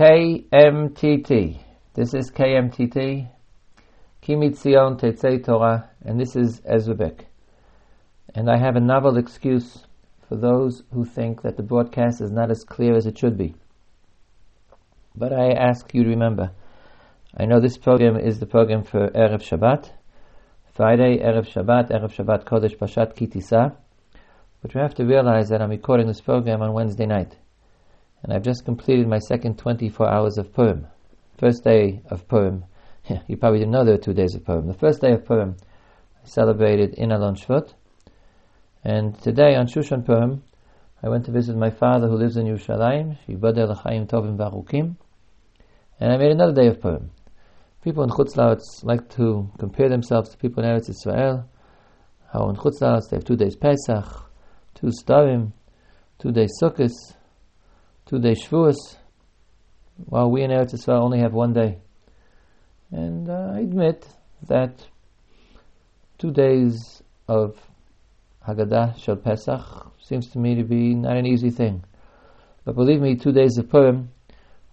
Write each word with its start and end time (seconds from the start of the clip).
KMTT. 0.00 1.60
This 1.92 2.14
is 2.14 2.30
KMTT. 2.30 3.28
Kimitzion 4.22 4.98
Tetzei 4.98 5.44
Torah, 5.44 5.90
and 6.02 6.18
this 6.18 6.36
is 6.36 6.62
Ezra 6.64 7.12
And 8.34 8.48
I 8.48 8.56
have 8.56 8.76
a 8.76 8.80
novel 8.80 9.18
excuse 9.18 9.84
for 10.26 10.36
those 10.36 10.84
who 10.94 11.04
think 11.04 11.42
that 11.42 11.58
the 11.58 11.62
broadcast 11.62 12.22
is 12.22 12.30
not 12.30 12.50
as 12.50 12.64
clear 12.64 12.96
as 12.96 13.04
it 13.04 13.18
should 13.18 13.36
be. 13.36 13.54
But 15.14 15.34
I 15.34 15.50
ask 15.50 15.92
you 15.92 16.04
to 16.04 16.08
remember, 16.08 16.52
I 17.36 17.44
know 17.44 17.60
this 17.60 17.76
program 17.76 18.16
is 18.16 18.40
the 18.40 18.46
program 18.46 18.84
for 18.84 19.08
Erev 19.08 19.42
Shabbat, 19.42 19.90
Friday, 20.72 21.18
Erev 21.18 21.46
Shabbat, 21.46 21.90
Erev 21.90 22.14
Shabbat 22.16 22.44
Kodesh 22.44 22.78
Pashat 22.78 23.16
Kitisa, 23.16 23.76
but 24.62 24.72
you 24.72 24.80
have 24.80 24.94
to 24.94 25.04
realize 25.04 25.50
that 25.50 25.60
I'm 25.60 25.68
recording 25.68 26.06
this 26.06 26.22
program 26.22 26.62
on 26.62 26.72
Wednesday 26.72 27.04
night. 27.04 27.36
And 28.22 28.32
I've 28.32 28.42
just 28.42 28.64
completed 28.64 29.08
my 29.08 29.18
second 29.18 29.58
24 29.58 30.08
hours 30.08 30.38
of 30.38 30.52
Purim. 30.52 30.86
First 31.38 31.64
day 31.64 32.02
of 32.10 32.28
Purim. 32.28 32.64
you 33.28 33.36
probably 33.36 33.60
didn't 33.60 33.72
know 33.72 33.84
there 33.84 33.94
were 33.94 34.02
two 34.02 34.12
days 34.12 34.34
of 34.34 34.44
Purim. 34.44 34.66
The 34.66 34.74
first 34.74 35.00
day 35.00 35.12
of 35.12 35.24
Purim 35.24 35.56
I 36.22 36.26
celebrated 36.26 36.94
in 36.94 37.12
Alon 37.12 37.34
Shvut. 37.34 37.72
And 38.84 39.18
today 39.22 39.56
on 39.56 39.66
Shushan 39.66 40.04
Purim, 40.04 40.42
I 41.02 41.08
went 41.08 41.24
to 41.26 41.32
visit 41.32 41.56
my 41.56 41.70
father 41.70 42.08
who 42.08 42.16
lives 42.16 42.36
in 42.36 42.46
Yerushalayim, 42.46 43.16
Shibadeh 43.26 43.68
L'chaim 43.68 44.06
Tovim 44.06 44.36
Baruchim. 44.36 44.96
And 45.98 46.12
I 46.12 46.16
made 46.18 46.30
another 46.30 46.54
day 46.54 46.66
of 46.66 46.80
Purim. 46.80 47.10
People 47.82 48.04
in 48.04 48.10
Chutz 48.10 48.84
like 48.84 49.08
to 49.16 49.50
compare 49.58 49.88
themselves 49.88 50.28
to 50.30 50.36
people 50.36 50.62
in 50.62 50.68
Eretz 50.68 50.90
Israel. 50.90 51.48
How 52.30 52.50
in 52.50 52.56
Chutz 52.56 53.08
they 53.08 53.16
have 53.16 53.24
two 53.24 53.36
days 53.36 53.56
Pesach, 53.56 54.30
two 54.74 54.88
Stavim, 54.88 55.52
two 56.18 56.32
days 56.32 56.50
Sukkot, 56.62 56.90
two 58.10 58.18
days 58.18 58.42
Shavuos, 58.42 58.96
while 59.96 60.28
we 60.28 60.42
in 60.42 60.50
Eretz 60.50 60.74
Yisrael 60.74 61.00
only 61.00 61.20
have 61.20 61.32
one 61.32 61.52
day. 61.52 61.78
And 62.90 63.30
uh, 63.30 63.52
I 63.54 63.60
admit 63.60 64.04
that 64.48 64.84
two 66.18 66.32
days 66.32 67.04
of 67.28 67.56
Haggadah 68.44 68.98
Shal 68.98 69.14
Pesach 69.14 69.92
seems 70.02 70.26
to 70.30 70.40
me 70.40 70.56
to 70.56 70.64
be 70.64 70.92
not 70.96 71.16
an 71.16 71.24
easy 71.24 71.50
thing. 71.50 71.84
But 72.64 72.74
believe 72.74 73.00
me, 73.00 73.14
two 73.14 73.30
days 73.30 73.56
of 73.58 73.70
Purim 73.70 74.10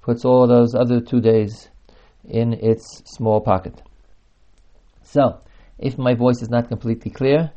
puts 0.02 0.26
all 0.26 0.48
those 0.48 0.74
other 0.74 1.00
two 1.00 1.22
days 1.22 1.70
in 2.28 2.54
its 2.54 3.04
small 3.06 3.40
pocket. 3.40 3.84
So, 5.04 5.42
if 5.78 5.96
my 6.00 6.16
voice 6.16 6.42
is 6.42 6.50
not 6.50 6.70
completely 6.70 7.12
clear, 7.12 7.52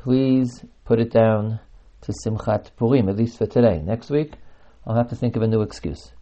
please 0.00 0.64
put 0.84 0.98
it 0.98 1.12
down 1.12 1.60
to 2.00 2.12
Simchat 2.24 2.70
Purim, 2.76 3.08
at 3.08 3.16
least 3.16 3.38
for 3.38 3.46
today. 3.46 3.80
Next 3.80 4.10
week, 4.10 4.32
I'll 4.88 4.96
have 4.96 5.10
to 5.10 5.16
think 5.16 5.36
of 5.36 5.42
a 5.42 5.46
new 5.46 5.60
excuse. 5.60 6.12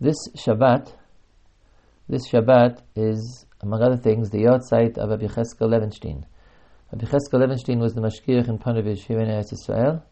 This 0.00 0.16
Shabbat, 0.36 0.92
this 2.08 2.28
Shabbat 2.28 2.80
is, 2.96 3.46
among 3.60 3.80
other 3.80 3.96
things, 3.96 4.30
the 4.30 4.38
yahrzeit 4.38 4.98
of 4.98 5.08
Rabbi 5.08 5.26
Cheskel 5.26 5.68
Levenstein. 5.70 6.24
Rabbi 6.90 7.06
Levenstein 7.06 7.78
was 7.78 7.94
the 7.94 8.00
mashgiach 8.00 8.48
in 8.48 8.58
Panovich 8.58 9.04
here 9.04 9.20
in 9.20 9.28
Eretz 9.28 9.52
Israel, 9.52 10.04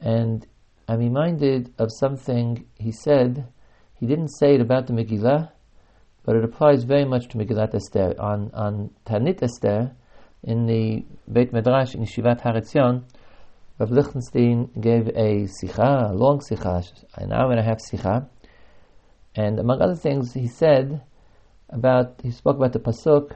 and 0.00 0.46
I'm 0.86 1.00
reminded 1.00 1.74
of 1.78 1.88
something 1.98 2.64
he 2.78 2.92
said. 2.92 3.48
He 3.98 4.06
didn't 4.06 4.28
say 4.28 4.54
it 4.54 4.60
about 4.60 4.86
the 4.86 4.92
Megillah, 4.92 5.50
but 6.24 6.36
it 6.36 6.44
applies 6.44 6.84
very 6.84 7.04
much 7.04 7.26
to 7.30 7.38
Megillat 7.38 7.74
Esther. 7.74 8.14
On, 8.20 8.52
on 8.54 8.90
Tanit 9.04 9.42
Esther, 9.42 9.96
in 10.44 10.66
the 10.66 11.04
Beit 11.32 11.52
Medrash 11.52 11.96
in 11.96 12.04
Yeshivat 12.04 12.42
Har 12.42 12.52
Etzion, 12.52 13.02
Rav 13.76 13.90
Lichtenstein 13.90 14.70
gave 14.80 15.08
a 15.16 15.46
sikha, 15.48 16.10
a 16.10 16.14
long 16.14 16.40
sikha, 16.40 16.84
an 17.16 17.32
hour 17.32 17.50
and 17.50 17.58
a 17.58 17.62
half 17.64 17.80
sikha, 17.80 18.28
and 19.34 19.58
among 19.58 19.82
other 19.82 19.96
things, 19.96 20.32
he 20.32 20.46
said 20.46 21.02
about, 21.70 22.20
he 22.22 22.30
spoke 22.30 22.56
about 22.56 22.72
the 22.72 22.78
pasuk 22.78 23.32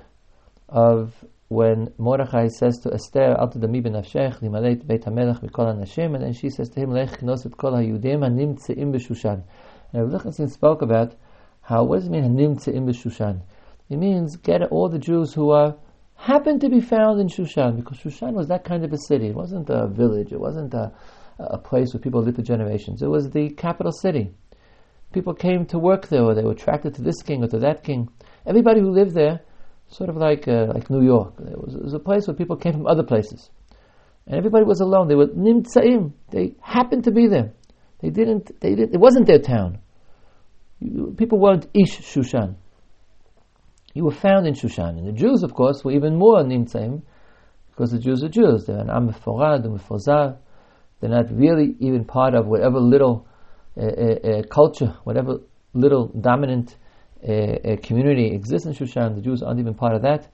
of 0.69 1.25
when 1.49 1.93
Mordechai 1.99 2.49
says 2.49 2.78
to 2.78 2.94
Esther, 2.94 3.34
Al 3.37 3.49
tadami 3.49 3.82
ben 3.82 3.94
nafshech, 3.94 4.38
limaleit 4.38 4.87
beit 4.87 5.06
hamelech 5.06 5.41
mikol 5.41 5.75
anashim, 5.75 6.15
and 6.15 6.22
then 6.22 6.32
she 6.32 6.50
says 6.50 6.69
to 6.69 6.78
him, 6.78 6.93
Lech 6.93 7.20
knos 7.20 7.44
et 7.44 7.56
kol 7.56 7.72
hayudim 7.72 8.20
hanim 8.20 8.55
tzeim 8.60 8.94
b'shushan. 8.94 9.43
And 9.93 10.03
Rav 10.03 10.12
Lichtenstein 10.12 10.50
spoke 10.50 10.82
about 10.82 11.16
how, 11.62 11.82
what 11.82 11.97
does 11.97 12.06
it 12.06 12.10
mean, 12.10 12.22
hanim 12.22 12.56
tzeim 12.62 12.87
b'shushan? 12.87 13.41
It 13.88 13.97
means 13.97 14.37
get 14.37 14.62
all 14.70 14.88
the 14.88 15.00
Jews 15.00 15.34
who 15.34 15.50
are 15.50 15.75
happened 16.19 16.61
to 16.61 16.69
be 16.69 16.81
found 16.81 17.21
in 17.21 17.29
Shushan 17.29 17.77
because 17.77 17.99
Shushan 17.99 18.33
was 18.34 18.49
that 18.49 18.65
kind 18.65 18.84
of 18.84 18.93
a 18.93 18.99
city. 18.99 19.29
It 19.29 19.37
wasn't 19.37 19.71
a 19.71 19.87
village. 19.87 20.33
It 20.33 20.41
wasn't 20.41 20.75
a, 20.75 20.93
a 21.39 21.59
place 21.59 21.95
where 21.95 22.01
people 22.01 22.23
lived 22.23 22.37
for 22.37 22.43
generations. 22.43 23.03
It 23.03 23.09
was 23.09 23.31
the 23.31 23.51
capital 23.51 23.93
city. 23.93 24.33
People 25.12 25.33
came 25.33 25.65
to 25.67 25.79
work 25.79 26.09
there, 26.09 26.23
or 26.25 26.34
they 26.34 26.43
were 26.43 26.53
attracted 26.53 26.95
to 26.97 27.03
this 27.03 27.23
king 27.23 27.45
or 27.45 27.47
to 27.49 27.61
that 27.61 27.84
king. 27.84 28.09
Everybody 28.45 28.81
who 28.81 28.91
lived 28.91 29.15
there, 29.15 29.41
sort 29.87 30.11
of 30.11 30.17
like 30.17 30.47
uh, 30.49 30.67
like 30.75 30.91
New 30.91 31.03
York, 31.03 31.34
it 31.39 31.56
was, 31.56 31.75
it 31.77 31.83
was, 31.83 31.95
a 31.95 31.99
place 32.01 32.27
where 32.27 32.35
people 32.35 32.56
came 32.56 32.73
from 32.73 32.87
other 32.87 33.05
places, 33.05 33.49
and 34.27 34.37
everybody 34.37 34.65
was 34.65 34.81
alone. 34.81 35.09
They 35.09 35.15
were 35.15 35.29
nimtzaim. 35.29 36.12
They 36.31 36.56
happened 36.61 37.05
to 37.05 37.12
be 37.12 37.29
there. 37.29 37.53
They 38.00 38.11
didn't. 38.11 38.61
They 38.61 38.75
didn't. 38.75 38.95
It 38.95 39.00
wasn't 39.00 39.27
their 39.27 39.39
town. 39.39 39.79
People 41.17 41.39
weren't 41.39 41.69
ish 41.73 42.00
Shushan. 42.00 42.56
You 43.98 44.04
were 44.04 44.12
found 44.12 44.47
in 44.47 44.54
Shushan. 44.54 44.97
And 44.97 45.09
the 45.09 45.12
Jews, 45.12 45.42
of 45.42 45.54
course, 45.54 45.82
were 45.82 45.91
even 45.91 46.14
more 46.14 46.36
nimtzaim, 46.44 47.03
because 47.69 47.91
the 47.91 47.98
Jews 47.98 48.22
are 48.22 48.28
Jews. 48.28 48.64
They're 48.64 48.78
an 48.78 48.91
Am 48.91 49.12
Forad, 49.12 49.64
They're 49.64 51.10
not 51.10 51.26
really 51.32 51.75
even 51.81 52.04
part 52.04 52.34
of 52.34 52.47
whatever 52.47 52.78
little 52.78 53.26
uh, 53.76 53.81
uh, 53.82 54.28
uh 54.31 54.42
culture, 54.44 54.97
whatever 55.03 55.41
little 55.75 56.12
dominant 56.20 56.76
uh, 57.28 57.32
uh, 57.32 57.76
community 57.82 58.26
exists 58.32 58.69
in 58.69 58.72
Shushan. 58.72 59.16
The 59.16 59.20
Jews 59.20 59.42
aren't 59.42 59.58
even 59.58 59.75
part 59.75 59.97
of 59.97 60.03
that. 60.03 60.28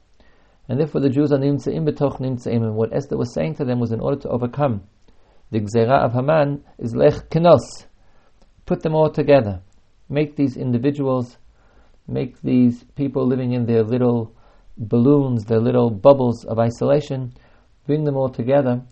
And 0.69 0.78
therefore 0.78 1.00
the 1.00 1.08
Jews 1.08 1.32
are 1.32 1.38
nimtzaim 1.38 1.88
betoch 1.88 2.20
nimtzaim. 2.20 2.62
And 2.66 2.74
what 2.74 2.94
Esther 2.94 3.16
was 3.16 3.32
saying 3.32 3.54
to 3.54 3.64
them 3.64 3.80
was 3.80 3.92
in 3.92 4.00
order 4.00 4.20
to 4.20 4.28
overcome 4.28 4.82
the 5.50 5.60
Gzera 5.60 6.04
of 6.04 6.12
Haman 6.12 6.62
is 6.78 6.94
lech 6.94 7.30
kenos. 7.30 7.86
Put 8.66 8.82
them 8.82 8.94
all 8.94 9.10
together. 9.10 9.62
Make 10.10 10.36
these 10.36 10.58
individuals 10.58 11.38
make 12.06 12.41
these 12.42 12.84
people 12.97 13.26
living 13.26 13.53
in 13.53 13.66
their 13.66 13.82
little 13.82 14.34
balloons, 14.76 15.44
their 15.44 15.60
little 15.60 15.91
bubbles 15.91 16.44
of 16.44 16.59
isolation, 16.59 17.32
bring 17.87 18.04
them 18.04 18.16
all 18.16 18.28
together, 18.28 18.82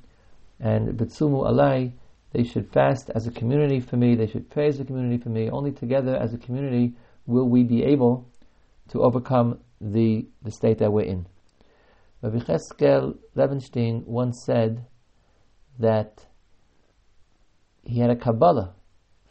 and 0.61 0.97
Bitsumu 0.97 1.45
Alai, 1.51 1.93
they 2.33 2.45
should 2.45 2.71
fast 2.73 3.11
as 3.15 3.27
a 3.27 3.31
community 3.31 3.81
for 3.81 3.97
me, 3.97 4.15
they 4.15 4.27
should 4.27 4.49
pray 4.49 4.69
as 4.69 4.81
a 4.81 4.85
community 4.85 5.19
for 5.19 5.29
me. 5.29 5.51
Only 5.51 5.73
together 5.73 6.17
as 6.17 6.33
a 6.33 6.39
community 6.39 6.95
will 7.27 7.49
we 7.49 7.63
be 7.63 7.85
able 7.85 8.31
to 8.89 9.03
overcome 9.03 9.61
the, 9.81 10.27
the 10.43 10.51
state 10.51 10.79
that 10.79 10.93
we're 10.93 11.03
in. 11.03 11.27
Rabbi 12.23 12.39
Cheskel 12.39 13.19
Levenstein 13.37 14.07
once 14.07 14.45
said 14.47 14.87
that 15.79 16.25
he 17.83 17.99
had 17.99 18.11
a 18.11 18.17
Kabbalah 18.17 18.75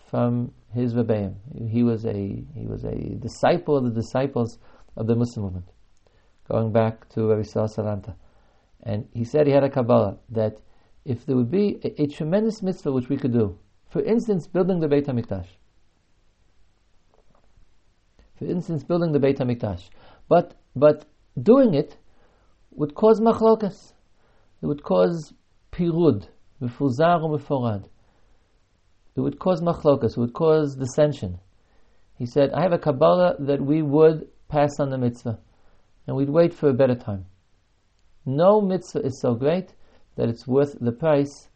from 0.09 0.51
his 0.73 0.93
Rebbeim. 0.93 1.35
He 1.69 1.83
was 1.83 2.05
a 2.05 2.13
he 2.13 2.65
was 2.67 2.83
a 2.83 2.95
disciple 2.95 3.77
of 3.77 3.83
the 3.83 4.01
disciples 4.01 4.57
of 4.95 5.07
the 5.07 5.15
Mussar 5.15 5.37
movement, 5.41 5.69
going 6.49 6.71
back 6.71 7.09
to 7.09 7.27
Rabbi 7.27 7.41
Salanter. 7.41 8.15
And 8.83 9.07
he 9.13 9.23
said 9.23 9.47
he 9.47 9.53
had 9.53 9.63
a 9.63 9.69
Kabbalah 9.69 10.17
that 10.29 10.57
if 11.05 11.25
there 11.25 11.35
would 11.35 11.51
be 11.51 11.79
a, 11.83 12.03
a 12.03 12.07
tremendous 12.07 12.61
mitzvah 12.61 12.91
which 12.91 13.09
we 13.09 13.17
could 13.17 13.33
do, 13.33 13.57
for 13.89 14.01
instance, 14.01 14.47
building 14.47 14.79
the 14.79 14.87
Beit 14.87 15.05
HaMikdash. 15.05 15.47
For 18.39 18.45
instance, 18.45 18.83
building 18.83 19.11
the 19.11 19.19
Beit 19.19 19.37
HaMikdash. 19.37 19.89
But, 20.27 20.55
but 20.75 21.05
doing 21.41 21.73
it 21.73 21.97
would 22.71 22.95
cause 22.95 23.19
machlokas. 23.19 23.93
It 24.61 24.65
would 24.65 24.83
cause 24.83 25.33
pirud, 25.71 26.27
mifuzar 26.61 27.21
or 27.21 27.37
miforad 27.37 27.90
it 29.15 29.21
would 29.21 29.39
cause 29.39 29.61
machlokas, 29.61 30.11
it 30.11 30.17
would 30.17 30.33
cause 30.33 30.75
dissension. 30.75 31.39
He 32.17 32.25
said, 32.25 32.51
I 32.51 32.61
have 32.61 32.73
a 32.73 32.77
Kabbalah 32.77 33.35
that 33.39 33.61
we 33.61 33.81
would 33.81 34.27
pass 34.47 34.79
on 34.79 34.89
the 34.89 34.97
mitzvah, 34.97 35.39
and 36.07 36.15
we'd 36.15 36.29
wait 36.29 36.53
for 36.53 36.69
a 36.69 36.73
better 36.73 36.95
time. 36.95 37.25
No 38.25 38.61
mitzvah 38.61 39.05
is 39.05 39.19
so 39.19 39.33
great 39.33 39.73
that 40.15 40.29
it's 40.29 40.47
worth 40.47 40.77
the 40.79 40.91
price 40.91 41.49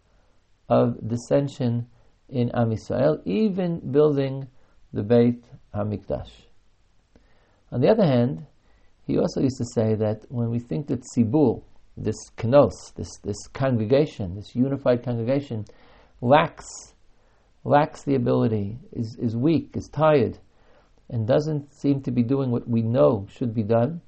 of 0.68 1.08
dissension 1.08 1.88
in 2.30 2.50
Am 2.56 2.72
Yisrael, 2.72 3.22
even 3.26 3.92
building 3.92 4.48
the 4.92 5.04
Beit 5.04 5.44
HaMikdash. 5.74 6.32
On 7.72 7.82
the 7.82 7.90
other 7.90 8.06
hand, 8.06 8.46
he 9.06 9.18
also 9.18 9.42
used 9.42 9.58
to 9.58 9.66
say 9.66 9.96
that 9.96 10.26
when 10.30 10.50
we 10.50 10.60
think 10.60 10.88
that 10.88 11.04
Sibul, 11.16 11.64
this 11.96 12.16
knos, 12.38 12.94
this, 12.96 13.18
this 13.24 13.48
congregation, 13.54 14.36
this 14.36 14.56
unified 14.56 15.04
congregation, 15.04 15.66
lacks 16.22 16.95
lacks 17.66 18.04
the 18.04 18.16
ability, 18.16 18.78
is, 18.94 19.16
is 19.16 19.36
weak, 19.36 19.72
is 19.74 19.90
tired, 19.90 20.38
and 21.10 21.28
doesn't 21.28 21.74
seem 21.74 22.02
to 22.04 22.12
be 22.12 22.24
doing 22.24 22.52
what 22.52 22.68
we 22.68 22.82
know 22.82 23.28
should 23.30 23.54
be 23.54 23.64
done, 23.64 24.02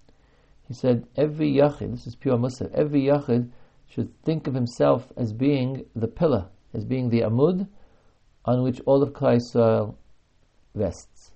he 0.67 0.73
said, 0.73 1.07
every 1.15 1.51
yachid, 1.51 1.91
this 1.91 2.07
is 2.07 2.15
pure 2.15 2.37
Mussar, 2.37 2.71
every 2.73 3.01
yachid 3.01 3.49
should 3.87 4.09
think 4.23 4.47
of 4.47 4.53
himself 4.53 5.11
as 5.17 5.33
being 5.33 5.85
the 5.95 6.07
pillar, 6.07 6.47
as 6.73 6.85
being 6.85 7.09
the 7.09 7.21
amud 7.21 7.67
on 8.45 8.63
which 8.63 8.79
all 8.85 9.01
of 9.01 9.13
Klal 9.13 9.95
rests. 10.75 11.31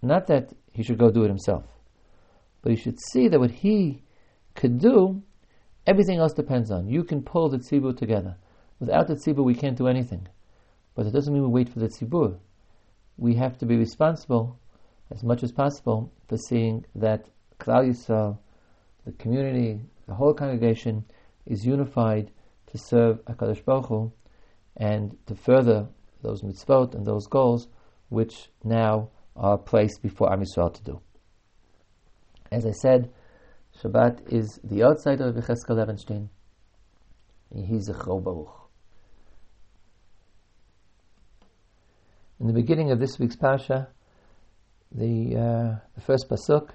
Not 0.00 0.28
that 0.28 0.52
he 0.72 0.82
should 0.82 0.98
go 0.98 1.10
do 1.10 1.24
it 1.24 1.28
himself, 1.28 1.64
but 2.62 2.70
he 2.70 2.76
should 2.76 2.98
see 3.12 3.28
that 3.28 3.40
what 3.40 3.50
he 3.50 4.02
could 4.54 4.78
do, 4.78 5.22
everything 5.86 6.18
else 6.18 6.32
depends 6.32 6.70
on. 6.70 6.88
You 6.88 7.04
can 7.04 7.22
pull 7.22 7.48
the 7.48 7.58
tzibur 7.58 7.96
together. 7.96 8.36
Without 8.78 9.08
the 9.08 9.14
tzibur, 9.14 9.44
we 9.44 9.54
can't 9.54 9.76
do 9.76 9.88
anything. 9.88 10.28
But 10.98 11.06
it 11.06 11.12
doesn't 11.12 11.32
mean 11.32 11.44
we 11.44 11.48
wait 11.48 11.68
for 11.68 11.78
the 11.78 11.86
tzibur. 11.86 12.40
We 13.18 13.36
have 13.36 13.56
to 13.58 13.66
be 13.66 13.76
responsible 13.76 14.58
as 15.12 15.22
much 15.22 15.44
as 15.44 15.52
possible 15.52 16.12
for 16.26 16.36
seeing 16.36 16.86
that 16.96 17.28
Klal 17.60 17.88
Yisrael, 17.88 18.38
the 19.04 19.12
community, 19.12 19.80
the 20.08 20.14
whole 20.14 20.34
congregation, 20.34 21.04
is 21.46 21.64
unified 21.64 22.32
to 22.72 22.78
serve 22.78 23.24
Hakadosh 23.26 23.64
Baruch 23.64 23.86
Hu 23.86 24.12
and 24.76 25.16
to 25.26 25.36
further 25.36 25.86
those 26.22 26.42
mitzvot 26.42 26.96
and 26.96 27.06
those 27.06 27.28
goals 27.28 27.68
which 28.08 28.50
now 28.64 29.10
are 29.36 29.56
placed 29.56 30.02
before 30.02 30.32
Am 30.32 30.40
Yisrael 30.40 30.74
to 30.74 30.82
do. 30.82 31.00
As 32.50 32.66
I 32.66 32.72
said, 32.72 33.12
Shabbat 33.80 34.32
is 34.32 34.58
the 34.64 34.80
yahrzeit 34.80 35.20
of 35.20 35.36
Yecheskel 35.36 35.76
Levenstein. 35.76 36.28
He's 37.54 37.88
a 37.88 37.92
Baruch. 37.92 38.67
In 42.40 42.46
the 42.46 42.52
beginning 42.52 42.92
of 42.92 43.00
this 43.00 43.18
week's 43.18 43.34
parsha, 43.34 43.88
the, 44.92 45.34
uh, 45.34 45.76
the 45.96 46.00
first 46.00 46.28
pasuk, 46.28 46.68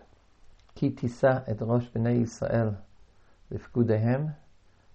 Ki 0.75 0.89
tisa 0.89 1.45
et 1.47 1.55
rosh 1.61 1.87
b'nei 1.87 2.19
Yisrael 2.19 2.75
l'fkudehem 3.49 4.35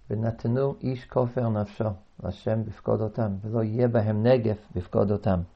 v'natanu 0.07 0.77
ish 0.83 1.07
kofer 1.07 1.49
nafsho 1.49 1.97
Lashem 2.21 2.65
b'fkodotam 2.65 3.39
v'lo 3.41 3.63
yeh 3.63 3.87
bahem 3.87 4.21
negef 4.21 4.59
b'fkodotam. 4.75 5.47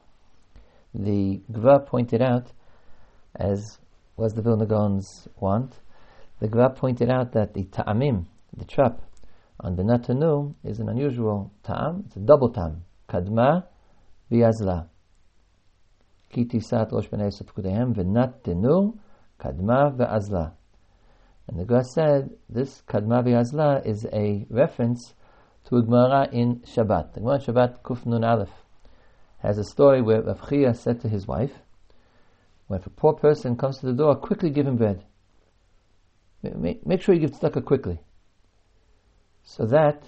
The 0.94 1.40
Gra 1.52 1.78
pointed 1.78 2.20
out, 2.20 2.50
as 3.36 3.78
was 4.16 4.32
the 4.32 4.42
Vilna 4.42 4.66
Gaon's 4.66 5.28
want, 5.38 5.78
the 6.40 6.48
Gra 6.48 6.70
pointed 6.70 7.08
out 7.08 7.30
that 7.34 7.54
the 7.54 7.62
ta'amim, 7.66 8.24
the 8.56 8.64
trop, 8.64 9.00
on 9.60 9.76
Benatanu 9.76 10.56
is 10.64 10.80
an 10.80 10.88
unusual 10.88 11.52
ta'am. 11.62 12.02
it's 12.06 12.16
a 12.16 12.20
double 12.20 12.48
tam, 12.48 12.82
kadma 13.08 13.66
v'yazla. 14.28 14.88
כי 16.33 16.45
תישא 16.45 16.83
ראש 16.91 17.09
בני 17.09 17.25
עשר 17.25 17.45
פקודיהם 17.45 17.91
ונתנו 17.95 18.93
קדמה 19.37 19.89
ועזלה. 19.97 20.47
And 21.49 21.59
the 21.59 21.65
Gra 21.65 21.83
said 21.83 22.29
this 22.47 22.83
kadma 22.87 23.23
v'azla 23.23 23.83
is 23.83 24.05
a 24.13 24.45
reference 24.51 25.15
to 25.65 25.77
a 25.77 25.81
Gemara 25.81 26.29
in 26.31 26.57
Shabbat. 26.59 27.13
The 27.13 27.21
Gemara 27.21 27.35
in 27.35 27.41
Shabbat 27.41 27.81
Kuf 27.81 28.05
Nun 28.05 28.23
Aleph 28.23 28.53
has 29.39 29.57
a 29.57 29.63
story 29.63 30.01
where 30.01 30.21
Rav 30.21 30.47
Chia 30.47 30.75
said 30.75 31.01
to 31.01 31.09
his 31.09 31.25
wife, 31.25 31.53
when 32.67 32.81
a 32.85 32.89
poor 32.89 33.13
person 33.13 33.55
comes 33.55 33.79
to 33.79 33.87
the 33.87 33.93
door, 33.93 34.15
quickly 34.15 34.51
give 34.51 34.67
him 34.67 34.77
bread. 34.77 35.03
Make, 36.43 36.85
make 36.85 37.01
sure 37.01 37.15
you 37.15 37.21
give 37.21 37.31
tzedakah 37.31 37.65
quickly. 37.65 37.99
So 39.43 39.65
that 39.65 40.03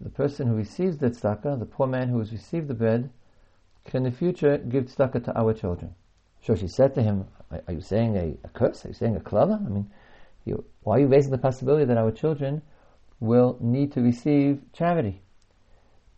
the 0.00 0.10
person 0.10 0.46
who 0.46 0.54
receives 0.54 0.98
the 0.98 1.10
tzedakah, 1.10 1.58
the 1.58 1.66
poor 1.66 1.88
man 1.88 2.08
who 2.10 2.20
has 2.20 2.30
received 2.30 2.68
the 2.68 2.74
bread, 2.74 3.10
can 3.85 4.05
in 4.05 4.11
the 4.11 4.17
future 4.17 4.57
give 4.57 4.85
tzedakah 4.85 5.23
to 5.25 5.37
our 5.37 5.53
children. 5.53 5.93
So 6.41 6.55
she 6.55 6.67
said 6.67 6.93
to 6.95 7.01
him, 7.01 7.25
Are 7.51 7.73
you 7.73 7.81
saying 7.81 8.17
a, 8.17 8.47
a 8.47 8.49
curse? 8.49 8.85
Are 8.85 8.89
you 8.89 8.93
saying 8.93 9.15
a 9.15 9.19
klala? 9.19 9.65
I 9.65 9.69
mean, 9.69 9.89
you, 10.45 10.63
why 10.81 10.97
are 10.97 10.99
you 10.99 11.07
raising 11.07 11.31
the 11.31 11.37
possibility 11.37 11.85
that 11.85 11.97
our 11.97 12.11
children 12.11 12.61
will 13.19 13.57
need 13.61 13.93
to 13.93 14.01
receive 14.01 14.61
charity? 14.73 15.21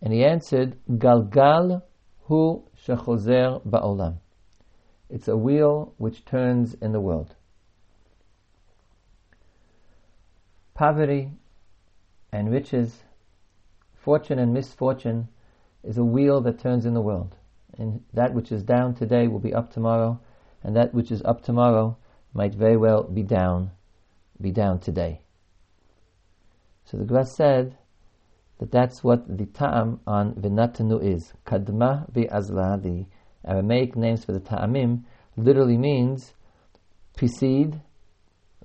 And 0.02 0.14
he 0.14 0.24
answered, 0.24 0.78
Galgal 0.90 1.82
hu 2.24 2.64
shechozer 2.86 3.62
ba'olam. 3.68 4.18
It's 5.10 5.28
a 5.28 5.38
wheel 5.38 5.94
which 5.98 6.26
turns 6.26 6.74
in 6.82 6.92
the 6.92 7.00
world. 7.00 7.36
Poverty 10.74 11.32
and 12.32 12.52
riches, 12.52 13.04
fortune 13.94 14.40
and 14.40 14.54
misfortune 14.54 15.30
is 15.84 15.98
a 15.98 16.04
wheel 16.04 16.42
that 16.42 16.60
turns 16.60 16.86
in 16.86 16.94
the 16.94 17.02
world. 17.02 17.36
And 17.78 18.04
that 18.14 18.34
which 18.34 18.52
is 18.52 18.64
down 18.64 18.96
today 18.96 19.28
will 19.28 19.40
be 19.40 19.54
up 19.54 19.72
tomorrow, 19.72 20.20
and 20.64 20.76
that 20.76 20.94
which 20.94 21.12
is 21.12 21.22
up 21.24 21.44
tomorrow 21.44 21.98
might 22.34 22.56
very 22.56 22.78
well 22.78 23.04
be 23.04 23.24
down, 23.24 23.72
be 24.42 24.52
down 24.52 24.80
today. 24.80 25.22
So 26.86 26.98
the 26.98 27.06
Gra 27.06 27.26
said 27.26 27.78
that 28.60 28.72
that's 28.72 29.04
what 29.04 29.38
the 29.38 29.46
ta'am 29.46 30.00
on 30.08 30.36
Vinatanu 30.36 31.04
is. 31.04 31.34
Kadma 31.46 32.08
azla, 32.32 32.80
the 32.82 33.06
Aramaic 33.46 33.96
names 33.96 34.24
for 34.24 34.32
the 34.32 34.40
ta'amim, 34.40 35.04
literally 35.36 35.78
means 35.78 36.34
precede, 37.18 37.82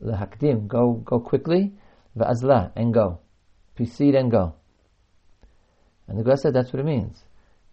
lahakdim, 0.02 0.66
go, 0.68 0.94
go 1.04 1.20
quickly, 1.20 1.72
v'azla, 2.16 2.72
and 2.76 2.94
go. 2.94 3.20
Precede 3.74 4.14
and 4.14 4.30
go. 4.30 4.54
And 6.06 6.18
the 6.18 6.22
Gra 6.22 6.36
said 6.36 6.54
that's 6.54 6.72
what 6.72 6.80
it 6.80 6.86
means. 6.86 7.24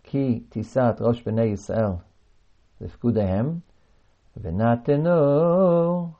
Ki 0.07 0.45
tisat 0.51 1.01
rosh 1.01 1.21
b'nei 1.21 1.51
Yisrael 1.51 1.99
lefkudehem 2.81 3.61
v'natenu 4.39 6.13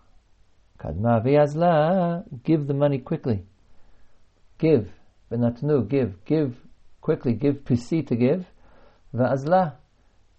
kadma 0.78 1.24
v'yazla 1.24 2.26
give 2.44 2.68
the 2.68 2.74
money 2.74 3.00
quickly. 3.00 3.46
Give. 4.58 4.92
V'natenu, 5.32 5.88
give. 5.88 6.26
Give 6.26 6.54
quickly. 7.00 7.34
Give 7.34 7.64
pisi 7.64 8.06
to 8.08 8.16
give. 8.16 8.46
V'azla 9.16 9.76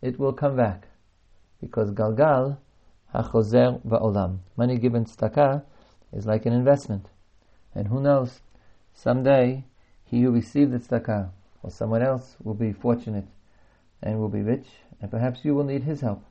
it 0.03 0.19
will 0.19 0.35
come 0.35 0.57
back. 0.57 0.89
Because 1.61 1.91
galgal 1.93 2.59
hachozer 3.15 3.81
va'olam. 3.83 4.41
Money 4.59 4.77
given 4.77 5.07
tzedakah 5.07 5.65
is 6.13 6.27
like 6.27 6.45
an 6.45 6.53
investment. 6.53 7.07
And 7.75 7.89
who 7.89 8.03
knows, 8.03 8.41
someday 8.93 9.65
he 10.05 10.23
who 10.23 10.33
received 10.33 10.73
the 10.73 10.79
tzedakah 10.79 11.31
or 11.63 11.71
someone 11.71 12.03
else 12.03 12.37
will 12.43 12.55
be 12.55 12.73
fortunate 12.73 13.27
and 14.03 14.19
will 14.19 14.29
be 14.29 14.43
rich, 14.43 14.67
and 15.01 15.11
perhaps 15.11 15.45
you 15.45 15.55
will 15.55 15.65
need 15.65 15.83
his 15.83 16.01
help. 16.01 16.25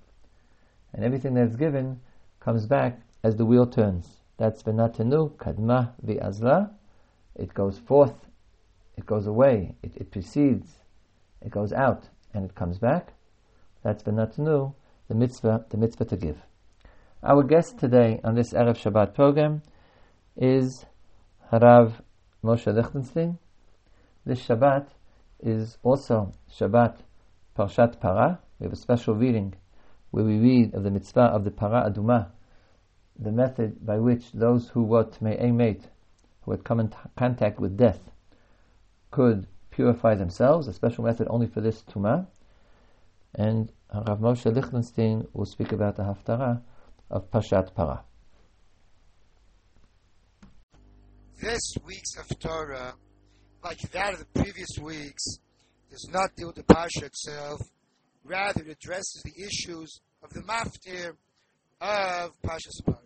And 0.93 1.03
everything 1.03 1.33
that's 1.33 1.55
given 1.55 1.99
comes 2.39 2.65
back 2.65 2.99
as 3.23 3.35
the 3.35 3.45
wheel 3.45 3.67
turns. 3.67 4.07
That's 4.37 4.63
v'natenu 4.63 5.35
kadma 5.37 5.93
v'azla. 6.05 6.71
It 7.35 7.53
goes 7.53 7.79
forth, 7.79 8.15
it 8.95 9.05
goes 9.05 9.27
away, 9.27 9.75
it, 9.83 9.95
it 9.95 10.11
precedes, 10.11 10.69
it 11.41 11.51
goes 11.51 11.73
out, 11.73 12.09
and 12.33 12.45
it 12.45 12.55
comes 12.55 12.79
back. 12.79 13.13
That's 13.83 14.03
v'natenu, 14.03 14.73
the 15.07 15.15
mitzvah, 15.15 15.65
the 15.69 15.77
mitzvah 15.77 16.05
to 16.05 16.17
give. 16.17 16.37
Our 17.23 17.43
guest 17.43 17.79
today 17.79 18.19
on 18.23 18.35
this 18.35 18.53
Erev 18.53 18.77
Shabbat 18.77 19.13
program 19.13 19.63
is 20.35 20.85
Harav 21.51 21.93
Moshe 22.43 22.73
Lichtenstein. 22.73 23.39
This 24.25 24.45
Shabbat 24.45 24.87
is 25.39 25.77
also 25.83 26.33
Shabbat 26.59 26.97
Parshat 27.57 27.99
Para. 27.99 28.39
We 28.59 28.65
have 28.65 28.73
a 28.73 28.77
special 28.77 29.15
reading 29.15 29.55
where 30.11 30.23
we 30.23 30.37
read 30.37 30.75
of 30.75 30.83
the 30.83 30.91
mitzvah 30.91 31.21
of 31.21 31.43
the 31.43 31.49
Para 31.49 31.89
Aduma, 31.89 32.29
the 33.17 33.31
method 33.31 33.83
by 33.83 33.97
which 33.97 34.31
those 34.31 34.69
who 34.69 34.83
were 34.83 35.03
Tmei 35.03 35.51
mate, 35.51 35.87
who 36.41 36.51
had 36.51 36.63
come 36.63 36.79
in 36.79 36.89
t- 36.89 36.97
contact 37.17 37.59
with 37.59 37.75
death, 37.75 38.11
could 39.09 39.47
purify 39.71 40.13
themselves, 40.13 40.67
a 40.67 40.73
special 40.73 41.03
method 41.03 41.27
only 41.31 41.47
for 41.47 41.61
this 41.61 41.81
Tumah. 41.81 42.27
And 43.33 43.71
Rav 43.93 44.19
Moshe 44.19 44.53
Lichtenstein 44.53 45.27
will 45.33 45.45
speak 45.45 45.71
about 45.71 45.95
the 45.95 46.03
Haftarah 46.03 46.61
of 47.09 47.31
Parshat 47.31 47.73
Para. 47.73 48.03
This 51.41 51.73
week's 51.85 52.15
Haftarah, 52.17 52.93
like 53.63 53.79
that 53.91 54.13
of 54.13 54.19
the 54.19 54.25
previous 54.43 54.77
weeks, 54.79 55.39
does 55.89 56.07
not 56.11 56.35
deal 56.35 56.47
with 56.47 56.57
the 56.57 56.63
Parsha 56.63 57.03
itself, 57.03 57.61
rather 58.23 58.61
it 58.61 58.69
addresses 58.69 59.21
the 59.23 59.43
issues 59.43 60.01
of 60.23 60.31
the 60.33 60.41
maftir 60.41 61.15
of 61.79 62.31
Parshas 62.41 62.83
Para. 62.85 62.97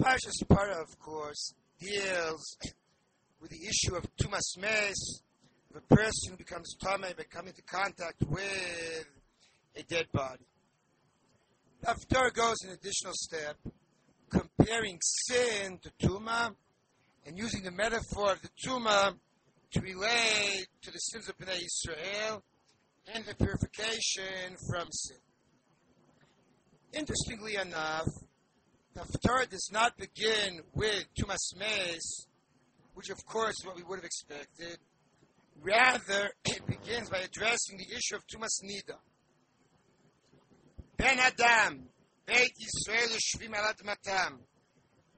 Parshas 0.00 0.48
Para, 0.48 0.82
of 0.82 0.98
course, 0.98 1.54
deals 1.80 2.56
with 3.40 3.50
the 3.50 3.66
issue 3.66 3.94
of 3.96 4.06
Tumas 4.16 4.58
Mes, 4.58 5.22
of 5.70 5.82
a 5.82 5.94
person 5.94 6.32
who 6.32 6.36
becomes 6.36 6.74
Tame 6.80 7.14
by 7.16 7.24
coming 7.30 7.48
into 7.48 7.62
contact 7.62 8.22
with 8.28 9.06
a 9.76 9.82
dead 9.82 10.06
body. 10.12 10.44
The 11.82 12.30
goes 12.34 12.56
an 12.64 12.72
additional 12.72 13.12
step, 13.14 13.56
comparing 14.30 14.98
sin 15.02 15.78
to 15.82 15.90
Tuma, 16.00 16.54
and 17.26 17.36
using 17.36 17.62
the 17.62 17.70
metaphor 17.70 18.32
of 18.32 18.42
the 18.42 18.48
Tuma 18.64 19.14
to 19.76 19.82
relate 19.82 20.66
to 20.80 20.90
the 20.90 20.98
sins 20.98 21.28
of 21.28 21.36
Bnei 21.36 21.60
Israel 21.62 22.42
and 23.12 23.24
the 23.26 23.34
purification 23.34 24.56
from 24.70 24.90
sin. 24.90 25.18
Interestingly 26.94 27.56
enough, 27.56 28.08
the 28.94 29.00
Haftarah 29.00 29.50
does 29.50 29.68
not 29.70 29.98
begin 29.98 30.60
with 30.74 31.04
Tumas 31.14 31.54
Meis, 31.58 32.26
which 32.94 33.10
of 33.10 33.22
course 33.26 33.56
is 33.60 33.66
what 33.66 33.76
we 33.76 33.82
would 33.82 33.96
have 33.96 34.04
expected. 34.04 34.78
Rather, 35.60 36.30
it 36.46 36.66
begins 36.66 37.10
by 37.10 37.18
addressing 37.18 37.76
the 37.76 37.94
issue 37.94 38.16
of 38.16 38.26
Tumas 38.26 38.62
Nida. 38.64 38.96
Ben 40.96 41.18
Adam, 41.18 41.82
Beit 42.24 42.52
Yisrael 42.58 43.14
Yeshvim 43.14 43.52
Alat 43.52 43.84
Matam, 43.84 44.40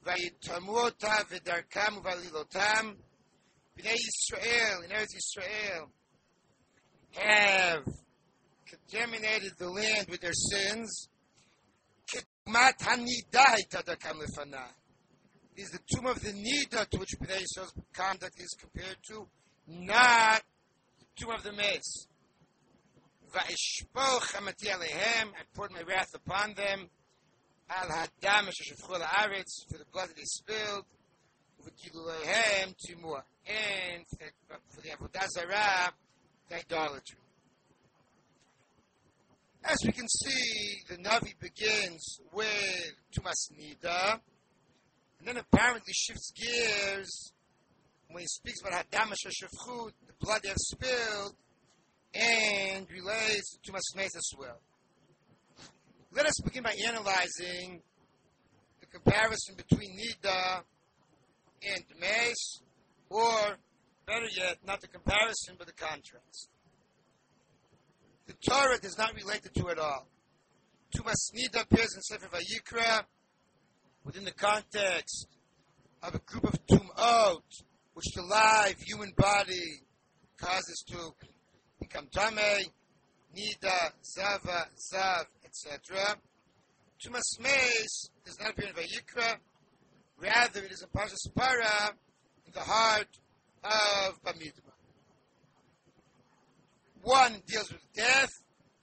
Vayitamu 0.05 0.87
Ota 0.87 1.25
V'darkam 1.31 2.03
V'alilotam, 2.03 2.97
Bnei 3.79 3.95
Israel 3.95 4.83
and 4.83 4.93
Eretz 4.93 5.15
Israel 5.17 5.91
have 7.15 7.85
contaminated 8.67 9.53
the 9.59 9.71
land 9.71 10.09
with 10.09 10.21
their 10.21 10.33
sins. 10.33 11.09
Is 15.57 15.71
the 15.71 15.79
tumah 15.93 16.11
of 16.11 16.21
the 16.23 16.33
Nida 16.33 16.89
to 16.89 16.99
which 16.99 17.11
Bnei 17.21 17.43
Israel's 17.43 17.73
conduct 17.93 18.41
is 18.41 18.57
compared 18.59 18.97
to, 19.09 19.29
not 19.69 20.43
the 20.99 21.25
tumah 21.25 21.37
of 21.37 21.43
the 21.45 21.53
Mes. 21.53 22.07
I 23.35 23.55
poured 25.55 25.73
my 25.73 25.83
wrath 25.83 26.15
upon 26.15 26.55
them. 26.55 26.89
Al 27.71 27.89
hadam 27.89 28.49
for 28.81 28.99
the 28.99 29.85
blood 29.93 30.09
that 30.09 30.19
is 30.19 30.33
spilled. 30.37 30.87
V'kilulehem 31.65 32.75
timua, 32.87 33.23
and 33.47 34.05
for 34.69 34.81
the 34.81 34.89
avodah 34.91 35.29
zarah, 35.29 35.93
idolatry. 36.53 37.19
As 39.65 39.77
we 39.85 39.93
can 39.93 40.09
see, 40.09 40.83
the 40.89 40.97
Navi 40.97 41.39
begins 41.41 42.21
with 42.33 42.93
Tumas 43.13 43.51
Nida, 43.53 44.21
and 45.19 45.27
then 45.27 45.37
apparently 45.37 45.93
shifts 45.93 46.33
gears 46.33 47.33
when 48.11 48.23
he 48.23 48.27
speaks 48.29 48.61
about 48.61 48.73
Hadamash 48.73 49.27
Shafchut, 49.27 49.93
the 50.07 50.15
blood 50.21 50.41
they 50.43 50.49
have 50.49 50.59
spilled, 50.59 51.35
and 52.15 52.87
relates 52.91 53.57
to 53.57 53.73
Tumas 53.73 53.97
Meis 53.97 54.17
as 54.17 54.31
well. 54.39 54.59
Let 56.13 56.27
us 56.27 56.41
begin 56.43 56.63
by 56.63 56.75
analyzing 56.87 57.83
the 58.81 58.87
comparison 58.87 59.57
between 59.57 59.99
Nida 59.99 60.63
and 61.63 61.85
Meis, 62.01 62.63
or 63.11 63.57
better 64.07 64.27
yet, 64.37 64.59
not 64.67 64.81
the 64.81 64.89
comparison, 64.89 65.57
but 65.59 65.67
the 65.67 65.73
contrast. 65.73 66.49
The 68.27 68.35
Torah 68.35 68.79
does 68.79 68.99
not 68.99 69.15
relate 69.15 69.43
the 69.43 69.49
two 69.49 69.69
at 69.71 69.79
all. 69.79 70.07
Tumas 70.95 71.33
Nida 71.35 71.63
appears 71.63 71.95
in 71.95 72.03
Sefer 72.03 72.29
Vayikra 72.29 73.05
within 74.05 74.25
the 74.25 74.33
context 74.33 75.27
of 76.03 76.15
a 76.15 76.19
group 76.19 76.45
of 76.45 76.67
Tum'ot, 76.67 77.43
which 77.95 78.07
the 78.15 78.23
live 78.23 78.77
human 78.81 79.13
body 79.17 79.83
causes 80.39 80.85
to 80.89 81.11
become 81.81 82.07
Tame, 82.13 82.67
Nida, 83.37 83.93
Zava, 84.05 84.69
Zav, 84.77 85.25
etc. 85.45 86.17
Tumas 87.03 87.41
Meis 87.41 88.11
does 88.25 88.39
not 88.41 88.51
appear 88.51 88.69
in 88.69 88.75
Vayikra, 88.75 89.37
rather 90.21 90.61
it 90.61 90.73
is 90.73 90.83
in 90.83 90.89
Para, 91.35 91.95
in 92.47 92.53
the 92.53 92.61
heart 92.61 93.09
of 93.65 94.23
Bamidbar. 94.23 94.73
One 97.03 97.43
deals 97.47 97.73
with 97.73 97.83
death, 97.95 98.31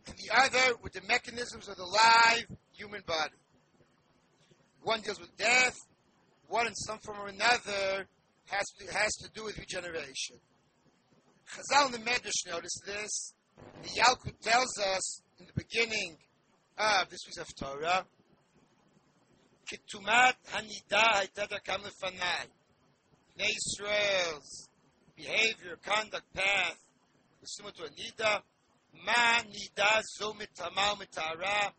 and 0.08 0.16
the 0.16 0.36
other 0.36 0.76
with 0.82 0.94
the 0.94 1.02
mechanisms 1.08 1.68
of 1.68 1.76
the 1.76 1.84
live 1.84 2.46
human 2.72 3.02
body. 3.06 3.36
One 4.82 5.02
deals 5.02 5.20
with 5.20 5.36
death, 5.38 5.76
one 6.48 6.68
in 6.68 6.76
some 6.76 7.00
form 7.00 7.20
or 7.20 7.28
another 7.28 8.08
has 8.48 8.66
to, 8.80 8.94
has 8.94 9.12
to 9.16 9.30
do 9.34 9.44
with 9.44 9.58
regeneration. 9.58 10.38
Chazal 11.50 11.86
and 11.86 11.94
the 11.94 12.00
Medrash 12.00 12.48
notice 12.48 12.80
this. 12.86 13.34
The 13.84 14.02
Yalkut 14.02 14.40
tells 14.42 14.78
us 14.80 15.22
in 15.40 15.48
the 15.48 15.54
beginning 15.56 16.18
of 16.78 17.10
this 17.10 17.22
of 17.40 17.48
Torah, 17.56 18.06
Ketumat 19.66 20.34
Hanida 20.52 21.02
Haitada 21.02 21.64
Kam 21.64 21.82
Lefanai. 21.82 22.48
Israel's 23.38 24.70
behavior, 25.18 25.78
conduct, 25.84 26.34
path 26.34 26.80
similar 27.48 27.74
to 27.74 27.84
a 27.84 27.90
nida. 27.90 28.42
Ma 29.06 29.42
nida 29.44 30.02
zo 30.18 30.34
mitama 30.34 30.96
mitara. 30.98 31.72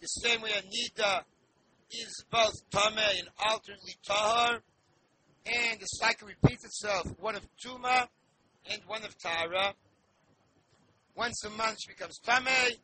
The 0.00 0.06
same 0.06 0.42
way 0.42 0.50
a 0.50 0.62
nida 0.62 1.22
is 1.90 2.24
both 2.30 2.54
tame 2.70 2.98
and 3.18 3.28
alternately 3.38 3.94
tahar, 4.04 4.60
and 5.46 5.80
the 5.80 5.86
cycle 5.86 6.28
repeats 6.28 6.64
itself. 6.64 7.06
One 7.20 7.36
of 7.36 7.46
tuma 7.64 8.08
and 8.70 8.80
one 8.86 9.04
of 9.04 9.16
tara. 9.18 9.74
Once 11.16 11.44
a 11.44 11.50
month 11.50 11.78
she 11.80 11.92
becomes 11.92 12.18
tame, 12.18 12.76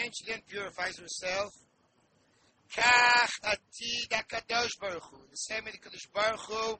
and 0.00 0.12
she 0.14 0.30
then 0.30 0.40
purifies 0.46 0.98
herself. 0.98 1.52
Kach 2.74 3.40
atid 3.44 4.10
akadosh 4.10 4.78
baruch 4.80 5.02
Hu. 5.04 5.16
The 5.30 5.36
same 5.36 5.64
way 5.64 5.72
the 5.72 5.78
Kadosh 5.78 6.08
Baruch 6.12 6.40
Hu, 6.40 6.78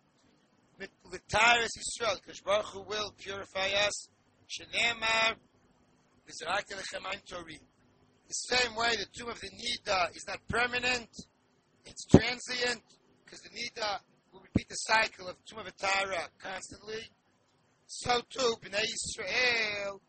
with 0.78 0.90
Yisrael, 1.28 2.20
Kadosh 2.20 2.42
Baruch 2.44 2.66
Hu 2.66 2.82
will 2.82 3.12
purify 3.18 3.68
us. 3.86 4.08
Shenemar 4.48 5.36
Tori. 7.26 7.60
The 8.26 8.34
same 8.34 8.74
way 8.76 8.96
the 8.96 9.06
tumah 9.06 9.32
of 9.32 9.40
the 9.40 9.48
Nida 9.48 10.14
is 10.14 10.26
not 10.26 10.46
permanent, 10.48 11.08
it's 11.86 12.04
transient, 12.04 12.82
because 13.24 13.40
the 13.40 13.48
Nida 13.48 14.00
will 14.32 14.40
repeat 14.40 14.68
the 14.68 14.74
cycle 14.74 15.28
of 15.28 15.36
tumah 15.46 15.66
of 15.66 15.76
Atara 15.76 16.28
constantly. 16.38 17.10
So 17.86 18.20
too, 18.28 18.56
Bnei 18.62 18.84
Israel 18.84 20.02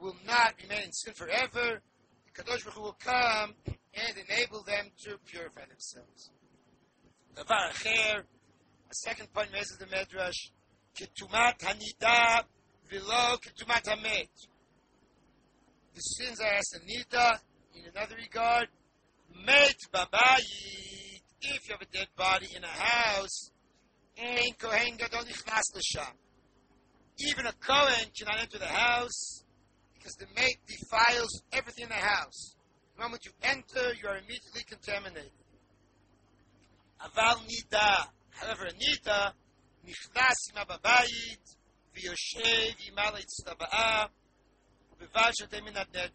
will 0.00 0.16
not 0.26 0.54
remain 0.60 0.86
in 0.86 0.92
sin 0.92 1.14
forever. 1.14 1.80
The 2.26 2.42
Kadosh 2.42 2.64
Baruch 2.64 2.74
Hu 2.74 2.82
will 2.82 2.98
come 2.98 3.54
and 3.94 4.16
enable 4.28 4.62
them 4.62 4.90
to 5.04 5.18
purify 5.26 5.66
themselves. 5.66 6.30
Davar 7.36 7.70
Acher, 7.70 8.20
a 8.20 8.94
second 8.94 9.32
point 9.32 9.50
raises 9.52 9.78
the 9.78 9.86
Medrash, 9.86 10.50
Ketumat 10.98 11.58
Hanida 11.58 12.44
below 12.88 13.36
Ketumat 13.36 13.84
Hamet. 13.84 14.28
The 15.94 16.00
sins 16.00 16.40
are 16.40 16.52
as 16.54 16.72
Anita, 16.82 17.40
in 17.74 17.84
another 17.94 18.16
regard, 18.16 18.68
Met 19.46 19.76
Babayit, 19.92 21.22
if 21.40 21.68
you 21.68 21.72
have 21.72 21.82
a 21.82 21.86
dead 21.86 22.08
body 22.16 22.48
in 22.54 22.62
a 22.64 22.66
house. 22.66 23.50
Even 27.18 27.46
a 27.46 27.52
Kohen 27.52 28.10
cannot 28.18 28.40
enter 28.40 28.58
the 28.58 28.66
house, 28.66 29.44
because 29.94 30.14
the 30.14 30.26
mate 30.36 30.58
defiles 30.66 31.42
everything 31.52 31.84
in 31.84 31.88
the 31.88 31.94
house. 31.94 32.56
The 33.01 33.03
moment 33.03 33.25
you 33.25 33.31
enter, 33.43 33.93
you 34.01 34.07
are 34.07 34.17
immediately 34.17 34.63
contaminated. 34.67 35.31
Aval 37.01 37.37
Nida, 37.45 38.07
however, 38.31 38.65
Nida, 38.65 39.33
Nichnas 39.85 40.51
Ima 40.51 40.65
Babayit, 40.65 41.57
ויושב 41.93 42.79
ימלא 42.79 43.17
הצטבעה, 43.17 44.05
ובבשת 44.91 45.53
מן 45.53 45.77
הדדת. 45.77 46.11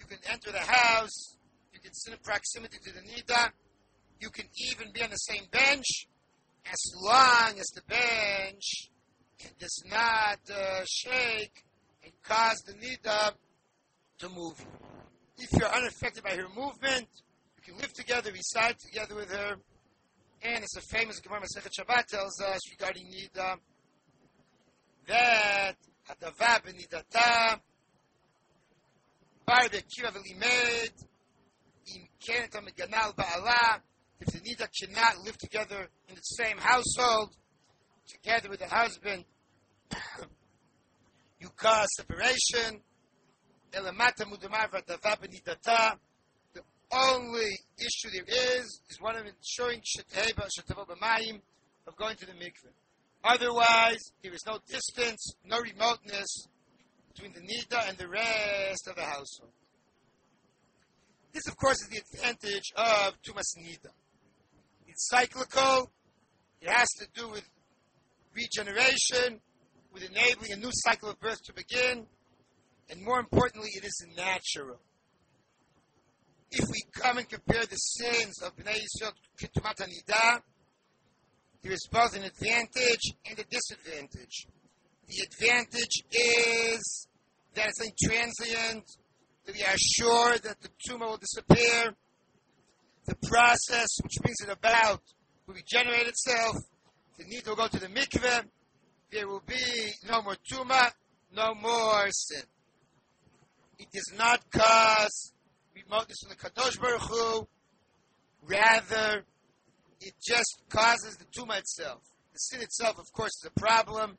You 0.00 0.06
can 0.06 0.18
enter 0.24 0.50
the 0.50 0.60
house, 0.60 1.36
you 1.72 1.80
can 1.80 1.94
sit 1.94 2.12
in 2.14 2.18
proximity 2.20 2.78
to 2.78 2.90
the 2.92 3.00
nida, 3.00 3.50
you 4.18 4.30
can 4.30 4.46
even 4.68 4.92
be 4.92 5.02
on 5.02 5.10
the 5.10 5.16
same 5.16 5.44
bench, 5.50 6.06
as 6.66 6.82
long 6.96 7.58
as 7.58 7.66
the 7.74 7.82
bench 7.82 8.90
does 9.58 9.82
not 9.86 10.40
uh, 10.50 10.84
shake 10.86 11.64
and 12.04 12.12
cause 12.22 12.58
the 12.66 12.74
nida 12.74 13.32
to 14.18 14.28
move. 14.28 14.58
If 15.37 15.51
you're 15.53 15.69
unaffected 15.69 16.23
by 16.23 16.31
her 16.31 16.47
movement, 16.49 17.07
you 17.57 17.63
can 17.63 17.77
live 17.77 17.93
together, 17.93 18.31
reside 18.31 18.79
together 18.79 19.15
with 19.15 19.31
her. 19.31 19.55
And 20.41 20.63
it's 20.63 20.77
a 20.77 20.81
famous 20.81 21.19
Gemara 21.19 21.41
Masechet 21.41 21.71
Shabbat 21.77 22.05
tells 22.07 22.39
us 22.41 22.61
regarding 22.71 23.07
Nida 23.07 23.57
that 25.07 25.75
Hadava 26.09 26.61
b'nidata 26.61 27.59
bar 29.45 29.69
b'kira 29.69 30.11
v'limed 30.11 31.05
in 31.87 32.07
kenet 32.19 32.53
ha'meganal 32.53 33.15
ba'ala 33.15 33.81
if 34.19 34.27
the 34.27 34.39
Nida 34.39 34.67
cannot 34.79 35.17
live 35.25 35.37
together 35.37 35.89
in 36.07 36.15
the 36.15 36.21
same 36.21 36.57
household, 36.57 37.35
together 38.07 38.49
with 38.49 38.59
the 38.59 38.67
husband, 38.67 39.25
you 41.39 41.49
cause 41.57 41.87
separation, 41.95 42.81
the 46.53 46.61
only 46.91 47.51
issue 47.77 48.09
there 48.13 48.25
is 48.27 48.81
is 48.89 49.01
one 49.01 49.15
of 49.15 49.25
ensuring 49.25 49.81
of 51.87 51.95
going 51.97 52.15
to 52.15 52.25
the 52.25 52.33
mikveh 52.33 52.73
Otherwise, 53.25 54.11
there 54.21 54.33
is 54.33 54.43
no 54.45 54.59
distance, 54.67 55.33
no 55.43 55.59
remoteness 55.59 56.47
between 57.11 57.33
the 57.33 57.39
Nida 57.39 57.89
and 57.89 57.97
the 57.97 58.07
rest 58.07 58.87
of 58.87 58.95
the 58.95 59.01
household. 59.01 59.51
This, 61.33 61.47
of 61.47 61.57
course, 61.57 61.81
is 61.81 61.89
the 61.89 61.97
advantage 61.97 62.71
of 62.75 63.15
Tumas 63.23 63.57
Nida. 63.57 63.89
It's 64.87 65.09
cyclical, 65.09 65.91
it 66.61 66.69
has 66.69 66.87
to 66.99 67.07
do 67.15 67.29
with 67.29 67.43
regeneration, 68.35 69.41
with 69.91 70.03
enabling 70.03 70.51
a 70.53 70.57
new 70.57 70.71
cycle 70.71 71.09
of 71.09 71.19
birth 71.19 71.41
to 71.45 71.53
begin, 71.53 72.05
and 72.89 73.01
more 73.03 73.19
importantly, 73.19 73.69
it 73.75 73.83
is 73.83 74.05
natural. 74.15 74.79
if 76.51 76.65
we 76.69 76.83
come 76.93 77.17
and 77.17 77.27
compare 77.27 77.65
the 77.65 77.75
sins 77.75 78.41
of 78.41 78.55
Bnei 78.55 78.79
Yisrael 78.79 79.11
to 79.39 79.47
Tumat 79.47 79.77
there 81.65 81.73
is 81.73 81.87
both 81.91 82.15
an 82.15 82.23
advantage 82.23 83.15
and 83.27 83.39
a 83.39 83.43
disadvantage. 83.45 84.45
The 85.07 85.25
advantage 85.25 86.03
is 86.11 87.07
that 87.55 87.69
it's 87.69 87.81
intransient, 87.81 88.83
that 89.45 89.55
we 89.55 89.63
are 89.63 89.75
sure 89.75 90.37
that 90.37 90.61
the 90.61 90.69
tumah 90.87 91.09
will 91.09 91.17
disappear. 91.17 91.95
The 93.07 93.15
process 93.27 93.87
which 94.03 94.13
brings 94.21 94.37
it 94.41 94.49
about 94.49 95.01
will 95.47 95.55
regenerate 95.55 96.07
itself. 96.07 96.55
The 97.17 97.23
need 97.25 97.47
will 97.47 97.55
go 97.55 97.67
to 97.67 97.79
the 97.79 97.87
mikveh. 97.87 98.43
There 99.11 99.27
will 99.27 99.43
be 99.47 99.91
no 100.07 100.21
more 100.21 100.35
tumah, 100.51 100.91
no 101.35 101.55
more 101.55 102.05
sin. 102.11 102.43
It 103.77 103.91
does 103.91 104.11
not 104.17 104.49
cause 104.51 105.33
remoteness 105.75 106.17
from 106.21 106.29
the 106.29 106.35
Kadosh 106.35 106.79
Baruch 106.79 107.01
Hu. 107.01 107.47
Rather, 108.47 109.23
it 110.01 110.13
just 110.25 110.61
causes 110.69 111.17
the 111.17 111.25
tumah 111.25 111.59
itself. 111.59 112.01
The 112.33 112.39
sin 112.39 112.61
itself, 112.61 112.99
of 112.99 113.11
course, 113.11 113.31
is 113.43 113.49
a 113.55 113.59
problem, 113.59 114.17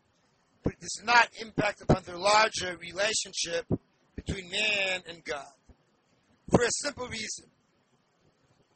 but 0.62 0.72
it 0.74 0.80
does 0.80 1.02
not 1.04 1.28
impact 1.40 1.80
upon 1.82 2.02
the 2.04 2.16
larger 2.16 2.76
relationship 2.78 3.66
between 4.14 4.50
man 4.50 5.02
and 5.08 5.24
God. 5.24 5.46
For 6.50 6.62
a 6.62 6.70
simple 6.82 7.08
reason. 7.08 7.46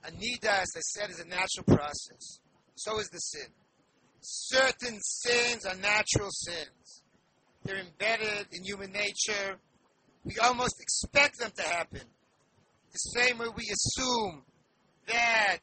A 0.05 0.11
nida, 0.13 0.63
as 0.63 0.69
I 0.77 0.81
said, 0.81 1.11
is 1.11 1.21
a 1.21 1.27
natural 1.27 1.65
process. 1.67 2.41
So 2.75 2.99
is 2.99 3.09
the 3.09 3.19
sin. 3.19 3.49
Certain 4.21 4.99
sins 5.01 5.67
are 5.67 5.77
natural 5.77 6.31
sins. 6.31 7.03
They're 7.65 7.81
embedded 7.81 8.47
in 8.53 8.65
human 8.65 8.93
nature. 8.93 9.59
We 10.25 10.37
almost 10.43 10.81
expect 10.81 11.39
them 11.39 11.51
to 11.57 11.63
happen. 11.63 12.03
The 12.93 12.99
same 12.99 13.39
way 13.39 13.47
we 13.55 13.65
assume 13.73 14.43
that 15.07 15.59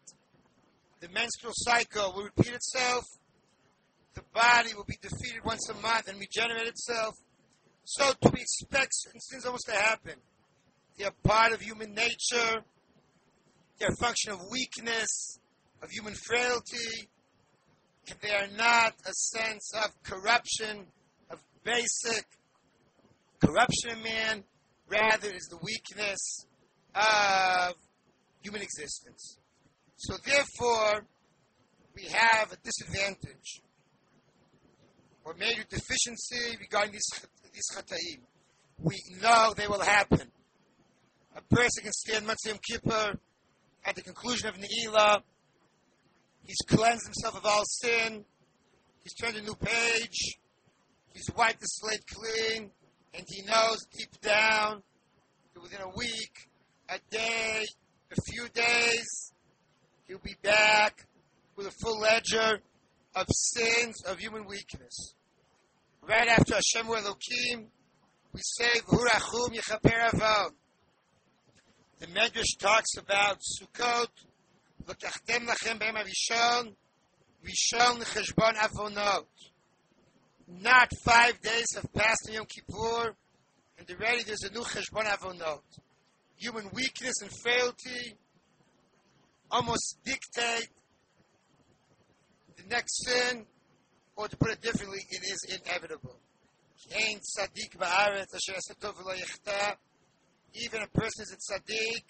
the 0.99 1.09
menstrual 1.09 1.53
cycle 1.55 2.13
will 2.15 2.23
repeat 2.23 2.53
itself, 2.53 3.03
the 4.15 4.23
body 4.33 4.73
will 4.75 4.85
be 4.85 4.97
defeated 5.01 5.43
once 5.45 5.69
a 5.69 5.75
month 5.75 6.07
and 6.07 6.19
regenerate 6.19 6.67
itself. 6.67 7.15
So 7.83 8.11
to 8.13 8.29
expect 8.29 8.89
certain 8.91 9.21
sins 9.21 9.45
almost 9.45 9.67
to 9.67 9.75
happen. 9.75 10.15
They 10.97 11.05
are 11.05 11.13
part 11.23 11.53
of 11.53 11.61
human 11.61 11.93
nature. 11.93 12.63
They're 13.77 13.89
a 13.89 13.95
function 13.95 14.31
of 14.31 14.39
weakness, 14.51 15.39
of 15.83 15.91
human 15.91 16.15
frailty. 16.15 17.09
And 18.09 18.17
they 18.21 18.31
are 18.31 18.47
not 18.57 18.95
a 19.05 19.13
sense 19.13 19.71
of 19.75 19.91
corruption, 20.01 20.87
of 21.29 21.39
basic 21.63 22.25
corruption 23.43 23.91
in 23.91 24.03
man. 24.03 24.43
Rather, 24.89 25.29
is 25.29 25.47
the 25.49 25.57
weakness 25.57 26.45
of 26.95 27.73
human 28.41 28.61
existence. 28.61 29.37
So 29.97 30.15
therefore, 30.25 31.05
we 31.93 32.03
have 32.03 32.53
a 32.53 32.57
disadvantage 32.63 33.61
or 35.25 35.33
major 35.33 35.63
deficiency 35.69 36.57
regarding 36.59 36.93
these, 36.93 37.09
these 37.53 37.65
chataim. 37.75 38.21
We 38.79 38.95
know 39.21 39.53
they 39.57 39.67
will 39.67 39.81
happen. 39.81 40.31
A 41.35 41.41
person 41.53 41.83
can 41.83 41.91
stand 41.91 42.25
Yom 42.45 42.57
Kippur 42.65 43.19
at 43.85 43.95
the 43.95 44.01
conclusion 44.01 44.47
of 44.47 44.55
Ne'ilah. 44.55 45.21
He's 46.45 46.57
cleansed 46.67 47.05
himself 47.05 47.37
of 47.37 47.45
all 47.45 47.63
sin. 47.65 48.23
He's 49.03 49.13
turned 49.15 49.35
a 49.35 49.41
new 49.41 49.55
page. 49.55 50.37
He's 51.13 51.29
wiped 51.35 51.59
the 51.59 51.65
slate 51.65 52.03
clean. 52.07 52.71
And 53.17 53.25
he 53.27 53.41
knows 53.41 53.79
deep 53.97 54.21
down 54.21 54.83
that 55.53 55.61
within 55.61 55.81
a 55.81 55.89
week, 55.89 56.49
a 56.87 56.99
day, 57.09 57.65
a 58.11 58.21
few 58.21 58.47
days, 58.49 59.33
he'll 60.07 60.19
be 60.19 60.35
back 60.43 61.07
with 61.55 61.65
a 61.65 61.71
full 61.71 61.99
ledger 61.99 62.59
of 63.15 63.25
sins 63.31 64.03
of 64.05 64.19
human 64.19 64.45
weakness. 64.45 65.15
Right 66.07 66.27
after 66.27 66.53
Hashem 66.53 66.85
Elohim, 66.85 67.67
we 68.33 68.39
say 68.43 68.79
V'hurachum 68.87 69.55
Yechaper 69.55 70.13
Avon. 70.13 70.51
The 71.99 72.07
Medrash 72.07 72.59
talks 72.59 72.95
about 72.97 73.39
Sukkot, 73.39 74.09
L'kachtem 74.87 75.47
lachem 75.47 75.79
b'em 75.79 75.95
Rishon, 75.95 76.75
Rishon 77.43 77.99
l'cheshbon 77.99 78.53
avonot. 78.53 79.25
Not 80.47 80.89
five 81.03 81.41
days 81.41 81.65
have 81.75 81.91
passed 81.93 82.29
in 82.29 82.35
Yom 82.35 82.45
Kippur, 82.45 83.15
and 83.77 83.91
already 83.91 84.23
there's 84.23 84.43
a 84.43 84.51
new 84.51 84.61
cheshbon 84.61 85.05
avonot. 85.05 85.61
Human 86.37 86.69
weakness 86.73 87.21
and 87.21 87.31
frailty 87.43 88.15
almost 89.51 89.97
dictate 90.05 90.69
the 92.55 92.63
next 92.69 93.05
sin, 93.05 93.45
or 94.15 94.27
to 94.27 94.37
put 94.37 94.51
it 94.51 94.61
differently, 94.61 94.99
it 95.09 95.23
is 95.23 95.59
inevitable. 95.65 96.17
Even 100.53 100.81
a 100.81 100.87
person 100.87 101.23
is 101.23 101.33
a 101.33 101.37
tzaddik, 101.37 102.03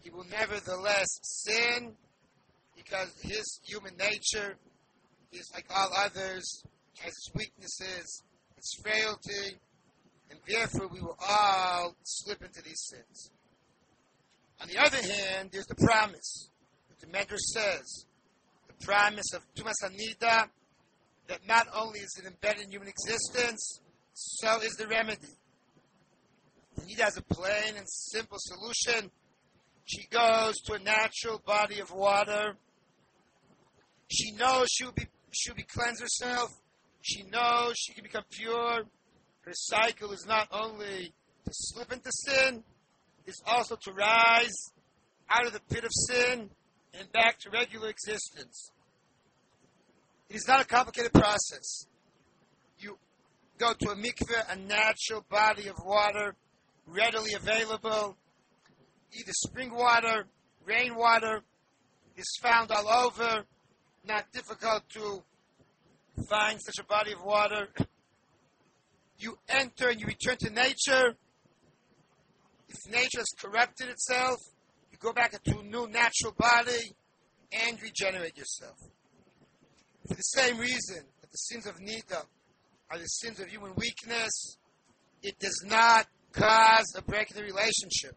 he 0.00 0.10
will 0.10 0.24
nevertheless 0.24 1.06
sin 1.22 1.94
because 2.76 3.12
his 3.22 3.60
human 3.64 3.96
nature 3.96 4.56
is 5.32 5.50
like 5.54 5.66
all 5.74 5.90
others, 5.96 6.62
has 7.00 7.12
its 7.12 7.30
weaknesses, 7.34 8.22
its 8.56 8.74
frailty, 8.82 9.58
and 10.30 10.38
therefore 10.46 10.88
we 10.88 11.00
will 11.00 11.16
all 11.26 11.94
slip 12.02 12.42
into 12.42 12.62
these 12.62 12.90
sins. 12.90 13.30
On 14.60 14.68
the 14.68 14.78
other 14.78 14.96
hand, 14.96 15.50
there's 15.52 15.66
the 15.66 15.74
promise. 15.76 16.50
that 16.88 17.00
The 17.00 17.06
Medrash 17.06 17.38
says, 17.38 18.04
the 18.66 18.84
promise 18.84 19.32
of 19.34 19.42
Tumas 19.54 19.74
Anida, 19.84 20.48
that 21.28 21.46
not 21.46 21.68
only 21.74 22.00
is 22.00 22.18
it 22.18 22.26
embedded 22.26 22.64
in 22.64 22.70
human 22.70 22.88
existence, 22.88 23.80
so 24.14 24.60
is 24.60 24.72
the 24.72 24.88
remedy. 24.88 25.28
Anida 26.80 27.02
has 27.02 27.16
a 27.16 27.22
plain 27.22 27.76
and 27.76 27.88
simple 27.88 28.38
solution. 28.40 29.10
She 29.84 30.06
goes 30.08 30.56
to 30.66 30.74
a 30.74 30.78
natural 30.78 31.40
body 31.46 31.80
of 31.80 31.92
water. 31.92 32.56
She 34.10 34.32
knows 34.32 34.68
she 34.70 34.84
will 34.84 34.92
be 34.92 35.06
she 35.30 35.50
will 35.50 35.56
be 35.56 35.64
cleansed 35.64 36.00
herself. 36.00 36.50
She 37.02 37.22
knows 37.24 37.74
she 37.76 37.92
can 37.92 38.02
become 38.02 38.24
pure. 38.30 38.82
Her 39.42 39.52
cycle 39.52 40.12
is 40.12 40.26
not 40.26 40.48
only 40.52 41.12
to 41.44 41.50
slip 41.52 41.92
into 41.92 42.10
sin, 42.12 42.62
it's 43.26 43.42
also 43.46 43.76
to 43.82 43.92
rise 43.92 44.72
out 45.30 45.46
of 45.46 45.52
the 45.52 45.60
pit 45.70 45.84
of 45.84 45.90
sin 45.92 46.50
and 46.98 47.12
back 47.12 47.38
to 47.40 47.50
regular 47.50 47.88
existence. 47.88 48.70
It 50.28 50.36
is 50.36 50.46
not 50.46 50.60
a 50.60 50.64
complicated 50.64 51.12
process. 51.12 51.86
You 52.78 52.98
go 53.58 53.72
to 53.72 53.90
a 53.90 53.96
mikveh, 53.96 54.52
a 54.52 54.56
natural 54.56 55.24
body 55.30 55.68
of 55.68 55.76
water, 55.84 56.34
readily 56.86 57.32
available, 57.34 58.16
either 59.12 59.32
spring 59.32 59.72
water, 59.74 60.26
rainwater, 60.64 61.42
is 62.16 62.38
found 62.42 62.70
all 62.70 62.88
over, 62.88 63.44
not 64.06 64.30
difficult 64.32 64.88
to 64.90 65.22
find 66.24 66.60
such 66.60 66.78
a 66.78 66.84
body 66.84 67.12
of 67.12 67.22
water. 67.24 67.68
You 69.18 69.38
enter 69.48 69.88
and 69.88 70.00
you 70.00 70.06
return 70.06 70.36
to 70.38 70.50
nature, 70.50 71.16
if 72.68 72.90
nature 72.90 73.18
has 73.18 73.32
corrupted 73.38 73.88
itself, 73.88 74.38
you 74.92 74.98
go 74.98 75.12
back 75.12 75.34
into 75.34 75.58
a 75.58 75.62
new 75.62 75.88
natural 75.88 76.34
body 76.36 76.94
and 77.52 77.80
regenerate 77.82 78.36
yourself. 78.36 78.76
For 80.06 80.14
the 80.14 80.22
same 80.22 80.58
reason 80.58 81.04
that 81.20 81.30
the 81.30 81.38
sins 81.38 81.66
of 81.66 81.76
Nida 81.76 82.24
are 82.90 82.98
the 82.98 83.06
sins 83.06 83.40
of 83.40 83.48
human 83.48 83.72
weakness, 83.76 84.56
it 85.22 85.38
does 85.38 85.64
not 85.66 86.06
cause 86.32 86.94
a 86.96 87.02
break 87.02 87.30
in 87.30 87.36
the 87.36 87.42
relationship. 87.42 88.16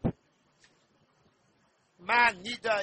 Man 2.00 2.42
Nida. 2.42 2.82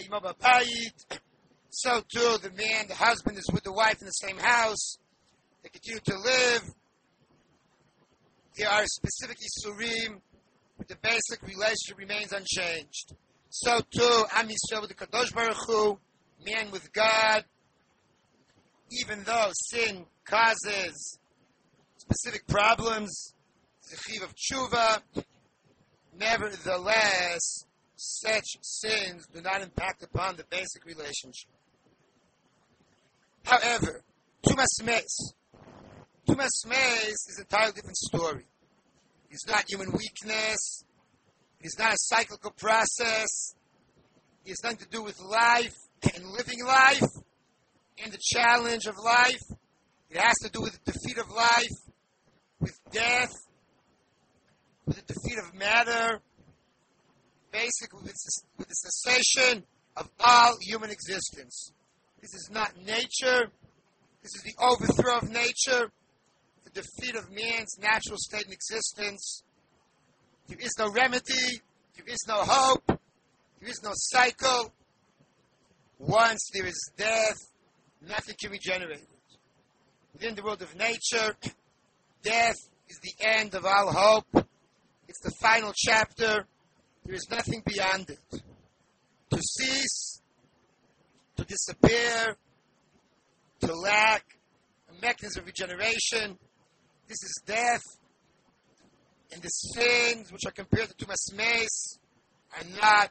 So 1.72 2.02
too, 2.14 2.38
the 2.42 2.50
man, 2.50 2.88
the 2.88 2.96
husband 2.96 3.38
is 3.38 3.50
with 3.54 3.64
the 3.64 3.72
wife 3.72 3.98
in 4.00 4.06
the 4.06 4.12
same 4.12 4.38
house. 4.38 4.98
They 5.64 5.70
continue 5.70 6.00
to 6.00 6.18
live. 6.18 6.64
There 8.56 8.70
are 8.70 8.84
specific 8.86 9.38
isurim 9.38 10.22
but 10.80 10.88
the 10.88 10.96
basic 11.02 11.42
relationship 11.44 11.98
remains 11.98 12.32
unchanged. 12.32 13.14
So 13.50 13.82
too, 13.92 14.24
Am 14.34 14.48
Yisrael 14.48 14.82
with 14.82 14.90
the 14.90 14.96
Kadosh 14.96 15.34
Baruch 15.34 15.58
Hu, 15.68 16.00
man 16.46 16.72
with 16.72 16.92
God, 16.94 17.44
even 19.02 19.24
though 19.24 19.50
sin 19.54 20.06
causes 20.24 21.20
specific 21.98 22.48
problems, 22.48 23.36
the 23.92 23.98
chiv 23.98 24.24
of 24.24 24.34
tshuva, 24.36 25.02
nevertheless, 26.18 27.66
such 27.98 28.46
sins 28.62 29.28
do 29.34 29.42
not 29.42 29.62
impact 29.62 30.02
upon 30.04 30.38
the 30.38 30.46
basic 30.50 30.86
relationship. 30.86 31.50
However, 33.44 34.02
Tumas 34.46 34.84
Mes, 34.84 35.34
Tumas 36.30 36.68
Mes 36.68 37.28
is 37.28 37.38
an 37.40 37.46
entirely 37.50 37.74
different 37.74 37.98
story. 37.98 38.46
It's 39.32 39.48
not 39.48 39.66
human 39.68 39.92
weakness. 39.92 40.84
It 41.60 41.66
is 41.66 41.76
not 41.80 41.94
a 41.94 41.98
cyclical 41.98 42.52
process. 42.52 43.56
It 44.46 44.50
has 44.50 44.64
nothing 44.64 44.78
to 44.78 44.90
do 44.90 45.02
with 45.02 45.20
life 45.20 45.74
and 46.14 46.24
living 46.28 46.64
life 46.64 47.02
and 48.04 48.14
the 48.14 48.20
challenge 48.22 48.86
of 48.86 48.96
life. 49.04 49.42
It 50.12 50.18
has 50.18 50.36
to 50.44 50.52
do 50.52 50.62
with 50.62 50.74
the 50.84 50.92
defeat 50.92 51.18
of 51.18 51.32
life, 51.32 51.78
with 52.60 52.78
death, 52.92 53.34
with 54.86 54.98
the 54.98 55.14
defeat 55.14 55.40
of 55.40 55.56
matter, 55.56 56.22
basically 57.52 58.04
with, 58.04 58.16
with 58.60 58.68
the 58.68 58.76
cessation 58.76 59.64
of 59.98 60.08
all 60.24 60.58
human 60.62 60.92
existence. 60.92 61.72
This 62.22 62.36
is 62.36 62.50
not 62.52 62.78
nature. 62.78 63.50
This 64.22 64.36
is 64.36 64.44
the 64.44 64.64
overthrow 64.64 65.18
of 65.18 65.30
nature, 65.30 65.92
defeat 66.82 67.16
of 67.16 67.30
man's 67.32 67.78
natural 67.80 68.18
state 68.18 68.46
in 68.46 68.52
existence. 68.52 69.44
There 70.48 70.58
is 70.60 70.72
no 70.78 70.92
remedy. 70.92 71.62
There 71.96 72.06
is 72.08 72.26
no 72.28 72.36
hope. 72.38 72.84
There 72.88 73.70
is 73.70 73.82
no 73.84 73.92
cycle. 73.94 74.74
Once 75.98 76.50
there 76.54 76.66
is 76.66 76.92
death, 76.98 77.38
nothing 78.08 78.36
can 78.40 78.52
be 78.52 78.60
generated. 78.60 79.08
Within 80.14 80.36
the 80.36 80.44
world 80.44 80.62
of 80.62 80.76
nature, 80.76 81.36
death 82.24 82.56
is 82.88 83.00
the 83.00 83.26
end 83.26 83.54
of 83.54 83.66
all 83.66 83.92
hope. 83.92 84.48
It's 85.08 85.20
the 85.22 85.32
final 85.42 85.74
chapter. 85.76 86.46
There 87.06 87.16
is 87.16 87.28
nothing 87.30 87.62
beyond 87.66 88.10
it. 88.10 88.42
To 89.32 89.38
cease, 89.38 90.22
to 91.36 91.44
disappear, 91.44 92.38
to 93.62 93.76
lack 93.76 94.24
a 94.90 95.02
mechanism 95.02 95.42
of 95.42 95.48
regeneration. 95.48 96.38
This 97.10 97.24
is 97.24 97.42
death. 97.44 97.82
And 99.34 99.42
the 99.42 99.50
sins 99.50 100.32
which 100.32 100.46
are 100.46 100.52
compared 100.52 100.96
to 100.96 101.08
Mes 101.36 101.98
are 102.56 102.80
not 102.80 103.10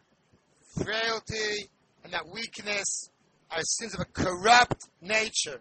frailty 0.80 1.68
and 2.04 2.12
not 2.12 2.32
weakness, 2.32 3.10
are 3.50 3.60
sins 3.62 3.94
of 3.94 4.00
a 4.00 4.04
corrupt 4.04 4.88
nature. 5.00 5.60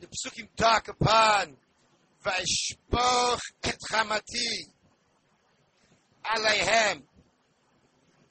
The 0.00 0.06
Psukim 0.06 0.48
talk 0.56 0.88
upon 0.88 1.56
Vaishpoch 2.24 3.40
et 3.64 3.76
Chamati 3.90 4.72
Aleihem 6.24 7.02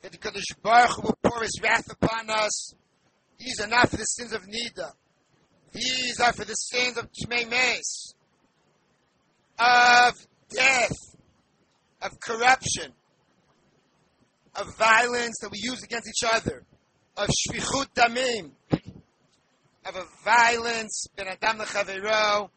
that 0.01 0.11
the 0.11 0.17
Kadosh 0.17 0.61
Baruch 0.63 1.03
will 1.03 1.17
pour 1.21 1.41
His 1.41 1.59
wrath 1.61 1.91
upon 1.91 2.29
us. 2.29 2.73
These 3.37 3.61
are 3.61 3.67
not 3.67 3.89
for 3.89 3.97
the 3.97 4.03
sins 4.03 4.33
of 4.33 4.41
Nida. 4.43 4.91
These 5.71 6.19
are 6.19 6.33
for 6.33 6.45
the 6.45 6.53
sins 6.53 6.97
of 6.97 7.09
Tmei 7.11 7.49
Mes, 7.49 8.13
of 9.59 10.13
death, 10.49 10.95
of 12.01 12.19
corruption, 12.19 12.91
of 14.55 14.75
violence 14.77 15.35
that 15.41 15.49
we 15.51 15.59
use 15.61 15.83
against 15.83 16.07
each 16.07 16.29
other, 16.31 16.63
of 17.17 17.29
shvichut 17.29 17.87
damim, 17.95 18.51
of 19.85 19.95
a 19.95 20.05
violence 20.23 21.07
ben 21.15 21.27
adam 21.27 21.59
lechavero. 21.59 22.49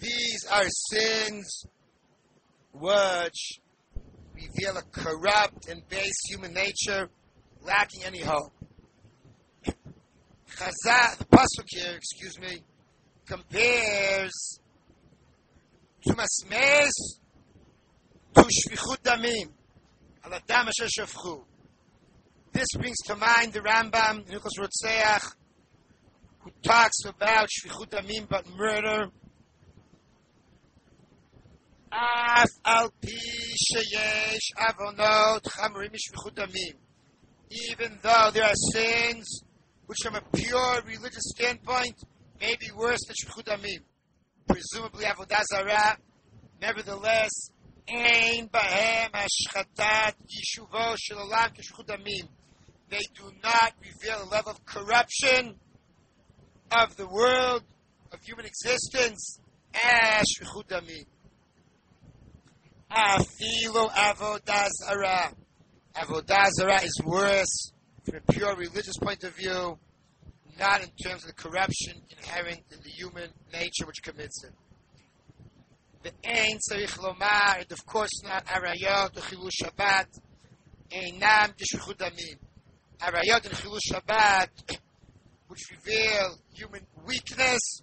These 0.00 0.46
are 0.50 0.64
sins 0.90 1.66
which 2.72 3.60
reveal 4.34 4.76
a 4.76 4.82
corrupt 4.90 5.68
and 5.68 5.86
base 5.88 6.20
human 6.28 6.52
nature, 6.52 7.08
lacking 7.62 8.04
any 8.04 8.20
hope. 8.20 8.52
The 9.64 11.26
pasuk 11.30 11.66
here, 11.68 11.94
excuse 11.96 12.38
me, 12.38 12.62
compares 13.26 14.60
tumas 16.06 16.48
mes 16.48 17.18
to 18.34 18.42
shvichut 18.42 19.02
damim, 19.02 19.50
al 20.24 20.34
adam 20.34 20.68
asher 20.68 20.88
shafchu. 20.88 21.44
This 22.52 22.66
brings 22.76 22.98
to 23.06 23.16
mind 23.16 23.52
the 23.52 23.60
Rambam, 23.60 24.26
Hilchos 24.28 24.58
Rotzeach, 24.58 25.34
who 26.40 26.50
talks 26.62 27.04
about 27.06 27.48
shvichut 27.48 27.88
damim, 27.88 28.28
but 28.28 28.46
murder. 28.56 29.10
Af 31.92 32.50
al 32.64 32.90
pi 33.00 33.08
sheyesh 33.70 34.52
avonot 34.58 35.42
chamrim 35.42 35.94
shvichut 35.94 36.34
damim. 36.34 36.74
Even 37.68 37.98
though 38.02 38.30
there 38.32 38.44
are 38.44 38.54
sins 38.72 39.42
which 39.86 39.98
from 40.02 40.14
a 40.14 40.22
pure 40.34 40.82
religious 40.86 41.34
standpoint 41.36 42.02
may 42.40 42.56
be 42.58 42.70
worse 42.74 43.00
than 43.06 43.14
Shvichut 43.14 43.44
Damim. 43.44 43.82
Presumably 44.46 45.04
Avodah 45.04 45.42
Zarah, 45.44 45.96
nevertheless, 46.60 47.50
Ein 47.88 48.48
Bahem 48.48 49.10
Ashchatat 49.10 50.14
Yishuvo 50.28 50.96
Shalalam 50.96 51.54
Keshvichut 51.54 51.86
Damim. 51.86 52.28
They 52.88 53.00
do 53.14 53.30
not 53.42 53.72
reveal 53.80 54.22
a 54.24 54.28
level 54.28 54.52
of 54.52 54.64
corruption 54.64 55.56
of 56.70 56.96
the 56.96 57.06
world, 57.06 57.62
of 58.12 58.20
human 58.22 58.44
existence, 58.46 59.40
as 59.74 60.24
Shvichut 60.38 60.68
Damim. 60.68 61.06
Afilo 62.90 63.90
Avodah 63.90 64.68
Zarah. 64.68 65.32
Avodah 65.96 66.50
Zarah 66.50 66.82
is 66.82 67.00
worse 67.04 67.72
from 68.04 68.16
a 68.16 68.32
pure 68.32 68.56
religious 68.56 68.96
point 68.98 69.24
of 69.24 69.34
view, 69.34 69.78
not 70.58 70.82
in 70.82 70.88
terms 71.02 71.22
of 71.24 71.28
the 71.28 71.34
corruption 71.34 72.00
inherent 72.16 72.60
in 72.70 72.78
the 72.82 72.90
human 72.90 73.30
nature 73.52 73.86
which 73.86 74.02
commits 74.02 74.44
it. 74.44 74.52
The 76.02 76.12
Ein 76.28 76.58
Tzarich 76.58 76.98
Lomar, 76.98 77.60
and 77.60 77.72
of 77.72 77.86
course 77.86 78.22
not 78.24 78.44
Arayot 78.46 79.16
or 79.16 79.20
Chilul 79.20 79.50
Shabbat, 79.50 80.06
Einam 80.90 81.54
Dishvichut 81.56 81.96
Damim. 81.96 82.38
Arayot 83.00 83.44
and 83.44 83.54
Chilul 83.54 83.78
Shabbat, 83.88 84.78
which 85.48 85.60
reveal 85.70 86.38
human 86.52 86.86
weakness, 87.06 87.82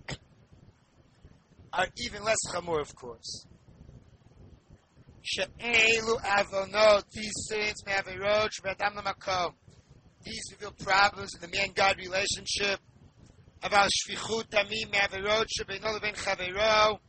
are 1.71 1.87
even 1.97 2.23
less 2.23 2.37
chamor, 2.51 2.81
of 2.81 2.93
course. 2.95 3.45
She'elu 5.21 6.17
avonot, 6.17 7.03
these 7.11 7.31
sins 7.47 7.85
may 7.85 7.91
have 7.91 8.07
a 8.07 8.17
roach, 8.17 8.61
v'adam 8.63 8.95
lamakom. 8.95 9.53
These 10.23 10.51
reveal 10.51 10.71
problems 10.71 11.33
in 11.35 11.41
the 11.41 11.55
man-God 11.55 11.97
relationship 11.97 12.79
about 13.63 13.89
shvichut 13.89 14.49
tamim 14.49 14.91
me'averot 14.91 15.45
shebeino 15.47 15.93
leben 15.93 16.13
chavero. 16.13 16.99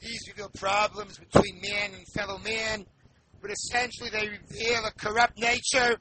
These 0.00 0.28
reveal 0.28 0.50
problems 0.50 1.18
between 1.18 1.60
man 1.60 1.94
and 1.94 2.06
fellow 2.14 2.38
man, 2.38 2.86
but 3.40 3.50
essentially 3.50 4.10
they 4.10 4.28
reveal 4.28 4.84
a 4.84 4.92
corrupt 4.92 5.38
nature 5.38 5.96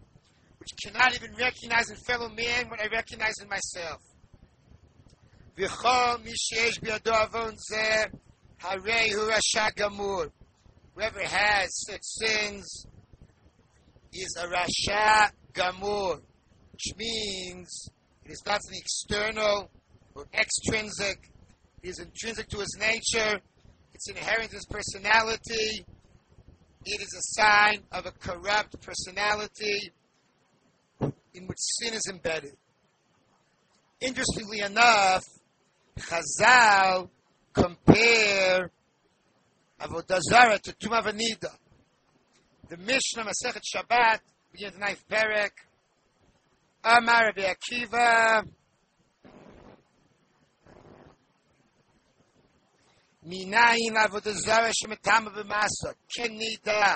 which 0.60 0.70
cannot 0.84 1.16
even 1.16 1.36
recognize 1.36 1.90
in 1.90 1.96
fellow 1.98 2.30
man 2.30 2.70
what 2.70 2.82
I 2.82 2.88
recognize 2.88 3.36
in 3.42 3.48
myself. 3.48 4.02
V'chol 5.58 6.24
mishesh 6.24 6.80
bi'ado 6.82 7.14
avon 7.14 7.56
zeh 7.72 8.08
harei 8.62 9.12
hu 9.12 9.30
rasha 9.30 9.72
gamur. 9.74 10.30
Whoever 10.94 11.24
has 11.24 11.70
such 11.88 12.04
sins 12.04 12.86
is 14.14 14.36
a 14.40 14.48
rasha 14.48 15.32
gamur, 15.58 16.22
which 16.72 16.96
means 16.98 17.90
it 18.24 18.32
is 18.32 18.44
not 18.46 18.62
something 18.62 18.80
external 18.80 19.70
or 20.16 20.26
extrinsic. 20.34 21.32
It 21.82 21.90
is 21.90 22.00
intrinsic 22.00 22.48
to 22.50 22.60
his 22.60 22.78
nature. 22.80 23.40
It's 23.94 24.10
inherent 24.10 24.52
in 24.52 24.56
his 24.56 24.66
personality. 24.70 25.86
It 26.86 27.02
is 27.02 27.14
a 27.14 27.42
sign 27.42 27.80
of 27.92 28.06
a 28.06 28.12
corrupt 28.12 28.80
personality 28.82 29.92
in 31.34 31.48
which 31.48 31.58
sin 31.60 31.94
is 31.94 32.08
embedded. 32.10 32.56
Interestingly 34.00 34.60
enough, 34.60 35.26
Chazal 35.98 37.10
compare 37.54 38.72
Avodah 39.82 40.20
Zarah 40.22 40.60
to 40.60 40.74
Tumah 40.74 41.04
Vanida. 41.04 41.52
The 42.70 42.78
Mishnah 42.78 43.24
Masechet 43.24 43.64
Shabbat 43.76 44.20
begins 44.57 44.75
the 44.75 44.79
ninth 44.79 45.05
parak. 45.09 45.51
Amar 46.85 47.27
Rabbi 47.27 47.43
Akiva. 47.43 48.43
מניין 53.25 53.97
עבודה 53.97 54.33
זרה 54.33 54.69
שמתאמה 54.73 55.31
במסה, 55.31 55.91
כן 56.09 56.29
נדע, 56.33 56.95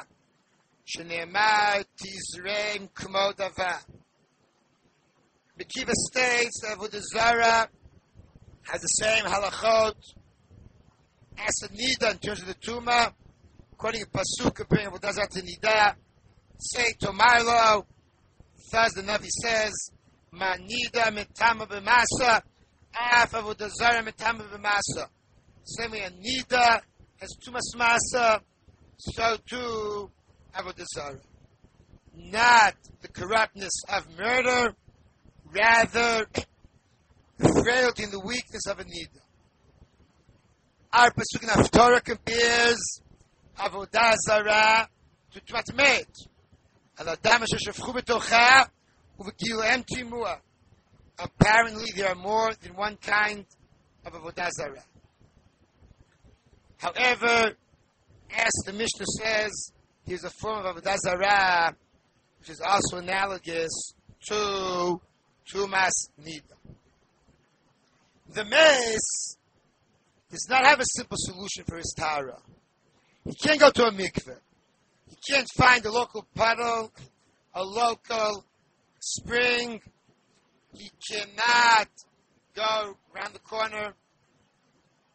שנאמר 0.85 1.83
תזרם 1.97 2.87
כמו 2.95 3.33
דבר. 3.37 3.79
Mekiva 5.59 5.93
states 6.11 6.61
that 6.61 6.77
Avodah 6.77 7.01
Zarah 7.01 7.69
has 8.65 8.81
the 8.83 8.89
same 8.89 9.25
halachot 9.25 9.95
as 11.39 11.55
the 11.63 11.69
Nida 11.69 12.13
in 12.13 12.19
terms 12.19 12.43
of 12.43 12.49
the 12.49 12.55
Tuma, 12.55 13.15
according 13.73 14.03
to 14.03 14.11
Pasuk 14.11 14.55
comparing 14.55 14.87
Avodah 14.89 15.13
Zarah 15.13 15.29
to 15.29 15.41
Nida, 15.41 15.95
say 16.62 16.94
to 17.00 17.08
tomorrow. 17.08 17.86
Thus 18.72 18.94
the 18.94 19.02
Navi 19.02 19.28
says, 19.28 19.72
Manida 20.34 21.12
mitama 21.12 21.68
b'masa, 21.68 22.42
af 22.94 23.32
avodazara 23.32 24.02
mitama 24.02 24.44
b'masa. 24.50 25.08
Same 25.64 25.92
way 25.92 26.02
a 26.02 26.10
nida 26.12 26.82
has 27.20 27.36
tumas 27.46 27.76
masa, 27.76 28.42
so 28.98 29.38
too 29.46 30.12
Avodah 30.56 30.86
Zarah. 30.94 31.20
Not 32.16 32.76
the 33.02 33.08
corruptness 33.08 33.84
of 33.94 34.08
murder, 34.18 34.76
rather 35.46 36.28
the 37.38 37.64
frailty 37.64 38.04
and 38.04 38.12
the 38.12 38.20
weakness 38.20 38.68
of 38.68 38.80
a 38.80 38.84
nida. 38.84 39.20
Our 40.94 41.12
Pasuk 41.12 41.44
in 41.44 41.50
Haftorah 41.50 42.04
compares 42.04 43.02
Avodah 43.58 44.16
Zarah 44.26 44.90
to 45.32 45.42
Tmat 45.42 45.74
B'tocha 47.06 48.68
U'V'Giluhem 49.20 49.86
Timua. 49.86 50.38
Apparently 51.20 51.92
there 51.96 52.10
are 52.10 52.16
more 52.16 52.52
than 52.62 52.76
one 52.76 52.98
kind 52.98 53.46
of 54.06 54.14
Avodah 54.14 54.50
Zarah. 54.52 54.84
However, 56.78 57.56
as 58.36 58.52
the 58.66 58.74
Mishnah 58.74 59.06
says, 59.20 59.72
there's 60.06 60.24
a 60.24 60.30
form 60.30 60.66
of 60.66 60.76
Avodah 60.76 60.98
Zarah 60.98 61.76
which 62.40 62.50
is 62.50 62.62
also 62.62 62.98
analogous 62.98 63.94
to 64.28 65.00
Tumas 65.54 66.10
Nida. 66.20 66.58
The 68.34 68.46
Mes 68.46 69.38
does 70.32 70.48
not 70.50 70.66
have 70.66 70.80
a 70.80 70.86
simple 70.96 71.18
solution 71.20 71.66
for 71.68 71.78
his 71.78 71.94
Tara. 71.96 72.40
He 73.26 73.36
can't 73.36 73.60
go 73.60 73.70
to 73.70 73.86
a 73.86 73.92
mikveh. 73.92 74.40
Can't 75.28 75.48
find 75.56 75.86
a 75.86 75.92
local 75.92 76.26
puddle, 76.34 76.92
a 77.54 77.64
local 77.64 78.44
spring. 79.00 79.80
He 80.74 80.90
cannot 81.12 81.90
go 82.56 82.98
around 83.14 83.34
the 83.34 83.40
corner 83.40 83.94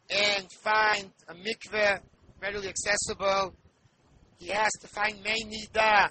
and 0.08 0.46
find 0.62 1.10
a 1.28 1.34
mikveh 1.34 2.00
readily 2.40 2.68
accessible. 2.68 3.54
He 4.38 4.48
has 4.48 4.70
to 4.80 4.86
find 4.86 5.20
main 5.24 5.50
nida, 5.50 6.10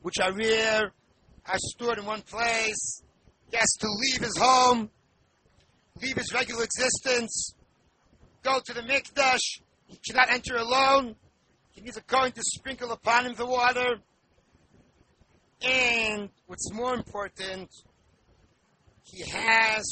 which 0.00 0.16
are 0.20 0.32
rare, 0.32 0.92
are 1.46 1.58
stored 1.58 1.98
in 1.98 2.04
one 2.04 2.22
place. 2.22 3.02
He 3.50 3.56
has 3.56 3.70
to 3.78 3.86
leave 3.88 4.22
his 4.22 4.36
home, 4.38 4.90
leave 6.00 6.16
his 6.16 6.32
regular 6.32 6.64
existence, 6.64 7.54
go 8.42 8.60
to 8.64 8.72
the 8.72 8.80
mikdash. 8.80 9.60
He 9.86 9.98
cannot 10.04 10.32
enter 10.32 10.56
alone. 10.56 11.14
He 11.72 11.80
needs 11.80 11.96
a 11.96 12.02
coin 12.02 12.32
to 12.32 12.42
sprinkle 12.42 12.92
upon 12.92 13.26
him 13.26 13.34
the 13.34 13.46
water. 13.46 13.96
And 15.62 16.28
what's 16.46 16.72
more 16.72 16.94
important, 16.94 17.70
he 19.04 19.22
has 19.30 19.84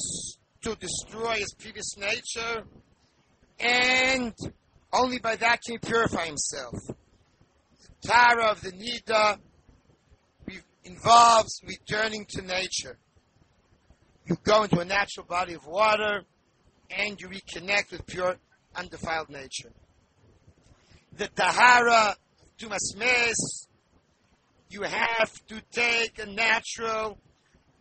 to 0.63 0.75
destroy 0.77 1.37
his 1.37 1.55
previous 1.55 1.97
nature, 1.97 2.65
and 3.59 4.35
only 4.93 5.19
by 5.19 5.37
that 5.37 5.61
can 5.63 5.75
he 5.75 5.79
purify 5.79 6.27
himself. 6.27 6.75
The 6.87 8.09
Tara 8.09 8.51
of 8.51 8.61
the 8.61 8.73
Nida 8.73 9.39
involves 10.85 11.61
returning 11.67 12.27
to 12.31 12.43
nature. 12.43 12.99
You 14.27 14.37
go 14.43 14.65
into 14.65 14.81
a 14.81 14.85
natural 14.85 15.27
body 15.27 15.55
of 15.55 15.67
water, 15.67 16.23
and 16.91 17.21
you 17.21 17.29
reconnect 17.29 17.93
with 17.93 18.07
pure, 18.07 18.37
undefiled 18.75 19.31
nature. 19.31 19.73
The 21.21 21.29
Tahara, 21.29 22.17
Tumas 22.59 22.97
Mes, 22.97 23.67
you 24.71 24.81
have 24.85 25.31
to 25.49 25.61
take 25.71 26.19
a 26.19 26.25
natural, 26.25 27.19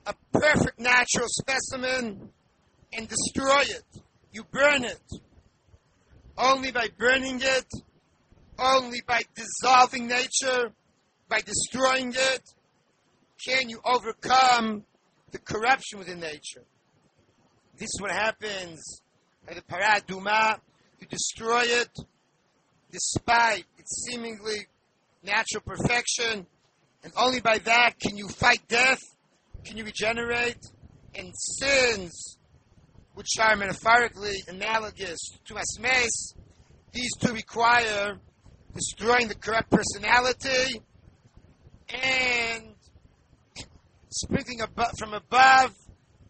a 0.05 0.13
perfect 0.33 0.77
natural 0.77 1.25
specimen 1.29 2.31
and 2.91 3.07
destroy 3.07 3.61
it. 3.61 3.85
You 4.33 4.43
burn 4.51 4.83
it. 4.83 5.01
Only 6.37 6.71
by 6.71 6.89
burning 6.97 7.39
it, 7.41 7.67
only 8.59 8.99
by 9.07 9.21
dissolving 9.35 10.07
nature, 10.07 10.73
by 11.29 11.39
destroying 11.39 12.13
it, 12.13 12.41
can 13.41 13.69
you 13.69 13.79
overcome 13.85 14.83
the 15.31 15.39
corruption 15.39 15.99
within 15.99 16.19
nature. 16.19 16.65
This 17.77 17.87
is 17.87 18.01
what 18.01 18.11
happens 18.11 19.01
by 19.47 19.53
the 19.53 19.61
Para 19.61 20.01
Aduma. 20.01 20.59
You 20.99 21.07
destroy 21.07 21.61
it 21.61 21.97
despite 22.91 23.65
its 23.77 24.05
seemingly 24.07 24.67
natural 25.23 25.61
perfection, 25.65 26.45
and 27.03 27.13
only 27.17 27.39
by 27.39 27.57
that 27.59 27.93
can 27.99 28.17
you 28.17 28.27
fight 28.27 28.61
death, 28.67 28.99
can 29.63 29.77
you 29.77 29.85
regenerate, 29.85 30.57
and 31.15 31.31
sins, 31.35 32.37
which 33.13 33.29
are 33.39 33.55
metaphorically 33.55 34.35
analogous 34.47 35.19
to 35.45 35.55
asmes, 35.55 36.33
these 36.93 37.11
two 37.19 37.33
require 37.33 38.19
destroying 38.73 39.27
the 39.27 39.35
corrupt 39.35 39.69
personality 39.69 40.81
and 41.89 42.75
sprinkling 44.09 44.61
above, 44.61 44.91
from 44.97 45.13
above 45.13 45.73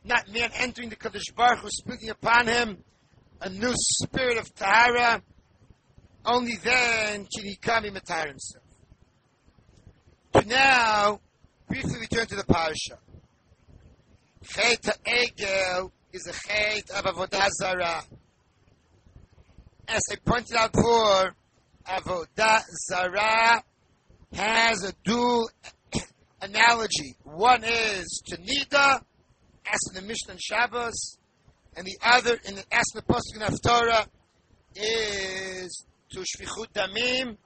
not 0.04 0.28
man 0.32 0.50
entering 0.56 0.89
the 0.89 0.95
Kadosh 0.95 1.34
Baruch 1.36 1.60
Hu, 1.60 1.69
speaking 1.69 2.10
upon 2.10 2.48
him 2.48 2.78
a 3.41 3.50
new 3.50 3.74
spirit 3.76 4.38
of 4.38 4.54
Tahara, 4.56 5.22
only 6.30 6.56
then 6.63 7.26
can 7.26 7.46
he 7.46 7.56
come 7.56 7.86
and 7.86 7.96
retire 7.96 8.28
himself. 8.28 8.63
To 10.34 10.46
now, 10.46 11.20
briefly 11.68 12.00
return 12.00 12.28
to 12.28 12.36
the 12.36 12.44
Parsha. 12.44 12.98
Chet 14.44 14.98
Egel 15.06 15.92
is 16.13 16.28
a 16.28 16.48
chet 16.48 16.89
of 16.92 17.06
Avodah 17.06 17.50
Zarah. 17.60 18.04
As 19.88 20.02
I 20.12 20.15
pointed 20.24 20.56
out 20.56 20.72
before, 20.72 21.36
Avodah 21.88 22.62
Zarah 22.88 23.63
has 24.34 24.84
a 24.84 24.94
dual 25.04 25.50
analogy. 26.42 27.15
One 27.24 27.63
is 27.63 28.22
to 28.28 28.38
Nida, 28.38 29.02
as 29.65 29.80
in 29.89 29.96
the 29.96 30.08
Mishnah 30.08 30.34
and 30.34 30.42
Shabbos, 30.42 31.18
and 31.76 31.86
the 31.86 31.98
other 32.04 32.38
in 32.46 32.56
the 32.56 32.63
as 32.72 32.86
in 32.94 33.02
the 33.39 33.46
Haftorah 33.46 34.08
is 34.76 35.86
to 36.12 36.19
Shvichut 36.19 36.72
Damim 36.74 37.38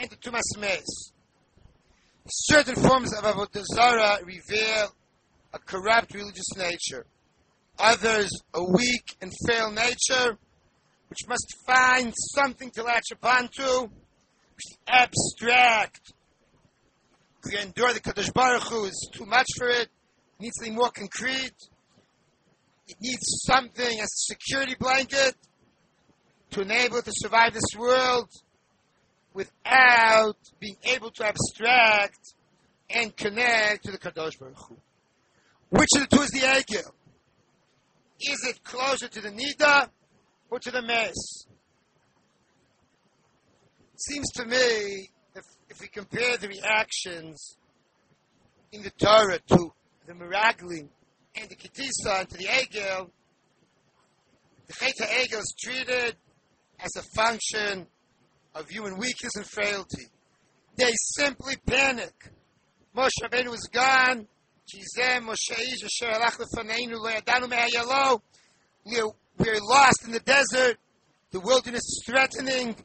and 0.00 0.10
to 0.10 0.16
Tumas 0.16 0.58
Mes. 0.58 1.12
Certain 2.28 2.74
forms 2.76 3.12
of 3.12 3.24
Avodah 3.24 3.64
Zarah 3.64 4.18
reveal 4.24 4.94
a 5.52 5.58
corrupt 5.58 6.14
religious 6.14 6.56
nature. 6.56 7.06
Others, 7.78 8.30
a 8.54 8.64
weak 8.64 9.16
and 9.20 9.32
frail 9.44 9.70
nature, 9.70 10.38
which 11.08 11.28
must 11.28 11.54
find 11.66 12.12
something 12.34 12.70
to 12.70 12.82
latch 12.82 13.10
upon 13.12 13.48
to, 13.48 13.90
abstract. 14.86 16.12
To 17.44 17.62
endure 17.62 17.92
the 17.92 18.00
Kadosh 18.00 18.32
Baruch 18.32 18.62
Hu 18.62 18.84
is 18.84 19.10
too 19.12 19.26
much 19.26 19.48
for 19.58 19.68
it 19.68 19.88
needs 20.40 20.56
to 20.58 20.64
be 20.64 20.70
more 20.70 20.90
concrete. 20.90 21.54
It 22.86 22.96
needs 23.00 23.42
something 23.46 24.00
as 24.00 24.08
a 24.08 24.32
security 24.32 24.76
blanket 24.78 25.34
to 26.54 26.60
enable 26.60 27.02
to 27.02 27.10
survive 27.12 27.52
this 27.52 27.76
world 27.76 28.30
without 29.32 30.36
being 30.60 30.76
able 30.84 31.10
to 31.10 31.26
abstract 31.26 32.34
and 32.88 33.16
connect 33.16 33.84
to 33.84 33.90
the 33.90 33.98
Kadosh 33.98 34.38
Baruch 34.38 34.56
Hu. 34.68 34.76
Which 35.70 35.88
of 35.96 36.08
the 36.08 36.16
two 36.16 36.22
is 36.22 36.30
the 36.30 36.38
Egel? 36.38 36.92
Is 38.20 38.46
it 38.48 38.62
closer 38.62 39.08
to 39.08 39.20
the 39.20 39.30
Nida 39.30 39.88
or 40.48 40.60
to 40.60 40.70
the 40.70 40.80
Mes? 40.80 41.46
It 43.94 44.00
seems 44.00 44.30
to 44.34 44.44
me, 44.46 45.10
if, 45.34 45.44
if 45.68 45.80
we 45.80 45.88
compare 45.88 46.36
the 46.36 46.46
reactions 46.46 47.56
in 48.70 48.84
the 48.84 48.90
Torah 48.90 49.40
to 49.48 49.72
the 50.06 50.12
Meraglim, 50.12 50.88
and 51.34 51.48
the 51.48 51.56
Ketisa 51.56 52.20
and 52.20 52.28
to 52.28 52.36
the 52.36 52.44
Egel, 52.44 53.10
the 54.68 54.72
Cheta 54.72 55.02
Egel 55.02 55.40
is 55.40 55.52
treated 55.60 56.14
as 56.80 56.90
a 56.96 57.02
function 57.16 57.86
of 58.54 58.68
human 58.68 58.96
weakness 58.98 59.32
and 59.36 59.46
frailty. 59.46 60.06
They 60.76 60.92
simply 60.94 61.56
panic. 61.66 62.12
Moshe 62.96 63.10
Rabbeinu 63.22 63.50
was 63.50 63.68
gone. 63.72 64.26
We're 69.36 69.60
lost 69.60 70.04
in 70.04 70.12
the 70.12 70.20
desert. 70.20 70.78
The 71.32 71.40
wilderness 71.40 71.82
is 71.82 72.02
threatening. 72.06 72.76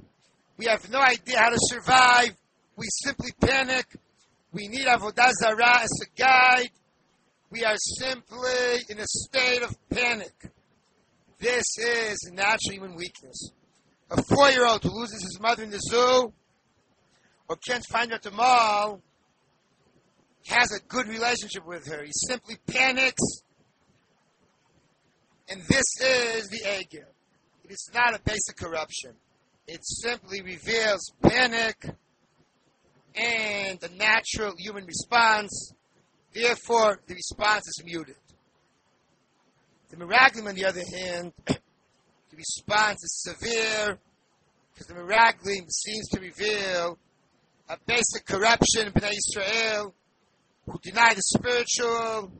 We 0.57 0.65
have 0.65 0.89
no 0.89 0.99
idea 0.99 1.37
how 1.39 1.49
to 1.49 1.57
survive. 1.59 2.35
We 2.75 2.87
simply 3.03 3.31
panic. 3.39 3.85
We 4.51 4.67
need 4.67 4.85
Avodah 4.87 5.31
Zarah 5.39 5.81
as 5.81 5.91
a 6.01 6.19
guide. 6.19 6.71
We 7.51 7.63
are 7.63 7.75
simply 7.77 8.83
in 8.89 8.99
a 8.99 9.05
state 9.05 9.61
of 9.61 9.75
panic. 9.89 10.33
This 11.39 11.65
is 11.77 12.31
natural 12.33 12.73
human 12.73 12.95
weakness. 12.95 13.51
A 14.11 14.23
four-year-old 14.23 14.83
who 14.83 14.89
loses 14.89 15.21
his 15.21 15.39
mother 15.39 15.63
in 15.63 15.69
the 15.69 15.79
zoo 15.79 16.33
or 17.47 17.55
can't 17.57 17.85
find 17.85 18.09
her 18.09 18.15
at 18.15 18.23
the 18.23 18.31
mall 18.31 19.01
has 20.47 20.71
a 20.71 20.79
good 20.87 21.07
relationship 21.07 21.65
with 21.65 21.87
her. 21.87 22.03
He 22.03 22.11
simply 22.27 22.57
panics. 22.67 23.21
And 25.47 25.61
this 25.61 25.85
is 26.01 26.47
the 26.47 26.61
Egel. 26.65 27.05
It 27.63 27.71
is 27.71 27.89
not 27.93 28.15
a 28.15 28.21
basic 28.23 28.57
corruption. 28.57 29.13
it 29.67 29.85
simply 29.85 30.41
reveals 30.41 31.11
panic 31.21 31.85
and 33.15 33.79
the 33.79 33.89
natural 33.89 34.53
human 34.57 34.85
response. 34.85 35.73
Therefore, 36.33 36.99
the 37.05 37.13
response 37.13 37.67
is 37.67 37.83
muted. 37.85 38.15
The 39.89 39.97
Meraglim, 39.97 40.47
on 40.47 40.55
the 40.55 40.65
other 40.65 40.83
hand, 40.97 41.33
response 42.39 43.03
is 43.03 43.23
severe 43.27 43.99
because 44.73 44.87
the 44.87 44.93
Meraglim 44.93 45.69
seems 45.69 46.07
to 46.09 46.19
reveal 46.21 46.97
a 47.67 47.77
basic 47.85 48.25
corruption 48.25 48.87
in 48.87 48.93
Bnei 48.93 49.11
Israel 49.27 49.93
who 50.65 50.79
deny 50.81 51.13
the 51.13 51.21
spiritual, 51.21 52.31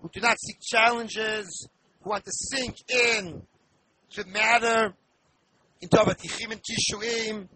who 0.00 0.10
do 0.12 0.20
not 0.20 0.38
seek 0.40 0.56
challenges, 0.60 1.68
who 2.00 2.10
want 2.10 2.24
to 2.24 2.32
sink 2.32 2.76
in 2.88 3.42
to 4.10 4.24
matter, 4.26 4.94
into 5.80 5.96
Avatichim 5.96 6.52
and 6.52 6.60
Kishuim, 6.62 7.48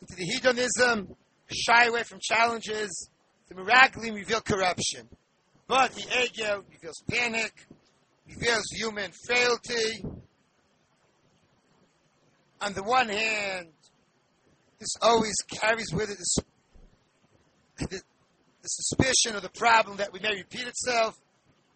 into 0.00 0.16
the 0.16 0.24
hedonism, 0.24 1.14
shy 1.52 1.86
away 1.86 2.02
from 2.02 2.18
challenges. 2.20 3.10
The 3.48 3.54
Meraglim 3.54 4.14
reveal 4.14 4.40
corruption. 4.40 5.08
But 5.66 5.92
the 5.94 6.02
Egel 6.02 6.64
reveals 6.70 7.02
panic, 7.10 7.52
reveals 8.26 8.64
human 8.72 9.12
frailty. 9.26 10.02
On 12.60 12.72
the 12.72 12.82
one 12.82 13.08
hand, 13.08 13.68
this 14.78 14.96
always 15.00 15.34
carries 15.48 15.92
with 15.92 16.10
it 16.10 16.18
the, 17.78 17.86
the, 17.86 18.00
suspicion 18.64 19.34
or 19.34 19.40
the 19.40 19.48
problem 19.50 19.96
that 19.96 20.12
we 20.12 20.18
may 20.18 20.34
repeat 20.34 20.66
itself, 20.66 21.16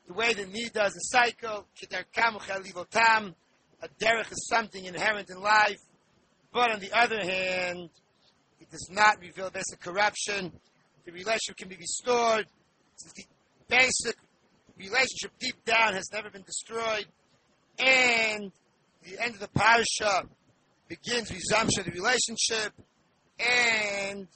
the 0.06 0.12
way 0.12 0.34
the 0.34 0.44
need 0.46 0.72
does 0.72 0.94
a 0.94 1.00
cycle, 1.16 1.66
a 3.82 3.88
derech 3.98 4.30
is 4.30 4.46
something 4.48 4.84
inherent 4.84 5.30
in 5.30 5.40
life, 5.40 5.78
but 6.52 6.70
on 6.70 6.80
the 6.80 6.92
other 6.92 7.20
hand, 7.20 7.88
it 8.60 8.70
does 8.70 8.88
not 8.90 9.18
reveal 9.20 9.50
basic 9.50 9.80
corruption. 9.80 10.52
The 11.04 11.12
relationship 11.12 11.56
can 11.56 11.68
be 11.68 11.76
restored. 11.76 12.46
The 13.16 13.24
basic 13.68 14.16
relationship 14.76 15.32
deep 15.38 15.64
down 15.64 15.94
has 15.94 16.08
never 16.12 16.30
been 16.30 16.42
destroyed. 16.42 17.06
And 17.78 18.52
the 19.02 19.18
end 19.20 19.34
of 19.34 19.40
the 19.40 19.48
parasha 19.48 20.28
begins 20.92 21.32
resumption 21.32 21.80
of 21.80 21.86
the 21.86 21.92
relationship, 21.92 22.72
and 23.38 24.28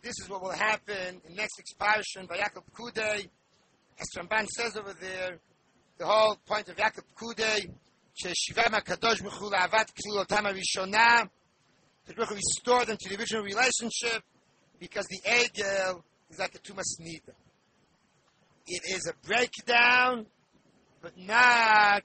this 0.00 0.14
is 0.20 0.28
what 0.28 0.40
will 0.40 0.52
happen 0.52 1.20
in 1.28 1.34
next 1.34 1.58
expiration 1.58 2.26
by 2.28 2.36
Vayakhel 2.36 2.62
Pekudei. 2.70 3.28
As 3.98 4.06
Ramban 4.16 4.46
says 4.46 4.76
over 4.76 4.92
there, 5.00 5.38
the 5.98 6.06
whole 6.06 6.36
point 6.46 6.68
of 6.68 6.76
Vayakhel 6.76 7.02
Pekudei, 7.10 7.68
ששיבה 8.14 8.62
מהקדוש 8.70 9.20
ברוך 9.20 9.40
הוא 9.40 9.50
לאהבת 9.52 9.90
כלילותם 9.90 10.46
הראשונה, 10.46 11.22
that 12.06 12.16
we 12.16 12.24
restore 12.24 12.84
them 12.84 12.96
to 12.96 13.08
the 13.08 13.18
original 13.18 13.42
relationship, 13.42 14.22
because 14.78 15.06
the 15.06 15.20
Egel 15.28 16.02
is 16.30 16.38
like 16.38 16.54
a 16.54 16.58
Tumas 16.58 17.00
Nida. 17.00 17.34
It 18.68 18.82
is 18.94 19.10
a 19.10 19.26
breakdown, 19.26 20.26
but 21.02 21.16
not 21.16 22.04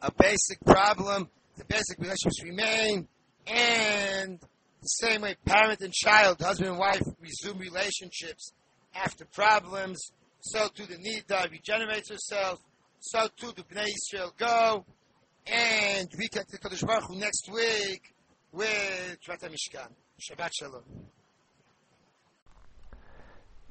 a 0.00 0.12
basic 0.12 0.60
problem 0.64 1.28
the 1.58 1.64
basic 1.64 1.98
relationships 1.98 2.42
remain, 2.44 3.08
and 3.48 4.38
the 4.38 4.86
same 4.86 5.22
way 5.22 5.34
parent 5.44 5.80
and 5.80 5.92
child, 5.92 6.40
husband 6.40 6.70
and 6.70 6.78
wife 6.78 7.02
resume 7.20 7.58
relationships 7.58 8.52
after 8.94 9.24
problems, 9.24 10.12
so 10.40 10.68
too 10.68 10.86
the 10.86 10.96
Nida 10.96 11.50
regenerates 11.50 12.10
herself, 12.10 12.60
so 13.00 13.26
too 13.36 13.52
the 13.56 13.64
Bnei 13.64 13.86
Israel 13.88 14.32
go, 14.38 14.84
and 15.46 16.08
we 16.16 16.28
get 16.28 16.48
to 16.48 16.58
Kadosh 16.58 16.86
Baruch 16.86 17.08
Hu 17.08 17.16
next 17.16 17.50
week 17.52 18.14
with 18.52 19.18
Tvat 19.26 19.42
Mishkan. 19.50 19.90
Shabbat 20.20 20.50
Shalom. 20.52 20.82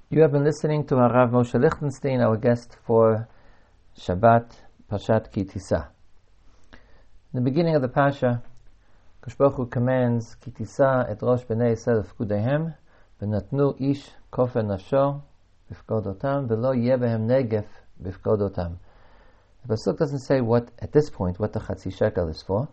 You 0.10 0.21
have 0.21 0.34
been 0.34 0.43
listening 0.43 0.86
to 0.88 0.95
Harav 0.95 1.32
Moshe 1.32 1.62
Lichtenstein, 1.62 2.19
our 2.21 2.38
guest 2.38 2.78
for 2.86 3.28
Shabbat 3.97 4.52
Pashat 4.91 5.32
Ki 5.32 5.45
Tisa. 5.45 5.96
In 7.38 7.43
the 7.43 7.52
beginning 7.52 7.76
of 7.76 7.84
the 7.84 7.88
Pasha, 7.88 8.41
Kosh 9.21 9.36
commands 9.69 10.34
Ki 10.41 10.50
Tisa 10.50 11.06
et 11.08 11.21
Rosh 11.21 11.43
Bnei 11.43 11.73
Yisrael 11.73 12.04
Fkudehem 12.04 12.73
v'natnu 13.21 13.80
ish 13.80 14.10
kofer 14.34 14.63
nafsho 14.65 15.21
b'fkodotam 15.71 16.47
v'lo 16.47 16.73
yeh 16.73 16.95
behem 16.95 17.28
negef 17.28 17.67
b'fkodotam. 18.02 18.78
The 19.62 19.76
Pasuk 19.76 20.00
doesn't 20.00 20.21
say 20.21 20.41
what, 20.41 20.71
at 20.80 20.91
this 20.93 21.12
point, 21.12 21.39
what 21.39 21.54
the 21.54 21.60
Chatzi 21.60 21.95
Shekel 21.95 22.28
is 22.28 22.41
for. 22.41 22.69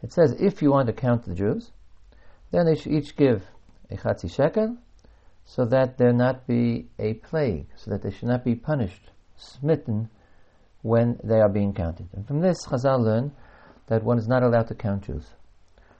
It 0.00 0.12
says 0.12 0.40
if 0.40 0.62
you 0.62 0.70
want 0.70 0.86
to 0.86 0.92
count 0.92 1.24
the 1.24 1.34
Jews, 1.34 1.72
then 2.52 2.66
they 2.66 2.76
should 2.76 2.92
each 2.92 3.16
give 3.16 3.42
a 3.90 3.96
Chatzi 3.96 4.32
Shekel 4.32 4.76
so 5.44 5.64
that 5.64 5.98
there 5.98 6.12
not 6.12 6.46
be 6.46 6.86
a 7.00 7.14
plague, 7.14 7.66
so 7.74 7.90
that 7.90 8.02
they 8.02 8.12
should 8.12 8.28
not 8.28 8.44
be 8.44 8.54
punished, 8.54 9.10
smitten, 9.36 10.08
when 10.82 11.18
they 11.24 11.40
are 11.40 11.48
being 11.48 11.74
counted. 11.74 12.08
And 12.12 12.24
from 12.28 12.40
this, 12.40 12.64
Chazal 12.64 13.00
learn 13.00 13.32
that 13.92 14.02
one 14.02 14.16
is 14.16 14.26
not 14.26 14.42
allowed 14.42 14.68
to 14.68 14.74
count 14.74 15.04
Jews. 15.04 15.26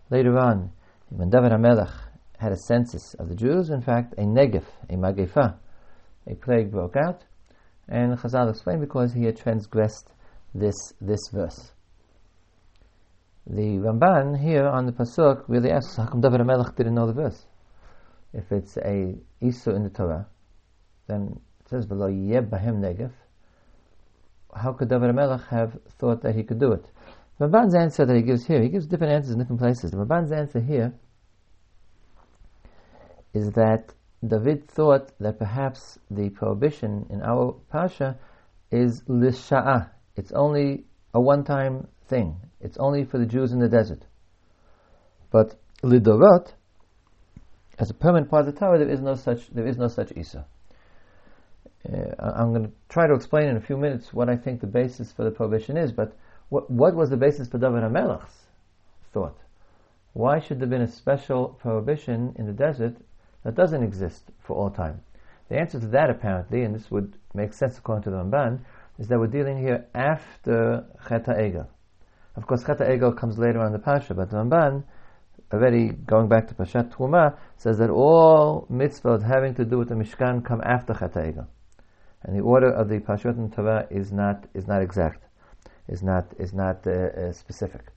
Later 0.08 0.38
on, 0.38 0.72
when 1.10 1.28
David 1.28 1.52
HaMelech 1.52 1.92
had 2.38 2.50
a 2.50 2.56
census 2.56 3.12
of 3.18 3.28
the 3.28 3.34
Jews, 3.34 3.68
in 3.68 3.82
fact, 3.82 4.14
a 4.16 4.22
negef, 4.22 4.64
a 4.88 4.94
magefa, 4.94 5.56
a 6.26 6.34
plague 6.36 6.70
broke 6.70 6.96
out, 6.96 7.24
and 7.86 8.16
Chazal 8.16 8.48
explained 8.48 8.80
because 8.80 9.12
he 9.12 9.24
had 9.24 9.36
transgressed 9.36 10.10
this, 10.54 10.94
this 11.02 11.20
verse. 11.30 11.72
The 13.46 13.76
Ramban 13.76 14.42
here 14.42 14.66
on 14.66 14.86
the 14.86 14.92
Pasuk 14.92 15.44
really 15.46 15.70
asks, 15.70 15.96
how 15.96 16.06
come 16.06 16.22
David 16.22 16.40
HaMelech 16.40 16.74
didn't 16.74 16.94
know 16.94 17.06
the 17.06 17.12
verse? 17.12 17.44
If 18.32 18.50
it's 18.52 18.78
a 18.78 19.18
isur 19.42 19.76
in 19.76 19.82
the 19.82 19.90
Torah, 19.90 20.26
then 21.08 21.42
it 21.60 21.68
says 21.68 21.84
below 21.84 22.08
Yeb 22.08 22.48
Bahem 22.48 22.80
Negef. 22.80 23.12
How 24.54 24.72
could 24.72 24.88
David 24.88 25.14
Melech 25.14 25.46
have 25.48 25.78
thought 25.98 26.22
that 26.22 26.34
he 26.34 26.42
could 26.42 26.58
do 26.58 26.72
it? 26.72 26.86
The 27.50 27.76
answer 27.76 28.06
that 28.06 28.14
he 28.14 28.22
gives 28.22 28.46
here, 28.46 28.62
he 28.62 28.68
gives 28.68 28.86
different 28.86 29.14
answers 29.14 29.32
in 29.32 29.38
different 29.40 29.60
places. 29.60 29.90
The 29.90 30.36
answer 30.36 30.60
here 30.60 30.94
is 33.34 33.50
that 33.52 33.92
David 34.24 34.68
thought 34.68 35.10
that 35.18 35.40
perhaps 35.40 35.98
the 36.08 36.30
prohibition 36.30 37.04
in 37.10 37.20
our 37.22 37.56
Pasha 37.68 38.16
is 38.70 39.02
lisha'ah. 39.08 39.90
It's 40.14 40.30
only 40.30 40.84
a 41.14 41.20
one-time 41.20 41.88
thing. 42.06 42.36
It's 42.60 42.76
only 42.76 43.04
for 43.04 43.18
the 43.18 43.26
Jews 43.26 43.52
in 43.52 43.58
the 43.58 43.68
desert. 43.68 44.04
But 45.32 45.56
lidorot, 45.82 46.52
as 47.80 47.90
a 47.90 47.94
permanent 47.94 48.30
part 48.30 48.46
of 48.46 48.54
the 48.54 48.60
Torah, 48.60 48.78
there 48.78 48.88
is 48.88 49.00
no 49.00 49.16
such 49.16 49.48
there 49.48 49.66
is 49.66 49.78
no 49.78 49.88
such 49.88 50.12
Isa. 50.12 50.46
Uh, 51.92 52.14
I'm 52.20 52.52
going 52.52 52.66
to 52.66 52.72
try 52.88 53.08
to 53.08 53.14
explain 53.14 53.48
in 53.48 53.56
a 53.56 53.60
few 53.60 53.76
minutes 53.76 54.14
what 54.14 54.28
I 54.28 54.36
think 54.36 54.60
the 54.60 54.68
basis 54.68 55.10
for 55.10 55.24
the 55.24 55.32
prohibition 55.32 55.76
is. 55.76 55.90
But 55.90 56.16
what, 56.60 56.94
was 56.94 57.10
the 57.10 57.16
basis 57.16 57.48
for 57.48 57.58
David 57.58 57.82
HaMelech's 57.82 58.46
thought? 59.12 59.38
Why 60.12 60.38
should 60.38 60.58
there 60.58 60.66
have 60.66 60.70
been 60.70 60.82
a 60.82 60.88
special 60.88 61.48
prohibition 61.48 62.34
in 62.38 62.46
the 62.46 62.52
desert 62.52 62.96
that 63.44 63.54
doesn't 63.54 63.82
exist 63.82 64.30
for 64.40 64.56
all 64.56 64.70
time? 64.70 65.00
The 65.48 65.58
answer 65.58 65.80
to 65.80 65.86
that, 65.88 66.10
apparently, 66.10 66.62
and 66.62 66.74
this 66.74 66.90
would 66.90 67.16
make 67.34 67.52
sense 67.52 67.78
according 67.78 68.04
to 68.04 68.10
the 68.10 68.16
Ramban, 68.16 68.60
is 68.98 69.08
that 69.08 69.18
we're 69.18 69.26
dealing 69.26 69.58
here 69.58 69.86
after 69.94 70.84
Cheta 71.08 71.32
Egel. 71.32 71.66
Of 72.36 72.46
course, 72.46 72.62
Cheta 72.62 72.84
Egel 72.84 73.16
comes 73.16 73.38
later 73.38 73.60
on 73.60 73.66
in 73.66 73.72
the 73.72 73.78
Pasha, 73.78 74.14
but 74.14 74.30
the 74.30 74.36
Ramban 74.36 74.84
already 75.52 75.88
going 75.88 76.28
back 76.28 76.48
to 76.48 76.54
Pashat 76.54 76.90
Truma, 76.90 77.36
says 77.56 77.78
that 77.78 77.90
all 77.90 78.66
mitzvot 78.70 79.22
having 79.22 79.54
to 79.54 79.64
do 79.64 79.78
with 79.78 79.88
the 79.88 79.94
Mishkan 79.94 80.44
come 80.44 80.62
after 80.64 80.94
Chet 80.94 81.16
and 82.24 82.36
the 82.36 82.40
order 82.40 82.70
of 82.70 82.88
the 82.88 82.98
Pashut 83.00 83.36
and 83.36 83.52
Torah 83.52 83.86
is 83.90 84.12
not 84.12 84.46
is 84.54 84.66
not 84.66 84.82
exact, 84.82 85.21
is 85.88 86.02
not 86.02 86.26
is 86.38 86.52
not 86.52 86.86
uh, 86.86 86.90
uh, 86.90 87.32
specific. 87.32 87.92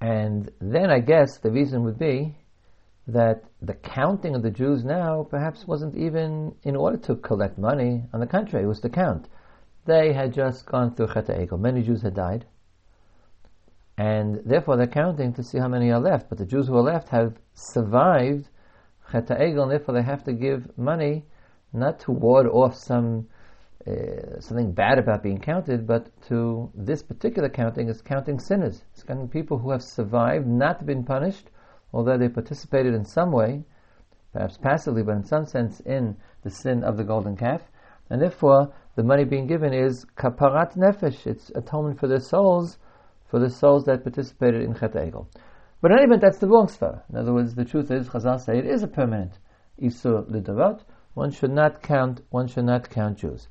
And 0.00 0.50
then 0.60 0.90
I 0.90 1.00
guess 1.00 1.38
the 1.38 1.50
reason 1.50 1.84
would 1.84 1.98
be 1.98 2.36
that 3.06 3.44
the 3.60 3.74
counting 3.74 4.34
of 4.34 4.42
the 4.42 4.50
Jews 4.50 4.84
now 4.84 5.26
perhaps 5.28 5.66
wasn't 5.66 5.96
even 5.96 6.54
in 6.62 6.76
order 6.76 6.98
to 6.98 7.16
collect 7.16 7.58
money. 7.58 8.04
On 8.12 8.20
the 8.20 8.26
contrary, 8.26 8.64
it 8.64 8.68
was 8.68 8.80
to 8.80 8.88
count. 8.88 9.28
They 9.84 10.12
had 10.12 10.32
just 10.32 10.66
gone 10.66 10.94
through 10.94 11.12
Chet 11.14 11.28
Many 11.58 11.82
Jews 11.82 12.02
had 12.02 12.14
died 12.14 12.46
and 13.98 14.40
therefore 14.44 14.76
they're 14.76 14.86
counting 14.86 15.32
to 15.34 15.42
see 15.42 15.58
how 15.58 15.68
many 15.68 15.90
are 15.90 16.00
left. 16.00 16.28
But 16.28 16.38
the 16.38 16.46
Jews 16.46 16.66
who 16.66 16.76
are 16.76 16.82
left 16.82 17.08
have 17.10 17.34
survived 17.54 18.48
Cheta 19.10 19.34
Egel, 19.34 19.62
and 19.62 19.70
therefore 19.70 19.94
they 19.94 20.02
have 20.02 20.24
to 20.24 20.32
give 20.32 20.76
money 20.78 21.24
not 21.72 22.00
to 22.00 22.12
ward 22.12 22.46
off 22.46 22.74
some 22.74 23.28
uh, 23.86 24.40
something 24.40 24.72
bad 24.72 24.98
about 24.98 25.22
being 25.22 25.38
counted, 25.40 25.86
but 25.86 26.08
to 26.28 26.70
this 26.74 27.02
particular 27.02 27.48
counting 27.48 27.88
is 27.88 28.00
counting 28.00 28.38
sinners. 28.38 28.82
It's 28.92 29.02
counting 29.02 29.28
people 29.28 29.58
who 29.58 29.70
have 29.70 29.82
survived, 29.82 30.46
not 30.46 30.86
been 30.86 31.04
punished, 31.04 31.50
although 31.92 32.16
they 32.16 32.28
participated 32.28 32.94
in 32.94 33.04
some 33.04 33.32
way, 33.32 33.64
perhaps 34.32 34.56
passively, 34.56 35.02
but 35.02 35.16
in 35.16 35.24
some 35.24 35.46
sense 35.46 35.80
in 35.80 36.16
the 36.42 36.50
sin 36.50 36.84
of 36.84 36.96
the 36.96 37.04
golden 37.04 37.36
calf. 37.36 37.62
And 38.10 38.20
therefore, 38.20 38.72
the 38.94 39.02
money 39.02 39.24
being 39.24 39.46
given 39.46 39.72
is 39.72 40.04
kaparat 40.16 40.76
nefesh. 40.76 41.26
It's 41.26 41.50
atonement 41.54 41.98
for 41.98 42.08
their 42.08 42.20
souls 42.20 42.78
for 43.32 43.38
the 43.38 43.48
souls 43.48 43.86
that 43.86 44.02
participated 44.04 44.60
in 44.60 44.74
Chet 44.74 44.92
Egel. 44.92 45.26
But 45.80 45.90
in 45.90 45.98
any 45.98 46.06
event, 46.06 46.20
that's 46.20 46.38
the 46.38 46.46
wrong 46.46 46.66
svara. 46.66 47.02
In 47.08 47.16
other 47.16 47.32
words, 47.32 47.54
the 47.54 47.64
truth 47.64 47.90
is, 47.90 48.06
Chazal 48.06 48.38
say 48.38 48.58
it 48.58 48.66
is 48.66 48.82
a 48.82 48.86
permanent 48.86 49.38
isur 49.80 50.30
lidorot. 50.30 50.82
One 51.14 51.30
should 51.30 51.50
not 51.50 51.82
count. 51.82 52.20
One 52.28 52.46
should 52.46 52.66
not 52.66 52.90
count 52.90 53.18
Jews. 53.18 53.48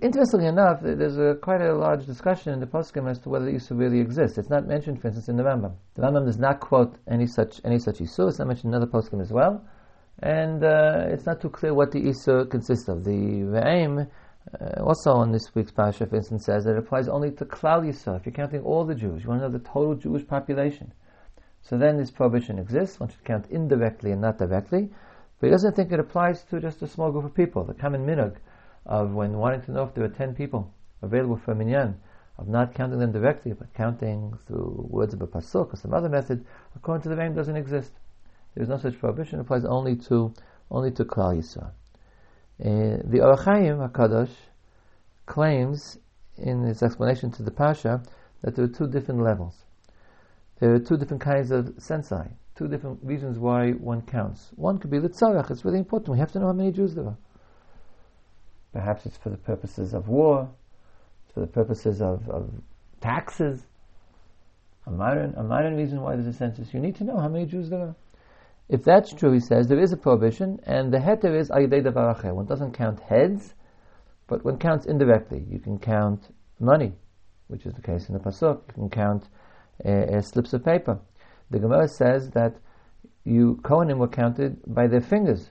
Interestingly 0.00 0.46
enough, 0.46 0.80
there's 0.80 1.18
a, 1.18 1.34
quite 1.42 1.60
a 1.60 1.74
large 1.74 2.06
discussion 2.06 2.52
in 2.52 2.60
the 2.60 2.66
poskim 2.66 3.10
as 3.10 3.18
to 3.18 3.28
whether 3.28 3.44
the 3.44 3.52
isur 3.52 3.76
really 3.76 4.00
exists. 4.00 4.38
It's 4.38 4.48
not 4.48 4.66
mentioned, 4.66 5.00
for 5.00 5.08
instance, 5.08 5.28
in 5.28 5.36
the 5.36 5.42
Rambam. 5.42 5.74
The 5.94 6.02
Rambam 6.02 6.24
does 6.24 6.38
not 6.38 6.60
quote 6.60 6.94
any 7.08 7.26
such 7.26 7.60
any 7.64 7.78
such 7.78 7.98
isur. 7.98 8.28
It's 8.28 8.38
not 8.38 8.48
mentioned 8.48 8.72
in 8.72 8.80
other 8.80 8.90
poskim 8.90 9.20
as 9.20 9.32
well, 9.32 9.64
and 10.20 10.64
uh, 10.64 11.06
it's 11.08 11.26
not 11.26 11.40
too 11.40 11.50
clear 11.50 11.74
what 11.74 11.90
the 11.90 12.00
isur 12.00 12.48
consists 12.48 12.88
of. 12.88 13.04
The 13.04 13.10
Re'im, 13.10 14.08
uh, 14.60 14.82
also 14.82 15.10
on 15.12 15.32
this 15.32 15.52
week's 15.54 15.72
parasha, 15.72 16.06
for 16.06 16.16
instance, 16.16 16.44
says 16.46 16.64
that 16.64 16.76
it 16.76 16.78
applies 16.78 17.08
only 17.08 17.32
to 17.32 17.44
Klal 17.44 17.84
Yisrael. 17.84 18.16
If 18.16 18.24
you're 18.24 18.32
counting 18.32 18.62
all 18.62 18.84
the 18.84 18.94
Jews, 18.94 19.24
you 19.24 19.28
want 19.28 19.42
to 19.42 19.48
know 19.48 19.58
the 19.58 19.64
total 19.64 19.94
Jewish 19.96 20.26
population. 20.26 20.92
So 21.60 21.76
then 21.76 21.96
this 21.96 22.10
prohibition 22.10 22.58
exists. 22.58 23.00
One 23.00 23.08
should 23.08 23.24
count 23.24 23.46
indirectly 23.50 24.12
and 24.12 24.20
not 24.20 24.38
directly. 24.38 24.90
But 25.38 25.48
he 25.48 25.50
doesn't 25.50 25.74
think 25.74 25.90
it 25.92 26.00
applies 26.00 26.44
to 26.44 26.60
just 26.60 26.82
a 26.82 26.86
small 26.86 27.10
group 27.10 27.24
of 27.24 27.34
people. 27.34 27.64
The 27.64 27.74
common 27.74 28.06
minhag 28.06 28.36
of 28.86 29.12
when 29.12 29.38
wanting 29.38 29.62
to 29.62 29.72
know 29.72 29.84
if 29.84 29.94
there 29.94 30.04
are 30.04 30.08
10 30.08 30.34
people 30.34 30.72
available 31.02 31.36
for 31.36 31.52
a 31.52 31.54
minyan, 31.54 31.96
of 32.38 32.48
not 32.48 32.74
counting 32.74 32.98
them 32.98 33.12
directly, 33.12 33.52
but 33.52 33.72
counting 33.74 34.36
through 34.46 34.86
words 34.90 35.14
of 35.14 35.22
a 35.22 35.26
pasuk 35.26 35.72
or 35.72 35.76
some 35.76 35.92
other 35.92 36.08
method, 36.08 36.44
according 36.74 37.02
to 37.02 37.08
the 37.08 37.16
name, 37.16 37.34
doesn't 37.34 37.56
exist. 37.56 37.92
There 38.54 38.62
is 38.62 38.68
no 38.68 38.78
such 38.78 38.98
prohibition. 38.98 39.38
It 39.38 39.42
applies 39.42 39.64
only 39.64 39.96
to 40.08 40.34
only 40.70 40.90
to 40.92 41.04
Klal 41.04 41.36
Yisrael. 41.36 41.72
Uh, 42.60 43.02
the 43.04 43.20
Ohr 43.20 43.36
HaChaim 43.36 43.90
Hakadosh 43.90 44.34
claims 45.26 45.98
in 46.36 46.62
his 46.62 46.82
explanation 46.82 47.30
to 47.32 47.42
the 47.42 47.50
Pasha 47.50 48.02
that 48.42 48.56
there 48.56 48.64
are 48.64 48.68
two 48.68 48.88
different 48.88 49.22
levels. 49.22 49.64
There 50.58 50.74
are 50.74 50.78
two 50.78 50.96
different 50.96 51.22
kinds 51.22 51.50
of 51.50 51.66
sensai, 51.76 52.30
two 52.54 52.68
different 52.68 53.00
reasons 53.02 53.38
why 53.38 53.72
one 53.72 54.02
counts. 54.02 54.50
One 54.56 54.78
could 54.78 54.90
be 54.90 54.98
the 54.98 55.08
tzarech. 55.08 55.50
It's 55.50 55.64
really 55.64 55.78
important. 55.78 56.12
We 56.12 56.18
have 56.20 56.32
to 56.32 56.38
know 56.38 56.46
how 56.46 56.52
many 56.52 56.72
Jews 56.72 56.94
there 56.94 57.06
are. 57.06 57.18
Perhaps 58.72 59.06
it's 59.06 59.16
for 59.18 59.30
the 59.30 59.36
purposes 59.36 59.92
of 59.94 60.08
war, 60.08 60.48
for 61.34 61.40
the 61.40 61.46
purposes 61.46 62.00
of, 62.00 62.28
of 62.28 62.50
taxes. 63.00 63.66
A 64.86 64.90
modern, 64.90 65.34
a 65.36 65.42
modern 65.42 65.76
reason 65.76 66.00
why 66.00 66.16
there's 66.16 66.26
a 66.26 66.32
census. 66.32 66.72
You 66.72 66.80
need 66.80 66.96
to 66.96 67.04
know 67.04 67.18
how 67.18 67.28
many 67.28 67.46
Jews 67.46 67.70
there 67.70 67.80
are. 67.80 67.96
If 68.68 68.84
that's 68.84 69.12
true, 69.12 69.32
he 69.32 69.40
says, 69.40 69.68
there 69.68 69.78
is 69.78 69.92
a 69.92 69.96
prohibition, 69.96 70.58
and 70.64 70.92
the 70.92 70.98
heter 70.98 71.38
is 71.38 71.50
ayidei 71.50 71.84
davar 71.84 72.34
One 72.34 72.46
doesn't 72.46 72.72
count 72.72 73.00
heads, 73.00 73.54
but 74.26 74.44
one 74.44 74.58
counts 74.58 74.86
indirectly. 74.86 75.44
You 75.48 75.58
can 75.58 75.78
count 75.78 76.32
money, 76.58 76.94
which 77.48 77.66
is 77.66 77.74
the 77.74 77.82
case 77.82 78.08
in 78.08 78.14
the 78.14 78.20
pasuk. 78.20 78.60
You 78.68 78.74
can 78.74 78.90
count 78.90 79.28
uh, 79.84 79.88
uh, 79.88 80.20
slips 80.22 80.54
of 80.54 80.64
paper. 80.64 80.98
The 81.50 81.58
Gemara 81.58 81.86
says 81.88 82.30
that 82.30 82.54
you 83.24 83.60
Kohanim 83.62 83.98
were 83.98 84.08
counted 84.08 84.58
by 84.66 84.86
their 84.86 85.00
fingers. 85.00 85.50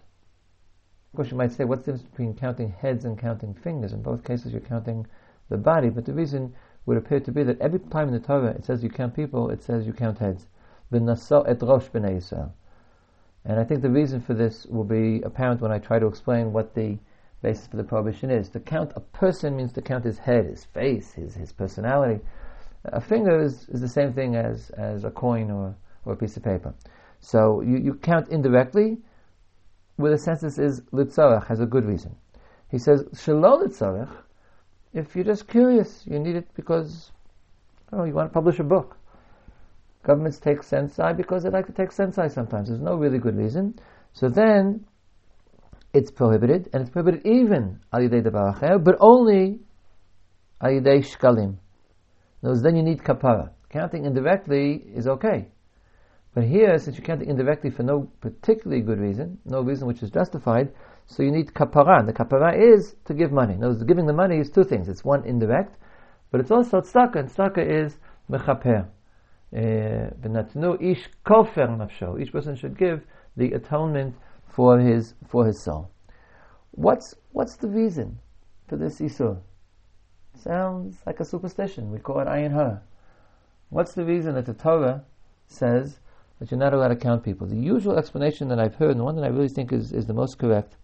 Of 1.12 1.18
course, 1.18 1.32
you 1.32 1.36
might 1.36 1.51
say, 1.51 1.66
what's 1.66 1.86
the 1.86 1.91
difference 1.91 2.09
between 2.09 2.36
counting 2.36 2.72
heads 2.72 3.03
and 3.03 3.20
counting 3.20 3.53
fingers? 3.53 3.91
In 3.91 4.01
both 4.01 4.24
cases, 4.24 4.53
you're 4.53 4.62
counting 4.62 5.05
the 5.49 5.57
body, 5.57 5.89
but 5.89 6.05
the 6.05 6.14
reason 6.14 6.53
would 6.86 6.95
appear 6.95 7.20
to 7.20 7.32
be 7.34 7.43
that 7.43 7.59
every 7.59 7.80
time 7.80 8.07
in 8.07 8.14
the 8.14 8.20
Torah 8.22 8.51
it 8.51 8.64
says 8.64 8.82
you 8.82 8.89
count 8.89 9.14
people, 9.14 9.49
it 9.49 9.62
says 9.62 9.86
you 9.86 9.91
count 9.91 10.20
heads. 10.20 10.47
Et 10.93 11.62
rosh. 11.62 11.89
And 13.43 13.59
I 13.59 13.64
think 13.66 13.82
the 13.82 13.89
reason 13.89 14.22
for 14.22 14.34
this 14.34 14.66
will 14.68 14.86
be 14.86 15.22
apparent 15.24 15.59
when 15.59 15.72
I 15.74 15.80
try 15.80 15.99
to 15.99 16.07
explain 16.07 16.53
what 16.53 16.76
the 16.76 16.97
basis 17.41 17.68
for 17.68 17.76
the 17.76 17.84
prohibition 17.84 18.32
is. 18.32 18.47
To 18.49 18.62
count 18.62 18.93
a 18.95 19.01
person 19.01 19.57
means 19.57 19.74
to 19.74 19.82
count 19.82 20.05
his 20.05 20.18
head, 20.18 20.45
his 20.45 20.64
face, 20.64 21.12
his, 21.12 21.36
his 21.36 21.51
personality. 21.51 22.24
A 22.86 23.01
finger 23.01 23.41
is, 23.41 23.68
is 23.68 23.82
the 23.82 23.89
same 23.89 24.14
thing 24.14 24.38
as, 24.38 24.70
as 24.72 25.03
a 25.03 25.12
coin 25.12 25.51
or, 25.51 25.76
or 26.05 26.14
a 26.14 26.16
piece 26.16 26.38
of 26.38 26.43
paper. 26.43 26.74
So 27.20 27.62
you, 27.62 27.78
you 27.78 27.95
count 27.95 28.30
indirectly, 28.30 28.97
where 29.97 30.11
the 30.11 30.17
census 30.17 30.57
is 30.57 30.81
litzarech 30.93 31.47
has 31.47 31.59
a 31.59 31.65
good 31.65 31.85
reason. 31.85 32.15
He 32.69 32.77
says 32.77 33.05
shalom 33.13 33.67
litzarech. 33.67 34.11
If 34.93 35.15
you're 35.15 35.25
just 35.25 35.47
curious, 35.47 36.03
you 36.05 36.19
need 36.19 36.35
it 36.35 36.47
because 36.55 37.11
oh, 37.93 38.03
you 38.03 38.13
want 38.13 38.29
to 38.29 38.33
publish 38.33 38.59
a 38.59 38.63
book. 38.63 38.97
Governments 40.03 40.39
take 40.39 40.63
sensei 40.63 41.13
because 41.15 41.43
they 41.43 41.49
like 41.49 41.67
to 41.67 41.73
take 41.73 41.91
sensei 41.91 42.27
sometimes. 42.27 42.69
There's 42.69 42.81
no 42.81 42.95
really 42.95 43.19
good 43.19 43.37
reason. 43.37 43.75
So 44.13 44.29
then 44.29 44.85
it's 45.93 46.09
prohibited, 46.09 46.69
and 46.73 46.81
it's 46.81 46.89
prohibited 46.89 47.25
even 47.25 47.79
al 47.93 48.01
yidei 48.01 48.83
but 48.83 48.95
only 48.99 49.59
al 50.61 50.71
yidei 50.71 51.05
shkalim. 51.05 51.57
then 52.41 52.75
you 52.75 52.83
need 52.83 52.99
kapara. 52.99 53.51
Counting 53.69 54.05
indirectly 54.05 54.83
is 54.95 55.07
okay. 55.07 55.49
But 56.34 56.45
here, 56.45 56.77
since 56.77 56.97
you're 56.97 57.05
counting 57.05 57.29
indirectly 57.29 57.69
for 57.69 57.84
no 57.84 58.09
particularly 58.21 58.82
good 58.82 58.99
reason, 58.99 59.38
no 59.43 59.61
reason 59.61 59.86
which 59.88 60.01
is 60.01 60.09
justified, 60.09 60.71
so 61.05 61.23
you 61.23 61.32
need 61.32 61.53
kapara. 61.53 61.99
And 61.99 62.07
the 62.07 62.13
kapara 62.13 62.57
is 62.57 62.95
to 63.05 63.13
give 63.13 63.32
money. 63.34 63.55
Words, 63.55 63.84
giving 63.84 64.05
the 64.05 64.13
money 64.13 64.38
is 64.38 64.49
two 64.49 64.63
things. 64.63 64.88
It's 64.88 65.03
one 65.03 65.25
indirect, 65.25 65.77
but 66.32 66.39
it's 66.39 66.51
also 66.51 66.79
tzedakah, 66.79 67.15
and 67.17 67.29
tzedakah 67.29 67.86
is 67.86 67.97
mechaper. 68.29 68.88
Uh, 69.53 70.77
ish 70.79 71.09
kofer 71.25 71.67
nafsho. 71.67 72.21
Each 72.21 72.32
person 72.32 72.55
should 72.55 72.77
give 72.77 73.05
the 73.36 73.51
atonement 73.51 74.15
for 74.45 74.79
his 74.79 75.15
for 75.27 75.45
his 75.45 75.61
soul. 75.61 75.91
What's 76.71 77.13
what's 77.34 77.57
the 77.57 77.67
reason 77.67 78.19
for 78.69 78.77
this 78.77 79.01
isur? 79.01 79.41
Sounds 80.36 80.97
like 81.05 81.19
a 81.19 81.25
superstition. 81.25 81.91
We 81.91 81.99
call 81.99 82.21
it 82.21 82.27
ayin 82.27 82.53
hara. 82.53 82.84
What's 83.69 83.93
the 83.93 84.05
reason 84.05 84.36
that 84.36 84.45
the 84.45 84.53
Torah 84.53 85.03
says 85.47 85.99
that 86.41 86.49
you're 86.49 86.59
not 86.59 86.73
allowed 86.73 86.87
to 86.87 86.95
count 86.95 87.23
people. 87.23 87.45
The 87.45 87.55
usual 87.55 87.99
explanation 87.99 88.47
that 88.47 88.59
I've 88.59 88.73
heard, 88.73 88.89
and 88.89 88.99
the 88.99 89.03
one 89.03 89.15
that 89.15 89.23
I 89.23 89.27
really 89.27 89.47
think 89.47 89.71
is, 89.71 89.93
is 89.93 90.07
the 90.07 90.13
most 90.15 90.39
correct, 90.39 90.75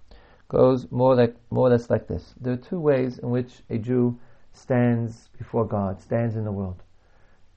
goes 0.49 0.85
more 0.91 1.15
like 1.15 1.35
more 1.49 1.65
or 1.65 1.71
less 1.71 1.89
like 1.89 2.07
this. 2.07 2.35
There 2.39 2.53
are 2.53 2.57
two 2.57 2.79
ways 2.79 3.17
in 3.17 3.31
which 3.31 3.63
a 3.71 3.79
Jew 3.79 4.19
stands 4.53 5.29
before 5.35 5.65
God, 5.65 5.99
stands 5.99 6.35
in 6.35 6.45
the 6.45 6.51
world. 6.51 6.83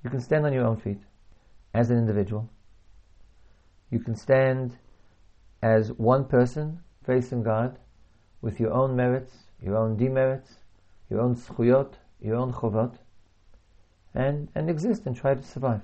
You 0.03 0.09
can 0.09 0.23
stand 0.23 0.47
on 0.47 0.55
your 0.55 0.65
own 0.65 0.79
feet 0.79 0.97
as 1.75 1.91
an 1.91 1.99
individual. 1.99 2.49
You 3.91 3.99
can 3.99 4.17
stand 4.17 4.79
as 5.63 5.93
one 5.93 6.25
person 6.25 6.81
facing 7.05 7.43
God 7.43 7.79
with 8.41 8.59
your 8.59 8.73
own 8.73 8.97
merits, 8.97 9.35
your 9.63 9.77
own 9.77 9.99
demerits, 9.99 10.55
your 11.11 11.21
own 11.21 11.37
schuyot, 11.37 11.99
your 12.19 12.37
own 12.37 12.51
chovot, 12.51 12.95
and, 14.15 14.49
and 14.55 14.71
exist 14.71 15.05
and 15.05 15.15
try 15.15 15.35
to 15.35 15.43
survive. 15.43 15.83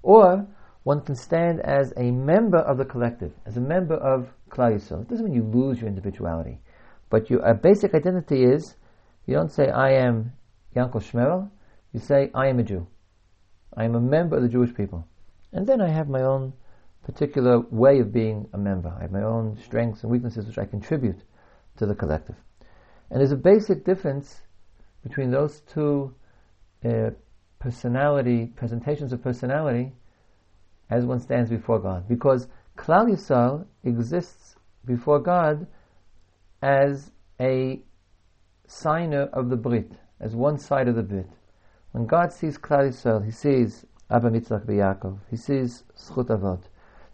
Or 0.00 0.46
one 0.82 1.00
can 1.02 1.14
stand 1.14 1.60
as 1.60 1.92
a 1.96 2.10
member 2.10 2.58
of 2.58 2.78
the 2.78 2.84
collective, 2.84 3.32
as 3.46 3.56
a 3.56 3.60
member 3.60 3.96
of 3.96 4.28
Klal 4.50 4.74
Yisrael. 4.74 5.02
It 5.02 5.08
doesn't 5.08 5.26
mean 5.26 5.34
you 5.34 5.42
lose 5.42 5.80
your 5.80 5.88
individuality, 5.88 6.58
but 7.10 7.28
your 7.28 7.54
basic 7.54 7.94
identity 7.94 8.44
is 8.44 8.76
you 9.26 9.34
don't 9.34 9.52
say 9.52 9.68
I 9.68 9.92
am 9.92 10.32
Yankel 10.74 11.02
Shmerel, 11.02 11.50
you 11.92 12.00
say 12.00 12.30
I 12.34 12.48
am 12.48 12.58
a 12.58 12.62
Jew. 12.62 12.86
I 13.76 13.84
am 13.84 13.94
a 13.94 14.00
member 14.00 14.36
of 14.36 14.42
the 14.42 14.48
Jewish 14.48 14.74
people. 14.74 15.06
And 15.52 15.66
then 15.66 15.80
I 15.80 15.88
have 15.88 16.08
my 16.08 16.22
own 16.22 16.52
particular 17.04 17.60
way 17.70 17.98
of 18.00 18.12
being 18.12 18.48
a 18.52 18.58
member. 18.58 18.94
I 18.96 19.02
have 19.02 19.12
my 19.12 19.22
own 19.22 19.56
strengths 19.64 20.02
and 20.02 20.10
weaknesses 20.10 20.46
which 20.46 20.58
I 20.58 20.64
contribute 20.64 21.22
to 21.76 21.86
the 21.86 21.94
collective. 21.94 22.36
And 23.10 23.20
there's 23.20 23.32
a 23.32 23.36
basic 23.36 23.84
difference 23.84 24.40
between 25.02 25.30
those 25.30 25.60
two 25.62 26.14
uh, 26.84 27.10
personality, 27.58 28.46
presentations 28.56 29.12
of 29.12 29.22
personality 29.22 29.92
as 30.90 31.04
one 31.04 31.20
stands 31.20 31.50
before 31.50 31.78
God. 31.78 32.08
Because 32.08 32.48
Klal 32.76 33.10
Yisrael 33.10 33.66
exists 33.84 34.56
before 34.84 35.20
God 35.20 35.66
as 36.62 37.12
a 37.40 37.80
signer 38.66 39.28
of 39.32 39.50
the 39.50 39.56
Brit, 39.56 39.92
as 40.20 40.34
one 40.34 40.58
side 40.58 40.88
of 40.88 40.96
the 40.96 41.02
Brit. 41.02 41.28
When 41.92 42.06
God 42.06 42.32
sees 42.32 42.58
Klal 42.58 42.88
Yisrael, 42.88 43.24
He 43.24 43.30
sees 43.30 43.86
Abba 44.10 44.30
Mitzvah 44.30 44.60
Yaakov, 44.66 45.18
He 45.30 45.36
sees 45.36 45.84
Zechut 45.96 46.28
Avot. 46.28 46.62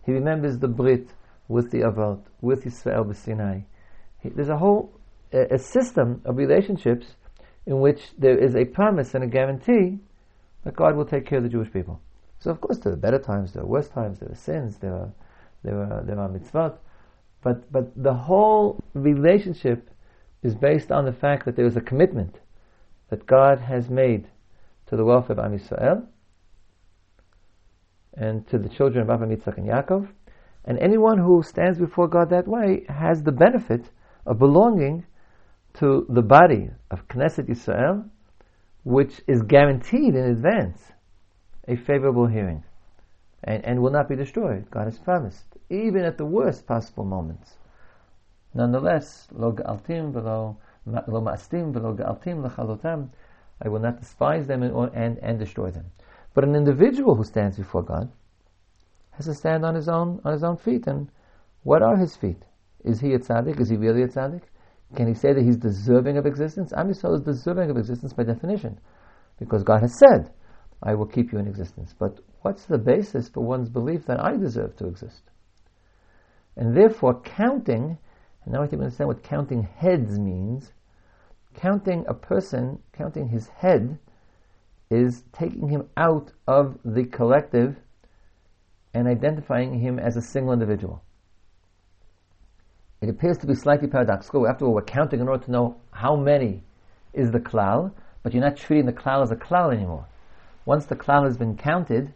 He 0.05 0.13
remembers 0.13 0.59
the 0.59 0.69
Brit 0.69 1.09
with 1.49 1.71
the 1.71 1.79
Avot, 1.79 2.21
with 2.41 2.65
Yisrael 2.65 3.05
b'Sinai. 3.07 3.65
There's 4.25 4.49
a 4.49 4.57
whole 4.57 4.93
a, 5.33 5.55
a 5.55 5.59
system 5.59 6.23
of 6.25 6.37
relationships 6.37 7.07
in 7.67 7.81
which 7.81 8.01
there 8.19 8.39
is 8.39 8.55
a 8.55 8.65
promise 8.65 9.15
and 9.15 9.25
a 9.25 9.27
guarantee 9.27 9.99
that 10.65 10.75
God 10.75 10.97
will 10.97 11.05
take 11.05 11.27
care 11.27 11.39
of 11.39 11.45
the 11.45 11.51
Jewish 11.51 11.73
people. 11.73 12.01
So 12.47 12.53
of 12.53 12.61
course 12.61 12.79
there 12.79 12.93
are 12.93 12.97
better 12.97 13.19
times, 13.19 13.55
there 13.55 13.65
are 13.65 13.67
worse 13.67 13.89
times, 13.89 14.21
there 14.21 14.31
are 14.31 14.37
sins, 14.37 14.77
there 14.77 14.95
are 14.95 15.13
there 15.65 15.81
are 15.81 16.05
there 16.05 16.21
are 16.21 16.29
mitzvot, 16.29 16.77
but 17.43 17.73
but 17.73 17.91
the 18.01 18.15
whole 18.15 18.79
relationship 18.95 19.91
is 20.45 20.55
based 20.55 20.93
on 20.93 21.07
the 21.07 21.13
fact 21.13 21.45
that 21.47 21.57
there 21.57 21.67
is 21.67 21.77
a 21.77 21.81
commitment 21.81 22.39
that 23.11 23.27
God 23.27 23.59
has 23.59 23.91
made 23.91 24.29
to 24.87 24.97
the 24.97 25.05
welfare 25.05 25.37
of 25.37 25.45
Am 25.45 25.59
Yisrael 25.59 26.07
and 28.15 28.47
to 28.47 28.59
the 28.59 28.69
children 28.69 29.03
of 29.03 29.11
Abraham, 29.11 29.37
Yitzchak, 29.37 29.59
and 29.59 29.67
Yaakov, 29.67 30.09
and 30.67 30.79
anyone 30.79 31.19
who 31.19 31.43
stands 31.43 31.81
before 31.81 32.07
God 32.07 32.31
that 32.31 32.47
way 32.47 32.85
has 32.89 33.25
the 33.25 33.33
benefit 33.33 33.91
of 34.25 34.39
belonging 34.39 35.05
to 35.81 36.07
the 36.09 36.23
body 36.23 36.71
of 36.93 37.09
Knesset 37.09 37.49
Yisrael, 37.49 38.09
which 38.85 39.21
is 39.27 39.43
guaranteed 39.43 40.15
in 40.15 40.27
advance 40.27 40.93
a 41.69 41.77
favorable 41.77 42.27
hearing, 42.27 42.65
and, 43.45 43.65
and 43.65 43.81
will 43.81 43.91
not 43.91 44.09
be 44.09 44.17
destroyed. 44.17 44.71
God 44.71 44.85
has 44.85 44.99
promised, 44.99 45.45
even 45.71 46.03
at 46.03 46.19
the 46.19 46.27
worst 46.27 46.67
possible 46.67 47.05
moments. 47.05 47.59
Nonetheless, 48.55 49.29
lo 49.33 49.53
v'lo 49.53 50.57
lo 50.87 51.21
ma'astim 51.21 51.73
v'lo 51.73 53.09
I 53.65 53.69
will 53.69 53.81
not 53.81 53.99
despise 53.99 54.47
them 54.47 54.63
and, 54.63 54.95
and, 54.95 55.19
and 55.19 55.39
destroy 55.39 55.71
them. 55.71 55.87
But 56.35 56.45
an 56.45 56.55
individual 56.55 57.15
who 57.15 57.25
stands 57.25 57.57
before 57.57 57.83
God 57.83 58.11
has 59.13 59.27
to 59.27 59.35
stand 59.35 59.65
on 59.65 59.75
his 59.75 59.89
own 59.89 60.21
on 60.25 60.33
his 60.33 60.45
own 60.45 60.59
feet. 60.59 60.87
And 60.87 61.09
what 61.63 61.83
are 61.83 61.97
his 61.97 62.17
feet? 62.17 62.43
Is 62.85 63.01
he 63.01 63.15
a 63.15 63.19
tzaddik? 63.19 63.59
Is 63.59 63.71
he 63.71 63.77
really 63.77 64.03
a 64.03 64.09
tzaddik? 64.09 64.43
Can 64.95 65.09
he 65.09 65.15
say 65.15 65.33
that 65.33 65.43
he's 65.43 65.57
deserving 65.57 66.19
of 66.19 66.27
existence? 66.27 66.73
Am 66.77 66.89
Yisrael 66.89 67.15
is 67.15 67.23
deserving 67.23 67.71
of 67.71 67.77
existence 67.77 68.13
by 68.13 68.23
definition, 68.23 68.79
because 69.39 69.65
God 69.65 69.81
has 69.81 69.99
said, 69.99 70.31
"I 70.83 70.95
will 70.95 71.07
keep 71.07 71.33
you 71.33 71.39
in 71.39 71.47
existence." 71.47 71.95
But 71.99 72.21
what's 72.43 72.67
the 72.67 72.79
basis 72.79 73.29
for 73.29 73.41
one's 73.41 73.69
belief 73.69 74.07
that 74.07 74.21
I 74.23 74.37
deserve 74.37 74.77
to 74.77 74.87
exist? 74.87 75.31
And 76.57 76.77
therefore, 76.77 77.21
counting, 77.21 77.99
and 78.45 78.53
now 78.53 78.63
I 78.63 78.67
think 78.67 78.81
we 78.81 78.85
understand 78.85 79.09
what 79.09 79.23
counting 79.23 79.63
heads 79.63 80.19
means. 80.19 80.73
Counting 81.55 82.05
a 82.07 82.15
person, 82.15 82.81
counting 82.93 83.29
his 83.29 83.49
head, 83.49 83.99
is 84.91 85.25
taking 85.33 85.69
him 85.69 85.89
out 85.97 86.33
of 86.47 86.79
the 86.85 87.05
collective 87.05 87.81
and 88.95 89.09
identifying 89.09 89.75
him 89.81 89.99
as 89.99 90.17
a 90.17 90.23
single 90.23 90.53
individual. 90.53 91.03
It 93.01 93.09
appears 93.09 93.39
to 93.39 93.47
be 93.47 93.55
slightly 93.55 93.89
paradoxical. 93.89 94.47
After 94.47 94.65
all, 94.65 94.75
we're 94.75 94.83
counting 94.83 95.21
in 95.21 95.29
order 95.29 95.45
to 95.45 95.51
know 95.51 95.77
how 95.91 96.17
many 96.17 96.63
is 97.13 97.31
the 97.31 97.41
klal, 97.41 97.93
but 98.23 98.33
you're 98.33 98.43
not 98.43 98.57
treating 98.57 98.87
the 98.87 98.93
klal 98.93 99.23
as 99.23 99.31
a 99.31 99.37
klal 99.37 99.73
anymore. 99.73 100.07
Once 100.67 100.85
the 100.87 100.97
klal 100.97 101.25
has 101.25 101.39
been 101.39 101.57
counted, 101.57 102.13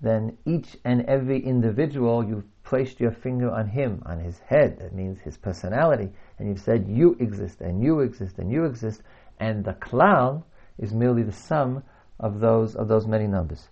then 0.00 0.38
each 0.46 0.76
and 0.84 1.04
every 1.06 1.44
individual, 1.44 2.24
you've 2.24 2.44
placed 2.62 3.00
your 3.00 3.10
finger 3.10 3.50
on 3.50 3.66
him, 3.66 4.00
on 4.06 4.20
his 4.20 4.38
head. 4.38 4.78
That 4.78 4.94
means 4.94 5.18
his 5.18 5.36
personality. 5.36 6.10
And 6.38 6.48
you've 6.48 6.60
said, 6.60 6.86
you 6.88 7.16
exist, 7.18 7.60
and 7.60 7.82
you 7.82 8.00
exist, 8.00 8.38
and 8.38 8.50
you 8.50 8.64
exist. 8.64 9.02
And 9.40 9.64
the 9.64 9.72
klal 9.72 10.44
is 10.78 10.94
merely 10.94 11.24
the 11.24 11.32
sum 11.32 11.82
of 12.20 12.38
those, 12.40 12.76
of 12.76 12.86
those 12.86 13.06
many 13.06 13.26
numbers. 13.26 13.68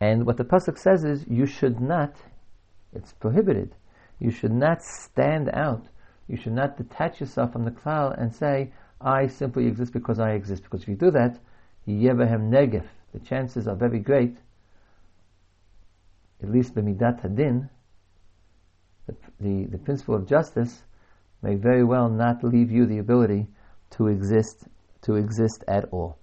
And 0.00 0.24
what 0.24 0.38
the 0.38 0.44
pasuk 0.44 0.78
says 0.78 1.04
is, 1.04 1.26
you 1.28 1.46
should 1.46 1.80
not, 1.80 2.16
it's 2.94 3.12
prohibited, 3.12 3.74
you 4.18 4.30
should 4.30 4.52
not 4.52 4.82
stand 4.82 5.50
out, 5.52 5.84
you 6.28 6.36
should 6.36 6.52
not 6.54 6.76
detach 6.76 7.20
yourself 7.20 7.52
from 7.52 7.64
the 7.64 7.70
klal 7.70 8.18
and 8.18 8.34
say, 8.34 8.72
I 9.00 9.26
simply 9.26 9.66
exist 9.66 9.92
because 9.92 10.18
I 10.18 10.32
exist. 10.32 10.62
Because 10.62 10.82
if 10.82 10.88
you 10.88 10.96
do 10.96 11.10
that, 11.10 11.38
yevahem 11.92 12.50
negef, 12.50 12.84
the 13.12 13.20
chances 13.20 13.66
are 13.66 13.76
very 13.76 13.98
great, 14.00 14.36
at 16.42 16.50
least 16.50 16.74
b'midat 16.74 17.22
hadin, 17.22 17.68
the, 19.06 19.14
the, 19.40 19.64
the 19.66 19.78
principle 19.78 20.14
of 20.14 20.26
justice 20.26 20.82
may 21.42 21.54
very 21.54 21.84
well 21.84 22.08
not 22.08 22.42
leave 22.42 22.70
you 22.70 22.86
the 22.86 22.98
ability 22.98 23.46
to 23.90 24.08
exist 24.08 24.64
to 25.02 25.14
exist 25.14 25.62
at 25.68 25.84
all. 25.92 26.18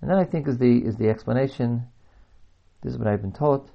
And 0.00 0.10
that 0.10 0.18
I 0.18 0.24
think 0.24 0.48
is 0.48 0.56
the 0.58 0.78
is 0.78 0.96
the 0.96 1.10
explanation 1.10 1.86
this 2.82 2.94
is 2.94 2.98
what 2.98 3.06
I've 3.06 3.22
been 3.22 3.32
taught, 3.32 3.70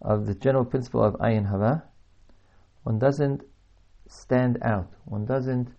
of 0.00 0.26
the 0.26 0.34
general 0.34 0.64
principle 0.64 1.02
of 1.02 1.14
ayin 1.14 1.48
hara. 1.48 1.82
One 2.84 2.98
doesn't 2.98 3.42
stand 4.06 4.58
out, 4.62 4.92
one 5.04 5.24
doesn't 5.24 5.70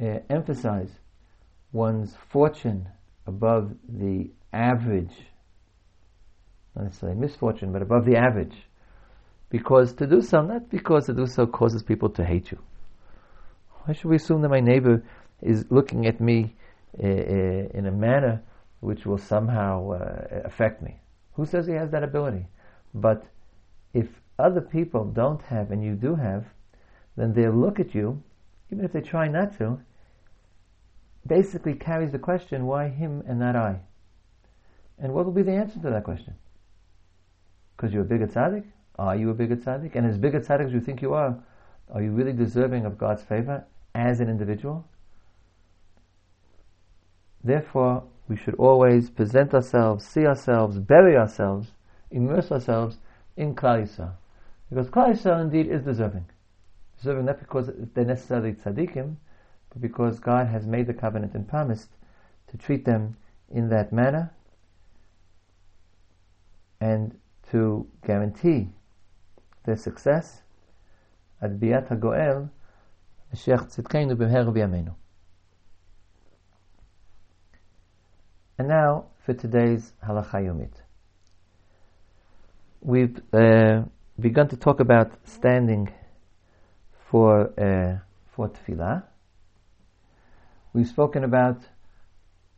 uh, 0.00 0.18
emphasize 0.28 0.90
one's 1.72 2.16
fortune 2.28 2.88
above 3.28 3.72
the 3.88 4.30
average, 4.52 5.14
not 6.74 6.86
necessarily 6.86 7.18
misfortune, 7.18 7.72
but 7.72 7.82
above 7.82 8.06
the 8.06 8.16
average. 8.16 8.56
Because 9.50 9.92
to 9.94 10.06
do 10.06 10.20
so, 10.22 10.40
not 10.40 10.70
because 10.70 11.06
to 11.06 11.14
do 11.14 11.26
so 11.26 11.46
causes 11.46 11.82
people 11.82 12.08
to 12.10 12.24
hate 12.24 12.50
you. 12.50 12.58
Why 13.84 13.94
should 13.94 14.08
we 14.08 14.16
assume 14.16 14.42
that 14.42 14.48
my 14.48 14.60
neighbor 14.60 15.04
is 15.42 15.64
looking 15.70 16.06
at 16.06 16.20
me 16.20 16.54
uh, 17.02 17.06
uh, 17.06 17.78
in 17.78 17.86
a 17.86 17.92
manner 17.92 18.42
which 18.80 19.06
will 19.06 19.18
somehow 19.18 19.90
uh, 19.92 20.40
affect 20.44 20.82
me? 20.82 21.00
Who 21.34 21.44
says 21.44 21.66
he 21.66 21.74
has 21.74 21.90
that 21.90 22.02
ability? 22.02 22.46
But 22.94 23.24
if 23.92 24.06
other 24.38 24.60
people 24.60 25.04
don't 25.04 25.42
have 25.42 25.70
and 25.70 25.84
you 25.84 25.94
do 25.94 26.14
have, 26.14 26.44
then 27.16 27.32
they'll 27.32 27.52
look 27.52 27.80
at 27.80 27.94
you, 27.94 28.22
even 28.70 28.84
if 28.84 28.92
they 28.92 29.00
try 29.00 29.28
not 29.28 29.56
to, 29.58 29.78
basically 31.28 31.74
carries 31.74 32.12
the 32.12 32.18
question, 32.18 32.66
why 32.66 32.88
him 32.88 33.22
and 33.26 33.38
not 33.38 33.54
I? 33.54 33.80
And 34.98 35.12
what 35.12 35.24
will 35.24 35.32
be 35.32 35.42
the 35.42 35.52
answer 35.52 35.78
to 35.80 35.90
that 35.90 36.04
question? 36.04 36.34
Because 37.76 37.92
you're 37.92 38.02
a 38.02 38.06
bigger 38.06 38.26
tzaddik? 38.26 38.64
Are 38.98 39.14
you 39.14 39.30
a 39.30 39.34
bigger 39.34 39.56
tzaddik? 39.56 39.94
And 39.94 40.06
as 40.06 40.18
big 40.18 40.34
a 40.34 40.40
tzaddik 40.40 40.66
as 40.66 40.72
you 40.72 40.80
think 40.80 41.00
you 41.00 41.14
are, 41.14 41.38
are 41.92 42.02
you 42.02 42.10
really 42.10 42.32
deserving 42.32 42.84
of 42.84 42.98
God's 42.98 43.22
favor 43.22 43.64
as 43.94 44.20
an 44.20 44.28
individual? 44.28 44.84
Therefore, 47.44 48.04
we 48.28 48.36
should 48.36 48.56
always 48.56 49.08
present 49.08 49.54
ourselves, 49.54 50.04
see 50.04 50.26
ourselves, 50.26 50.78
bury 50.78 51.16
ourselves, 51.16 51.72
immerse 52.10 52.50
ourselves 52.50 52.98
in 53.36 53.54
Klal 53.54 53.82
Yisrael. 53.82 54.14
Because 54.68 54.88
Klal 54.90 55.14
Yisrael 55.14 55.42
indeed 55.42 55.68
is 55.68 55.82
deserving. 55.82 56.26
Deserving 56.98 57.26
not 57.26 57.38
because 57.38 57.70
they're 57.94 58.04
necessarily 58.04 58.52
tzaddikim, 58.52 59.16
but 59.70 59.80
because 59.80 60.18
God 60.18 60.46
has 60.48 60.66
made 60.66 60.86
the 60.86 60.94
covenant 60.94 61.34
and 61.34 61.46
promised 61.46 61.88
to 62.48 62.56
treat 62.56 62.84
them 62.84 63.16
in 63.50 63.68
that 63.70 63.92
manner 63.92 64.32
and 66.80 67.18
to 67.50 67.86
guarantee 68.06 68.68
their 69.64 69.76
success 69.76 70.42
at 71.40 71.58
Biat 71.58 71.88
HaGoel, 71.88 72.50
Mashiach. 73.34 74.94
And 78.58 78.68
now 78.68 79.06
for 79.24 79.34
today's 79.34 79.92
halacha 80.04 80.42
yomit. 80.42 80.72
We've 82.80 83.20
uh, 83.32 83.82
begun 84.18 84.48
to 84.48 84.56
talk 84.56 84.80
about 84.80 85.12
standing 85.24 85.92
for 87.10 87.50
uh, 87.60 87.98
for 88.34 88.48
tefillah. 88.48 89.04
We've 90.78 90.86
spoken 90.86 91.24
about 91.24 91.62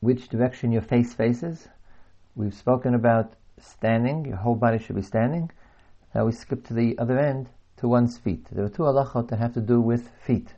which 0.00 0.28
direction 0.28 0.72
your 0.72 0.82
face 0.82 1.14
faces. 1.14 1.68
We've 2.34 2.52
spoken 2.52 2.94
about 2.94 3.32
standing; 3.58 4.26
your 4.26 4.36
whole 4.36 4.56
body 4.56 4.78
should 4.78 4.96
be 4.96 5.00
standing. 5.00 5.50
Now 6.14 6.26
we 6.26 6.32
skip 6.32 6.62
to 6.66 6.74
the 6.74 6.98
other 6.98 7.18
end 7.18 7.48
to 7.78 7.88
one's 7.88 8.18
feet. 8.18 8.46
There 8.52 8.62
are 8.62 8.68
two 8.68 8.82
halachot 8.82 9.28
that 9.28 9.38
have 9.38 9.54
to 9.54 9.62
do 9.62 9.80
with 9.80 10.10
feet. 10.26 10.52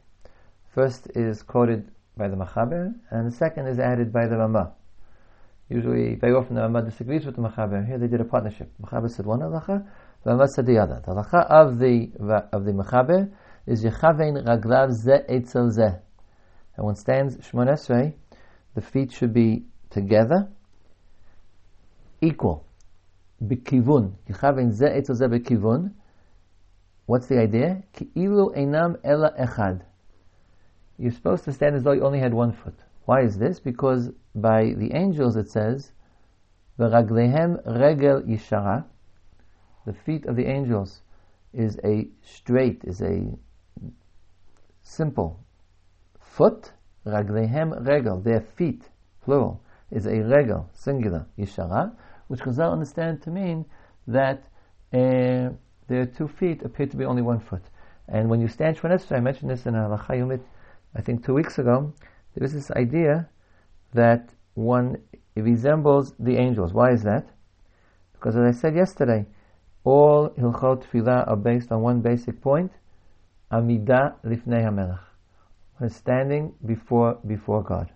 First 0.74 1.06
is 1.14 1.44
quoted 1.44 1.88
by 2.16 2.26
the 2.26 2.34
Machaber, 2.34 2.94
and 3.12 3.28
the 3.28 3.36
second 3.36 3.68
is 3.68 3.78
added 3.78 4.12
by 4.12 4.26
the 4.26 4.38
Ramah. 4.38 4.72
Usually, 5.68 6.16
very 6.16 6.34
often 6.34 6.56
the 6.56 6.62
Rama 6.62 6.82
disagrees 6.82 7.24
with 7.24 7.36
the 7.36 7.42
Machaber. 7.42 7.86
Here 7.86 7.96
they 7.96 8.08
did 8.08 8.20
a 8.20 8.24
partnership. 8.24 8.72
Machaber 8.82 9.08
said 9.08 9.24
one 9.24 9.38
halacha, 9.38 9.86
the 10.24 10.30
Rama 10.30 10.48
said 10.48 10.66
the 10.66 10.78
other. 10.78 11.00
The 11.06 11.12
halacha 11.12 11.46
of 11.48 11.78
the 11.78 12.10
of 12.52 12.64
the 12.64 12.72
Machaber 12.72 13.30
is 13.66 13.84
Yechavein 13.84 14.44
Raglav 14.44 14.90
Ze 14.90 15.22
Etzel 15.28 15.70
Ze. 15.70 16.00
And 16.76 16.86
one 16.86 16.96
stands 16.96 17.36
Shmon 17.36 17.68
Esrei, 17.68 18.14
the 18.74 18.80
feet 18.80 19.12
should 19.12 19.32
be 19.32 19.64
together, 19.90 20.48
equal. 22.20 22.64
Bikivun. 23.42 24.14
Ze 24.28 25.02
Ze 25.02 25.26
Bikivun. 25.26 25.92
What's 27.06 27.26
the 27.26 27.38
idea? 27.38 27.82
Ki'ilu 27.92 28.56
Einam 28.56 28.98
Ela 29.04 29.34
Echad. 29.38 29.82
You're 30.98 31.10
supposed 31.10 31.44
to 31.44 31.52
stand 31.52 31.74
as 31.74 31.82
though 31.82 31.92
you 31.92 32.04
only 32.04 32.20
had 32.20 32.32
one 32.32 32.52
foot. 32.52 32.78
Why 33.04 33.22
is 33.22 33.36
this? 33.36 33.58
Because 33.58 34.10
by 34.34 34.74
the 34.76 34.92
angels 34.94 35.36
it 35.36 35.50
says, 35.50 35.92
"V'raglehem 36.78 37.60
regel 37.66 38.22
yishara." 38.22 38.84
The 39.84 39.92
feet 39.92 40.26
of 40.26 40.36
the 40.36 40.46
angels 40.46 41.02
is 41.52 41.78
a 41.82 42.08
straight, 42.22 42.84
is 42.84 43.02
a 43.02 43.36
simple 44.82 45.40
foot. 46.36 46.72
Raglehem 47.04 47.84
regel, 47.84 48.20
their 48.20 48.40
feet, 48.56 48.88
plural, 49.24 49.60
is 49.90 50.06
a 50.06 50.22
regel, 50.22 50.70
singular, 50.72 51.26
yishara, 51.36 51.92
which 52.28 52.40
Chazal 52.40 52.72
understand 52.72 53.20
to 53.22 53.30
mean 53.30 53.64
that 54.06 54.44
uh, 54.92 55.50
their 55.88 56.06
two 56.06 56.28
feet 56.28 56.62
appear 56.62 56.86
to 56.86 56.96
be 56.96 57.04
only 57.04 57.22
one 57.22 57.40
foot. 57.40 57.62
And 58.08 58.30
when 58.30 58.40
you 58.40 58.48
stand 58.48 58.78
Shmonesra, 58.78 59.16
I 59.16 59.20
mentioned 59.20 59.50
this 59.50 59.66
in 59.66 59.74
halacha 59.74 60.10
yomit, 60.10 60.42
I 60.94 61.02
think 61.02 61.24
two 61.24 61.34
weeks 61.34 61.58
ago, 61.58 61.92
there 62.34 62.44
is 62.44 62.52
this 62.52 62.70
idea 62.70 63.28
that 63.94 64.30
one 64.54 64.96
resembles 65.34 66.14
the 66.18 66.36
angels. 66.36 66.72
Why 66.72 66.92
is 66.92 67.02
that? 67.02 67.26
Because 68.12 68.36
as 68.36 68.56
I 68.56 68.58
said 68.58 68.76
yesterday, 68.76 69.26
all 69.84 70.30
Hilchot 70.38 70.84
Tefillah 70.84 71.28
are 71.28 71.36
based 71.36 71.72
on 71.72 71.82
one 71.82 72.00
basic 72.00 72.40
point, 72.40 72.70
Amidah 73.50 74.14
Lifnei 74.24 74.62
HaMelech. 74.62 75.11
Is 75.82 75.96
standing 75.96 76.54
before, 76.64 77.18
before 77.26 77.62
God. 77.64 77.90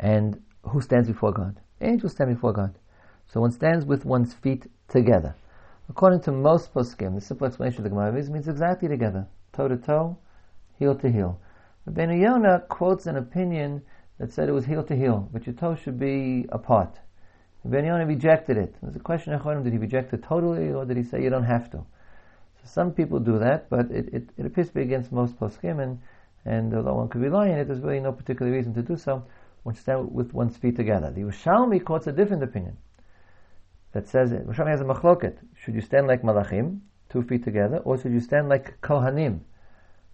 And 0.00 0.42
who 0.64 0.80
stands 0.80 1.06
before 1.06 1.32
God? 1.32 1.60
Angels 1.80 2.12
stand 2.12 2.34
before 2.34 2.52
God. 2.52 2.76
So 3.28 3.40
one 3.40 3.52
stands 3.52 3.84
with 3.84 4.04
one's 4.04 4.34
feet 4.34 4.66
together. 4.88 5.36
According 5.88 6.22
to 6.22 6.32
most 6.32 6.74
poskim, 6.74 7.14
the 7.14 7.20
simple 7.20 7.46
explanation 7.46 7.78
of 7.78 7.84
the 7.84 7.90
Gemara 7.90 8.18
is 8.18 8.30
means 8.30 8.48
exactly 8.48 8.88
together, 8.88 9.28
toe 9.52 9.68
to 9.68 9.76
toe, 9.76 10.18
heel 10.78 10.96
to 10.96 11.10
heel. 11.10 11.40
Rabbeinu 11.88 12.20
Yonah 12.20 12.64
quotes 12.68 13.06
an 13.06 13.16
opinion 13.16 13.82
that 14.18 14.32
said 14.32 14.48
it 14.48 14.52
was 14.52 14.66
heel 14.66 14.82
to 14.84 14.96
heel, 14.96 15.28
but 15.32 15.46
your 15.46 15.54
toes 15.54 15.78
should 15.78 15.98
be 15.98 16.46
apart. 16.50 16.98
Rabbeinu 17.64 17.86
Yonah 17.86 18.06
rejected 18.06 18.56
it. 18.56 18.74
There's 18.82 18.96
a 18.96 19.00
question 19.00 19.32
did 19.62 19.72
he 19.72 19.78
reject 19.78 20.12
it 20.12 20.22
totally, 20.24 20.72
or 20.72 20.84
did 20.84 20.96
he 20.96 21.04
say 21.04 21.22
you 21.22 21.30
don't 21.30 21.44
have 21.44 21.70
to? 21.70 21.84
So 22.62 22.68
some 22.68 22.92
people 22.92 23.18
do 23.18 23.38
that, 23.38 23.68
but 23.68 23.90
it, 23.90 24.08
it, 24.12 24.28
it 24.36 24.46
appears 24.46 24.68
to 24.68 24.74
be 24.74 24.82
against 24.82 25.12
most 25.12 25.38
poskim, 25.38 25.82
and, 25.82 26.00
and 26.44 26.74
although 26.74 26.94
one 26.94 27.08
could 27.08 27.20
rely 27.20 27.50
on 27.50 27.58
it, 27.58 27.66
there's 27.66 27.80
really 27.80 28.00
no 28.00 28.12
particular 28.12 28.52
reason 28.52 28.72
to 28.74 28.82
do 28.82 28.96
so. 28.96 29.24
One 29.64 29.74
should 29.74 29.82
stand 29.82 30.12
with 30.12 30.32
one's 30.32 30.56
feet 30.56 30.76
together. 30.76 31.10
The 31.10 31.22
Yerushalmi 31.22 31.84
quotes 31.84 32.06
a 32.06 32.12
different 32.12 32.42
opinion 32.42 32.76
that 33.92 34.08
says. 34.08 34.32
Yerushalmi 34.32 34.68
has 34.68 34.80
a 34.80 34.84
machloket. 34.84 35.38
Should 35.54 35.74
you 35.74 35.80
stand 35.80 36.06
like 36.06 36.22
malachim, 36.22 36.80
two 37.08 37.22
feet 37.22 37.44
together, 37.44 37.78
or 37.78 37.98
should 37.98 38.12
you 38.12 38.20
stand 38.20 38.48
like 38.48 38.80
kohanim? 38.80 39.40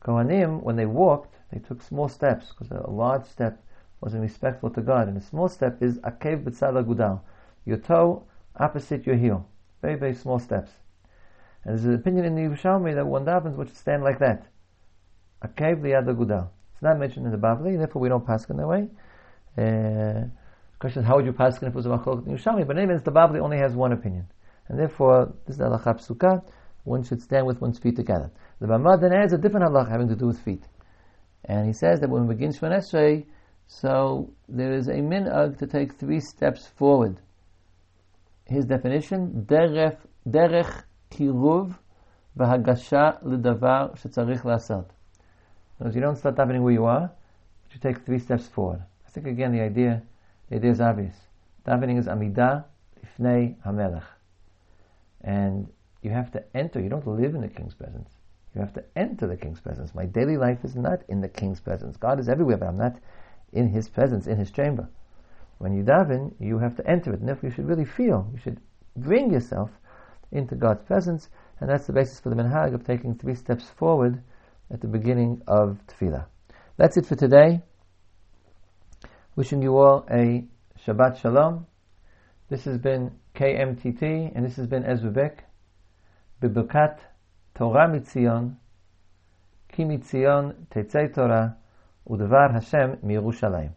Kohanim, 0.04 0.62
when 0.62 0.76
they 0.76 0.86
walked, 0.86 1.34
they 1.50 1.60
took 1.60 1.82
small 1.82 2.08
steps 2.08 2.48
because 2.48 2.70
a 2.70 2.90
large 2.90 3.24
step 3.24 3.62
wasn't 4.00 4.22
respectful 4.22 4.70
to 4.70 4.80
God, 4.80 5.08
and 5.08 5.16
a 5.16 5.20
small 5.20 5.48
step 5.48 5.82
is 5.82 5.98
akev 5.98 6.44
b'tzad 6.44 6.84
gudal, 6.84 7.20
your 7.64 7.78
toe 7.78 8.24
opposite 8.56 9.06
your 9.06 9.16
heel, 9.16 9.46
very 9.80 9.96
very 9.96 10.14
small 10.14 10.38
steps. 10.38 10.70
And 11.64 11.74
there's 11.74 11.84
an 11.84 11.94
opinion 11.94 12.24
in 12.26 12.34
the 12.34 12.42
Yerushalmi 12.42 12.94
that 12.94 13.06
one 13.06 13.24
davens 13.24 13.56
which 13.56 13.70
stand 13.74 14.02
like 14.02 14.18
that, 14.20 14.46
akev 15.44 15.82
liyad 15.82 16.06
gudal. 16.06 16.48
It's 16.72 16.82
not 16.82 16.98
mentioned 16.98 17.26
in 17.26 17.32
the 17.32 17.38
Bavli, 17.38 17.76
therefore 17.76 18.02
we 18.02 18.08
don't 18.08 18.26
pass 18.26 18.48
in 18.48 18.56
that 18.56 18.66
way. 18.66 18.88
Uh, 19.56 20.28
question 20.78 21.02
is 21.02 21.08
how 21.08 21.16
would 21.16 21.26
you 21.26 21.32
pass 21.32 21.56
if 21.56 21.62
it 21.64 21.74
was 21.74 21.86
a 21.86 21.88
machlok 21.88 22.26
in 22.26 22.36
Yerushalmi? 22.36 22.66
But 22.66 22.78
anyways, 22.78 23.02
the 23.02 23.10
Bavli 23.10 23.40
only 23.40 23.58
has 23.58 23.74
one 23.74 23.92
opinion, 23.92 24.28
and 24.68 24.78
therefore 24.78 25.34
this 25.46 25.54
is 25.54 25.58
the 25.58 25.64
halacha 25.64 25.98
psuka. 25.98 26.42
One 26.84 27.02
should 27.02 27.20
stand 27.20 27.46
with 27.46 27.60
one's 27.60 27.78
feet 27.78 27.96
together. 27.96 28.30
The 28.60 28.66
Ramah 28.66 28.98
then 28.98 29.12
adds 29.12 29.32
a 29.32 29.38
different 29.38 29.66
halacha 29.66 29.90
having 29.90 30.08
to 30.08 30.16
do 30.16 30.26
with 30.28 30.40
feet. 30.40 30.62
And 31.44 31.66
he 31.66 31.72
says 31.72 32.00
that 32.00 32.08
when 32.08 32.26
we 32.26 32.34
begin 32.34 32.52
Shemon 32.52 32.78
Esrei, 32.78 33.26
so 33.66 34.32
there 34.48 34.72
is 34.72 34.88
a 34.88 34.94
minhag 34.94 35.58
to 35.58 35.66
take 35.66 35.94
three 35.94 36.20
steps 36.20 36.66
forward. 36.66 37.20
His 38.46 38.64
definition, 38.64 39.44
derech, 39.46 39.98
derech 40.26 40.84
kiruv 41.10 41.74
v'hagasha 42.36 43.18
l'davar 43.22 43.96
shetzarich 43.96 44.42
lasat. 44.42 44.86
Because 45.78 45.94
you 45.94 46.00
don't 46.00 46.16
start 46.16 46.34
davening 46.34 46.62
where 46.62 46.72
you 46.72 46.84
are, 46.84 47.10
but 47.62 47.74
you 47.74 47.80
take 47.80 48.04
three 48.04 48.18
steps 48.18 48.46
forward. 48.48 48.82
I 49.06 49.10
think 49.10 49.26
again 49.26 49.52
the 49.52 49.60
idea, 49.60 50.02
the 50.50 50.56
idea 50.56 50.70
is 50.70 50.80
obvious. 50.80 51.14
Davening 51.66 51.98
is 51.98 52.06
amidah 52.06 52.64
ifnei 53.04 53.56
hamelech. 53.64 54.04
And 55.22 55.68
you 56.02 56.10
have 56.10 56.30
to 56.32 56.44
enter, 56.54 56.80
you 56.80 56.88
don't 56.88 57.06
live 57.06 57.34
in 57.34 57.40
the 57.40 57.48
king's 57.48 57.74
presence. 57.74 58.10
You 58.54 58.60
have 58.60 58.72
to 58.74 58.84
enter 58.96 59.26
the 59.26 59.36
king's 59.36 59.60
presence. 59.60 59.94
My 59.94 60.06
daily 60.06 60.36
life 60.36 60.64
is 60.64 60.74
not 60.74 61.02
in 61.08 61.20
the 61.20 61.28
king's 61.28 61.60
presence. 61.60 61.96
God 61.96 62.18
is 62.18 62.28
everywhere, 62.28 62.56
but 62.56 62.68
I'm 62.68 62.78
not 62.78 62.96
in 63.52 63.68
his 63.68 63.88
presence, 63.88 64.26
in 64.26 64.36
his 64.36 64.50
chamber. 64.50 64.88
When 65.58 65.76
you 65.76 65.82
daven, 65.82 66.32
you 66.38 66.58
have 66.58 66.76
to 66.76 66.86
enter 66.86 67.12
it. 67.12 67.20
And 67.20 67.28
therefore, 67.28 67.50
you 67.50 67.54
should 67.54 67.68
really 67.68 67.84
feel, 67.84 68.28
you 68.32 68.38
should 68.38 68.60
bring 68.96 69.30
yourself 69.30 69.70
into 70.30 70.54
God's 70.54 70.82
presence, 70.82 71.28
and 71.60 71.68
that's 71.68 71.86
the 71.86 71.92
basis 71.92 72.20
for 72.20 72.30
the 72.30 72.36
minhag 72.36 72.74
of 72.74 72.84
taking 72.84 73.14
three 73.14 73.34
steps 73.34 73.70
forward 73.76 74.22
at 74.70 74.80
the 74.80 74.86
beginning 74.86 75.42
of 75.46 75.78
tefillah. 75.86 76.26
That's 76.76 76.96
it 76.96 77.06
for 77.06 77.16
today. 77.16 77.62
Wishing 79.36 79.62
you 79.62 79.76
all 79.76 80.06
a 80.10 80.46
Shabbat 80.86 81.20
Shalom. 81.20 81.66
This 82.48 82.64
has 82.64 82.78
been 82.78 83.12
KMTT, 83.34 84.32
and 84.34 84.44
this 84.44 84.56
has 84.56 84.66
been 84.66 84.84
Ezra 84.84 85.10
Beck. 85.10 85.44
Bibukat 86.42 86.98
Torah 87.54 87.88
mitzion, 87.88 88.56
ki 89.72 89.84
mitzion 89.84 90.54
tetzei 90.70 91.12
Torah, 91.12 91.56
udvar 92.08 92.52
Hashem 92.52 92.98
Mirushalayim. 93.04 93.72